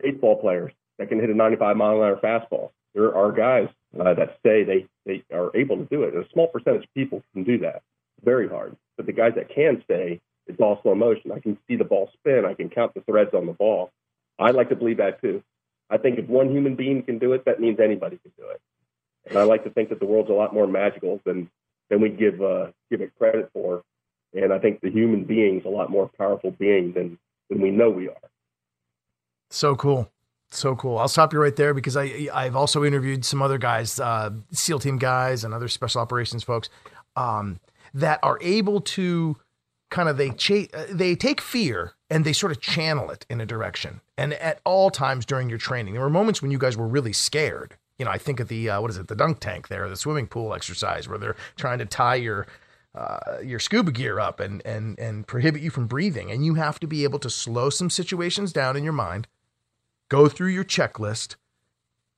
Baseball 0.00 0.40
players 0.40 0.72
that 0.98 1.08
can 1.08 1.20
hit 1.20 1.30
a 1.30 1.34
95 1.34 1.76
mile 1.76 1.96
an 1.96 2.02
hour 2.02 2.16
fastball. 2.16 2.70
There 2.94 3.14
are 3.14 3.32
guys 3.32 3.68
uh, 3.98 4.14
that 4.14 4.38
say 4.44 4.64
they 4.64 4.86
they 5.06 5.22
are 5.32 5.50
able 5.56 5.76
to 5.76 5.84
do 5.84 6.02
it. 6.02 6.14
A 6.14 6.24
small 6.32 6.48
percentage 6.48 6.84
of 6.84 6.94
people 6.94 7.22
can 7.32 7.44
do 7.44 7.58
that. 7.58 7.82
Very 8.24 8.48
hard. 8.48 8.76
But 8.96 9.06
the 9.06 9.12
guys 9.12 9.32
that 9.36 9.48
can 9.48 9.82
say 9.88 10.20
it's 10.46 10.60
all 10.60 10.80
slow 10.82 10.94
motion. 10.94 11.30
I 11.30 11.40
can 11.40 11.58
see 11.68 11.76
the 11.76 11.84
ball 11.84 12.10
spin. 12.14 12.44
I 12.44 12.54
can 12.54 12.70
count 12.70 12.94
the 12.94 13.02
threads 13.02 13.34
on 13.34 13.46
the 13.46 13.52
ball. 13.52 13.90
I 14.38 14.50
like 14.50 14.70
to 14.70 14.76
believe 14.76 14.96
that 14.96 15.20
too. 15.20 15.42
I 15.90 15.98
think 15.98 16.18
if 16.18 16.26
one 16.26 16.50
human 16.50 16.74
being 16.74 17.02
can 17.02 17.18
do 17.18 17.32
it, 17.32 17.44
that 17.44 17.60
means 17.60 17.80
anybody 17.80 18.18
can 18.18 18.32
do 18.36 18.48
it. 18.50 18.60
And 19.26 19.38
I 19.38 19.42
like 19.42 19.64
to 19.64 19.70
think 19.70 19.90
that 19.90 20.00
the 20.00 20.06
world's 20.06 20.30
a 20.30 20.34
lot 20.34 20.54
more 20.54 20.66
magical 20.66 21.20
than 21.24 21.50
than 21.90 22.00
we 22.00 22.08
give 22.08 22.40
uh, 22.42 22.68
give 22.90 23.00
it 23.00 23.12
credit 23.18 23.50
for. 23.52 23.82
And 24.34 24.52
I 24.52 24.58
think 24.58 24.80
the 24.80 24.90
human 24.90 25.24
being's 25.24 25.64
a 25.64 25.70
lot 25.70 25.90
more 25.90 26.10
powerful 26.18 26.50
being 26.50 26.92
than 26.92 27.18
than 27.48 27.60
we 27.60 27.70
know 27.70 27.90
we 27.90 28.08
are. 28.08 28.16
So 29.50 29.76
cool. 29.76 30.10
So 30.50 30.74
cool. 30.74 30.98
I'll 30.98 31.08
stop 31.08 31.32
you 31.32 31.40
right 31.40 31.54
there 31.54 31.74
because 31.74 31.96
I 31.96 32.28
I've 32.32 32.56
also 32.56 32.84
interviewed 32.84 33.24
some 33.24 33.42
other 33.42 33.58
guys, 33.58 34.00
uh, 34.00 34.30
SEAL 34.52 34.78
team 34.80 34.98
guys 34.98 35.44
and 35.44 35.52
other 35.52 35.68
special 35.68 36.00
operations 36.00 36.42
folks, 36.42 36.70
um, 37.16 37.60
that 37.92 38.18
are 38.22 38.38
able 38.40 38.80
to 38.80 39.36
kind 39.90 40.08
of 40.08 40.16
they 40.16 40.30
cha- 40.30 40.66
they 40.90 41.14
take 41.14 41.40
fear 41.40 41.92
and 42.10 42.24
they 42.24 42.32
sort 42.32 42.52
of 42.52 42.60
channel 42.60 43.10
it 43.10 43.26
in 43.28 43.40
a 43.40 43.46
direction. 43.46 44.00
And 44.16 44.32
at 44.34 44.60
all 44.64 44.90
times 44.90 45.26
during 45.26 45.48
your 45.48 45.58
training, 45.58 45.94
there 45.94 46.02
were 46.02 46.10
moments 46.10 46.40
when 46.40 46.50
you 46.50 46.58
guys 46.58 46.76
were 46.76 46.88
really 46.88 47.12
scared. 47.12 47.76
You 47.98 48.04
know, 48.04 48.10
I 48.10 48.18
think 48.18 48.40
of 48.40 48.48
the 48.48 48.70
uh, 48.70 48.80
what 48.80 48.90
is 48.90 48.96
it, 48.96 49.08
the 49.08 49.16
dunk 49.16 49.40
tank 49.40 49.68
there, 49.68 49.88
the 49.88 49.96
swimming 49.96 50.28
pool 50.28 50.54
exercise 50.54 51.08
where 51.08 51.18
they're 51.18 51.36
trying 51.56 51.78
to 51.78 51.86
tie 51.86 52.14
your 52.14 52.46
uh, 52.94 53.38
your 53.44 53.58
scuba 53.58 53.92
gear 53.92 54.18
up 54.18 54.40
and 54.40 54.64
and 54.64 54.98
and 54.98 55.26
prohibit 55.26 55.60
you 55.60 55.70
from 55.70 55.86
breathing, 55.86 56.30
and 56.30 56.44
you 56.44 56.54
have 56.54 56.80
to 56.80 56.86
be 56.86 57.04
able 57.04 57.18
to 57.18 57.28
slow 57.28 57.68
some 57.68 57.90
situations 57.90 58.52
down 58.52 58.76
in 58.76 58.84
your 58.84 58.92
mind, 58.94 59.26
go 60.08 60.28
through 60.28 60.50
your 60.50 60.64
checklist 60.64 61.36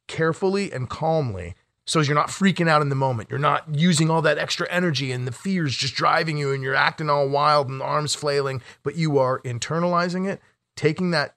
carefully 0.07 0.72
and 0.72 0.88
calmly, 0.88 1.55
so 1.86 2.01
you're 2.01 2.14
not 2.14 2.28
freaking 2.28 2.68
out 2.68 2.82
in 2.82 2.88
the 2.88 2.95
moment. 2.95 3.30
You're 3.30 3.38
not 3.38 3.74
using 3.74 4.11
all 4.11 4.22
that 4.22 4.38
extra 4.38 4.68
energy 4.70 5.11
and 5.12 5.26
the 5.26 5.32
fears 5.32 5.76
just 5.76 5.95
driving 5.95 6.36
you 6.36 6.53
and 6.53 6.62
you're 6.62 6.74
acting 6.74 7.11
all 7.11 7.28
wild 7.28 7.68
and 7.68 7.82
arms 7.82 8.14
flailing, 8.14 8.62
but 8.82 8.97
you 8.97 9.18
are 9.18 9.41
internalizing 9.41 10.28
it, 10.28 10.41
taking 10.76 11.11
that 11.11 11.34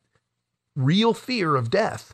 real 0.76 1.14
fear 1.14 1.56
of 1.56 1.70
death 1.70 2.14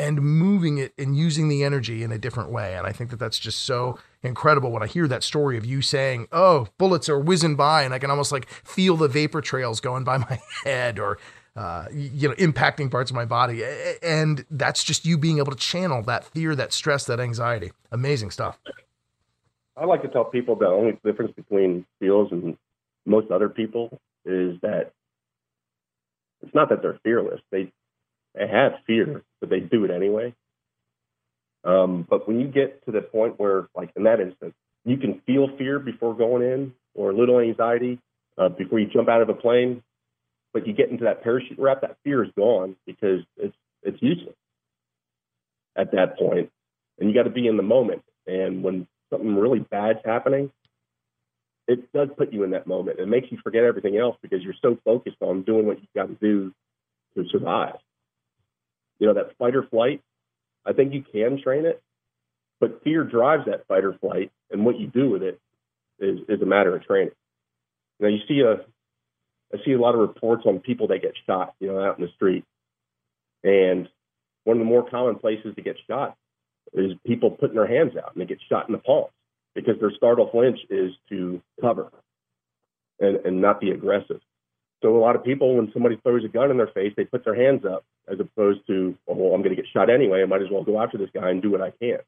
and 0.00 0.22
moving 0.22 0.78
it 0.78 0.94
and 0.96 1.14
using 1.14 1.48
the 1.48 1.62
energy 1.62 2.02
in 2.02 2.10
a 2.10 2.18
different 2.18 2.50
way. 2.50 2.74
And 2.74 2.86
I 2.86 2.92
think 2.92 3.10
that 3.10 3.18
that's 3.18 3.38
just 3.38 3.60
so 3.60 3.98
incredible 4.22 4.72
when 4.72 4.82
I 4.82 4.86
hear 4.86 5.06
that 5.06 5.22
story 5.22 5.58
of 5.58 5.66
you 5.66 5.82
saying, 5.82 6.26
"Oh, 6.32 6.68
bullets 6.78 7.08
are 7.10 7.18
whizzing 7.18 7.54
by," 7.54 7.82
and 7.82 7.92
I 7.92 7.98
can 7.98 8.10
almost 8.10 8.32
like 8.32 8.48
feel 8.48 8.96
the 8.96 9.08
vapor 9.08 9.42
trails 9.42 9.78
going 9.78 10.04
by 10.04 10.16
my 10.30 10.40
head, 10.64 10.98
or 10.98 11.18
uh, 11.56 11.86
you 11.92 12.28
know, 12.28 12.34
impacting 12.34 12.90
parts 12.90 13.10
of 13.10 13.14
my 13.14 13.24
body. 13.24 13.62
And 14.02 14.44
that's 14.50 14.84
just 14.84 15.04
you 15.04 15.18
being 15.18 15.38
able 15.38 15.52
to 15.52 15.58
channel 15.58 16.02
that 16.04 16.24
fear, 16.24 16.54
that 16.54 16.72
stress, 16.72 17.04
that 17.06 17.20
anxiety. 17.20 17.72
Amazing 17.90 18.30
stuff. 18.30 18.58
I 19.76 19.84
like 19.84 20.02
to 20.02 20.08
tell 20.08 20.24
people 20.24 20.56
the 20.56 20.66
only 20.66 20.98
difference 21.04 21.32
between 21.32 21.86
SEALs 22.00 22.32
and 22.32 22.56
most 23.06 23.30
other 23.30 23.48
people 23.48 23.98
is 24.24 24.60
that 24.60 24.92
it's 26.42 26.54
not 26.54 26.68
that 26.68 26.82
they're 26.82 26.98
fearless. 27.02 27.40
They 27.50 27.72
they 28.34 28.46
have 28.46 28.72
fear, 28.86 29.22
but 29.40 29.50
they 29.50 29.60
do 29.60 29.84
it 29.84 29.90
anyway. 29.90 30.34
Um, 31.64 32.06
but 32.08 32.28
when 32.28 32.40
you 32.40 32.46
get 32.46 32.84
to 32.86 32.92
the 32.92 33.02
point 33.02 33.38
where, 33.38 33.68
like 33.74 33.90
in 33.96 34.04
that 34.04 34.20
instance, 34.20 34.54
you 34.84 34.96
can 34.96 35.20
feel 35.26 35.48
fear 35.58 35.78
before 35.78 36.14
going 36.14 36.42
in, 36.42 36.72
or 36.94 37.10
a 37.10 37.16
little 37.16 37.40
anxiety 37.40 37.98
uh, 38.38 38.48
before 38.48 38.78
you 38.78 38.86
jump 38.86 39.08
out 39.08 39.20
of 39.20 39.28
a 39.28 39.34
plane, 39.34 39.82
but 40.52 40.66
you 40.66 40.72
get 40.72 40.90
into 40.90 41.04
that 41.04 41.22
parachute 41.22 41.58
wrap, 41.58 41.82
that 41.82 41.96
fear 42.04 42.24
is 42.24 42.30
gone 42.36 42.76
because 42.86 43.20
it's 43.36 43.56
it's 43.82 44.00
useless 44.02 44.34
at 45.76 45.92
that 45.92 46.18
point, 46.18 46.50
and 46.98 47.08
you 47.08 47.14
got 47.14 47.22
to 47.22 47.30
be 47.30 47.46
in 47.46 47.56
the 47.56 47.62
moment. 47.62 48.02
And 48.26 48.62
when 48.62 48.86
something 49.10 49.36
really 49.36 49.60
bad's 49.60 50.00
happening, 50.04 50.50
it 51.66 51.92
does 51.92 52.08
put 52.16 52.32
you 52.32 52.42
in 52.42 52.50
that 52.50 52.66
moment. 52.66 52.98
It 52.98 53.06
makes 53.06 53.28
you 53.30 53.38
forget 53.42 53.64
everything 53.64 53.96
else 53.96 54.16
because 54.22 54.42
you're 54.42 54.54
so 54.60 54.76
focused 54.84 55.16
on 55.20 55.42
doing 55.42 55.66
what 55.66 55.78
you've 55.80 55.94
got 55.94 56.08
to 56.08 56.14
do 56.14 56.52
to 57.16 57.28
survive. 57.30 57.76
You 58.98 59.06
know 59.06 59.14
that 59.14 59.36
fight 59.38 59.56
or 59.56 59.62
flight. 59.62 60.02
I 60.66 60.72
think 60.72 60.92
you 60.92 61.02
can 61.02 61.40
train 61.42 61.64
it, 61.64 61.80
but 62.60 62.82
fear 62.84 63.04
drives 63.04 63.46
that 63.46 63.66
fight 63.66 63.84
or 63.84 63.94
flight, 63.94 64.30
and 64.50 64.64
what 64.64 64.78
you 64.78 64.88
do 64.88 65.10
with 65.10 65.22
it 65.22 65.40
is 65.98 66.18
is 66.28 66.42
a 66.42 66.46
matter 66.46 66.74
of 66.74 66.84
training. 66.84 67.14
Now 67.98 68.08
you 68.08 68.18
see 68.28 68.40
a 68.40 68.64
I 69.52 69.58
see 69.64 69.72
a 69.72 69.80
lot 69.80 69.94
of 69.94 70.00
reports 70.00 70.44
on 70.46 70.60
people 70.60 70.88
that 70.88 71.02
get 71.02 71.14
shot, 71.26 71.54
you 71.60 71.68
know, 71.68 71.80
out 71.80 71.98
in 71.98 72.04
the 72.04 72.10
street. 72.12 72.44
And 73.42 73.88
one 74.44 74.56
of 74.56 74.60
the 74.60 74.68
more 74.68 74.88
common 74.88 75.16
places 75.16 75.54
to 75.56 75.62
get 75.62 75.76
shot 75.88 76.16
is 76.72 76.92
people 77.04 77.30
putting 77.30 77.56
their 77.56 77.66
hands 77.66 77.96
out 77.96 78.12
and 78.14 78.22
they 78.22 78.26
get 78.26 78.38
shot 78.48 78.68
in 78.68 78.72
the 78.72 78.78
palms 78.78 79.10
because 79.54 79.74
their 79.80 79.90
startle 79.96 80.28
flinch 80.30 80.58
is 80.70 80.92
to 81.08 81.42
cover 81.60 81.90
and, 83.00 83.16
and 83.24 83.40
not 83.40 83.60
be 83.60 83.70
aggressive. 83.70 84.20
So 84.82 84.96
a 84.96 85.00
lot 85.00 85.16
of 85.16 85.24
people, 85.24 85.56
when 85.56 85.70
somebody 85.72 85.96
throws 85.96 86.24
a 86.24 86.28
gun 86.28 86.50
in 86.50 86.56
their 86.56 86.68
face, 86.68 86.92
they 86.96 87.04
put 87.04 87.24
their 87.24 87.34
hands 87.34 87.64
up 87.66 87.84
as 88.10 88.18
opposed 88.18 88.66
to, 88.68 88.96
oh, 89.08 89.14
well, 89.14 89.34
I'm 89.34 89.42
going 89.42 89.54
to 89.54 89.60
get 89.60 89.70
shot 89.70 89.90
anyway. 89.90 90.22
I 90.22 90.26
might 90.26 90.42
as 90.42 90.48
well 90.50 90.62
go 90.62 90.80
after 90.80 90.96
this 90.96 91.10
guy 91.12 91.28
and 91.30 91.42
do 91.42 91.50
what 91.50 91.60
I 91.60 91.70
can. 91.70 91.98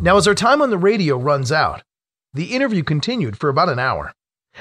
Now, 0.00 0.16
as 0.16 0.26
our 0.26 0.34
time 0.34 0.62
on 0.62 0.70
the 0.70 0.78
radio 0.78 1.18
runs 1.18 1.52
out, 1.52 1.82
the 2.32 2.54
interview 2.54 2.82
continued 2.82 3.36
for 3.36 3.50
about 3.50 3.68
an 3.68 3.78
hour. 3.78 4.14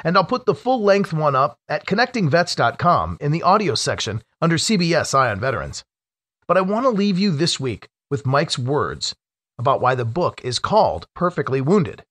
And 0.03 0.15
I'll 0.17 0.23
put 0.23 0.45
the 0.45 0.55
full 0.55 0.81
length 0.83 1.13
one 1.13 1.35
up 1.35 1.57
at 1.67 1.85
connectingvets.com 1.85 3.17
in 3.19 3.31
the 3.31 3.43
audio 3.43 3.75
section 3.75 4.21
under 4.41 4.57
CBS 4.57 5.13
Eye 5.13 5.31
on 5.31 5.39
Veterans. 5.39 5.83
But 6.47 6.57
I 6.57 6.61
want 6.61 6.85
to 6.85 6.89
leave 6.89 7.19
you 7.19 7.31
this 7.31 7.59
week 7.59 7.89
with 8.09 8.25
Mike's 8.25 8.57
words 8.57 9.15
about 9.57 9.81
why 9.81 9.95
the 9.95 10.05
book 10.05 10.41
is 10.43 10.57
called 10.57 11.07
Perfectly 11.13 11.61
Wounded. 11.61 12.03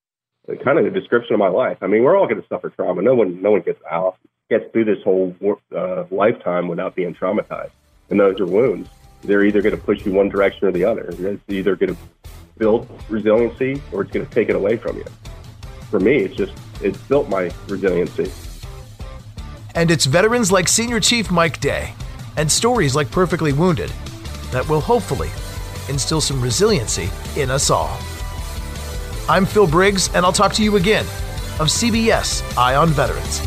kind 0.64 0.78
of 0.78 0.84
the 0.84 0.90
description 0.90 1.34
of 1.34 1.38
my 1.38 1.48
life. 1.48 1.78
I 1.82 1.86
mean, 1.86 2.02
we're 2.04 2.16
all 2.16 2.26
going 2.26 2.40
to 2.40 2.48
suffer 2.48 2.70
trauma. 2.70 3.02
No 3.02 3.14
one, 3.14 3.42
no 3.42 3.50
one 3.50 3.62
gets 3.62 3.82
out, 3.90 4.16
gets 4.50 4.70
through 4.72 4.84
this 4.84 5.02
whole 5.02 5.34
uh, 5.76 6.04
lifetime 6.10 6.68
without 6.68 6.94
being 6.94 7.14
traumatized. 7.14 7.70
And 8.10 8.20
those 8.20 8.40
are 8.40 8.46
wounds. 8.46 8.88
They're 9.22 9.44
either 9.44 9.62
going 9.62 9.76
to 9.76 9.82
push 9.82 10.06
you 10.06 10.12
one 10.12 10.28
direction 10.28 10.68
or 10.68 10.72
the 10.72 10.84
other. 10.84 11.10
It's 11.18 11.42
either 11.48 11.74
going 11.76 11.94
to 11.94 12.00
build 12.56 12.88
resiliency 13.08 13.82
or 13.92 14.02
it's 14.02 14.12
going 14.12 14.26
to 14.26 14.32
take 14.32 14.48
it 14.48 14.56
away 14.56 14.76
from 14.76 14.96
you. 14.96 15.04
For 15.90 16.00
me, 16.00 16.18
it's 16.18 16.36
just 16.36 16.52
it's 16.82 16.98
built 16.98 17.28
my 17.28 17.50
resiliency. 17.68 18.30
And 19.74 19.90
it's 19.90 20.06
veterans 20.06 20.50
like 20.50 20.68
Senior 20.68 21.00
Chief 21.00 21.30
Mike 21.30 21.60
Day 21.60 21.94
and 22.36 22.50
stories 22.50 22.94
like 22.94 23.10
Perfectly 23.10 23.52
Wounded 23.52 23.92
that 24.50 24.68
will 24.68 24.80
hopefully 24.80 25.30
instill 25.88 26.20
some 26.20 26.40
resiliency 26.40 27.10
in 27.36 27.50
us 27.50 27.70
all. 27.70 27.98
I'm 29.28 29.44
Phil 29.44 29.66
Briggs, 29.66 30.12
and 30.14 30.24
I'll 30.24 30.32
talk 30.32 30.52
to 30.54 30.62
you 30.62 30.76
again 30.76 31.04
of 31.60 31.68
CBS 31.68 32.42
Eye 32.56 32.76
on 32.76 32.88
Veterans. 32.88 33.40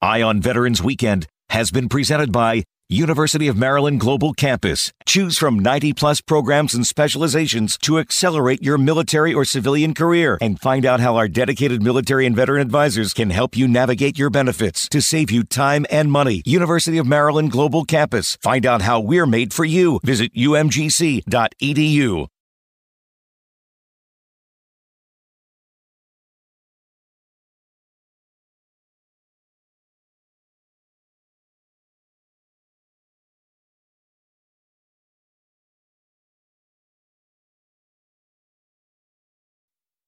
Eye 0.00 0.22
on 0.22 0.40
Veterans 0.40 0.82
Weekend 0.82 1.26
has 1.48 1.70
been 1.70 1.88
presented 1.88 2.30
by 2.30 2.64
University 2.90 3.48
of 3.48 3.56
Maryland 3.56 3.98
Global 3.98 4.34
Campus. 4.34 4.92
Choose 5.06 5.38
from 5.38 5.58
90 5.58 5.94
plus 5.94 6.20
programs 6.20 6.74
and 6.74 6.86
specializations 6.86 7.78
to 7.78 7.98
accelerate 7.98 8.62
your 8.62 8.76
military 8.76 9.32
or 9.32 9.46
civilian 9.46 9.94
career 9.94 10.36
and 10.40 10.60
find 10.60 10.84
out 10.84 11.00
how 11.00 11.16
our 11.16 11.26
dedicated 11.26 11.82
military 11.82 12.26
and 12.26 12.36
veteran 12.36 12.60
advisors 12.60 13.14
can 13.14 13.30
help 13.30 13.56
you 13.56 13.66
navigate 13.66 14.18
your 14.18 14.28
benefits 14.28 14.86
to 14.90 15.00
save 15.00 15.30
you 15.30 15.44
time 15.44 15.86
and 15.90 16.12
money. 16.12 16.42
University 16.44 16.98
of 16.98 17.06
Maryland 17.06 17.50
Global 17.50 17.84
Campus. 17.84 18.36
Find 18.42 18.66
out 18.66 18.82
how 18.82 19.00
we're 19.00 19.26
made 19.26 19.54
for 19.54 19.64
you. 19.64 19.98
Visit 20.04 20.34
umgc.edu. 20.34 21.24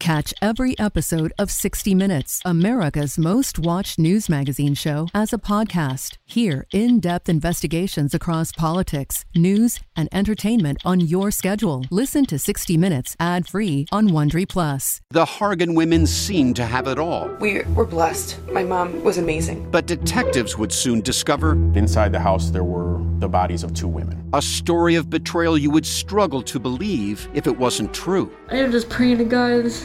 Catch 0.00 0.32
every 0.40 0.78
episode 0.78 1.32
of 1.40 1.50
60 1.50 1.92
Minutes, 1.92 2.40
America's 2.44 3.18
most 3.18 3.58
watched 3.58 3.98
news 3.98 4.28
magazine 4.28 4.74
show, 4.74 5.08
as 5.12 5.32
a 5.32 5.38
podcast. 5.38 6.16
Hear 6.24 6.66
in 6.72 7.00
depth 7.00 7.28
investigations 7.28 8.14
across 8.14 8.52
politics, 8.52 9.24
news, 9.34 9.80
and 9.96 10.08
entertainment 10.12 10.78
on 10.84 11.00
your 11.00 11.32
schedule. 11.32 11.84
Listen 11.90 12.24
to 12.26 12.38
60 12.38 12.76
Minutes 12.76 13.16
ad 13.18 13.48
free 13.48 13.86
on 13.90 14.10
Wondery 14.10 14.48
Plus. 14.48 15.00
The 15.10 15.24
Hargan 15.24 15.74
women 15.74 16.06
seemed 16.06 16.54
to 16.56 16.64
have 16.64 16.86
it 16.86 17.00
all. 17.00 17.28
We 17.40 17.64
were 17.74 17.84
blessed. 17.84 18.38
My 18.52 18.62
mom 18.62 19.02
was 19.02 19.18
amazing. 19.18 19.68
But 19.70 19.86
detectives 19.86 20.56
would 20.56 20.72
soon 20.72 21.00
discover 21.00 21.52
inside 21.74 22.12
the 22.12 22.20
house 22.20 22.50
there 22.50 22.64
were 22.64 22.98
the 23.18 23.28
bodies 23.28 23.64
of 23.64 23.74
two 23.74 23.88
women. 23.88 24.30
A 24.32 24.40
story 24.40 24.94
of 24.94 25.10
betrayal 25.10 25.58
you 25.58 25.70
would 25.70 25.86
struggle 25.86 26.42
to 26.42 26.60
believe 26.60 27.28
if 27.34 27.46
it 27.48 27.58
wasn't 27.58 27.92
true. 27.92 28.30
I 28.48 28.56
am 28.58 28.70
just 28.70 28.88
praying 28.88 29.18
to 29.18 29.24
God. 29.24 29.64
This 29.64 29.84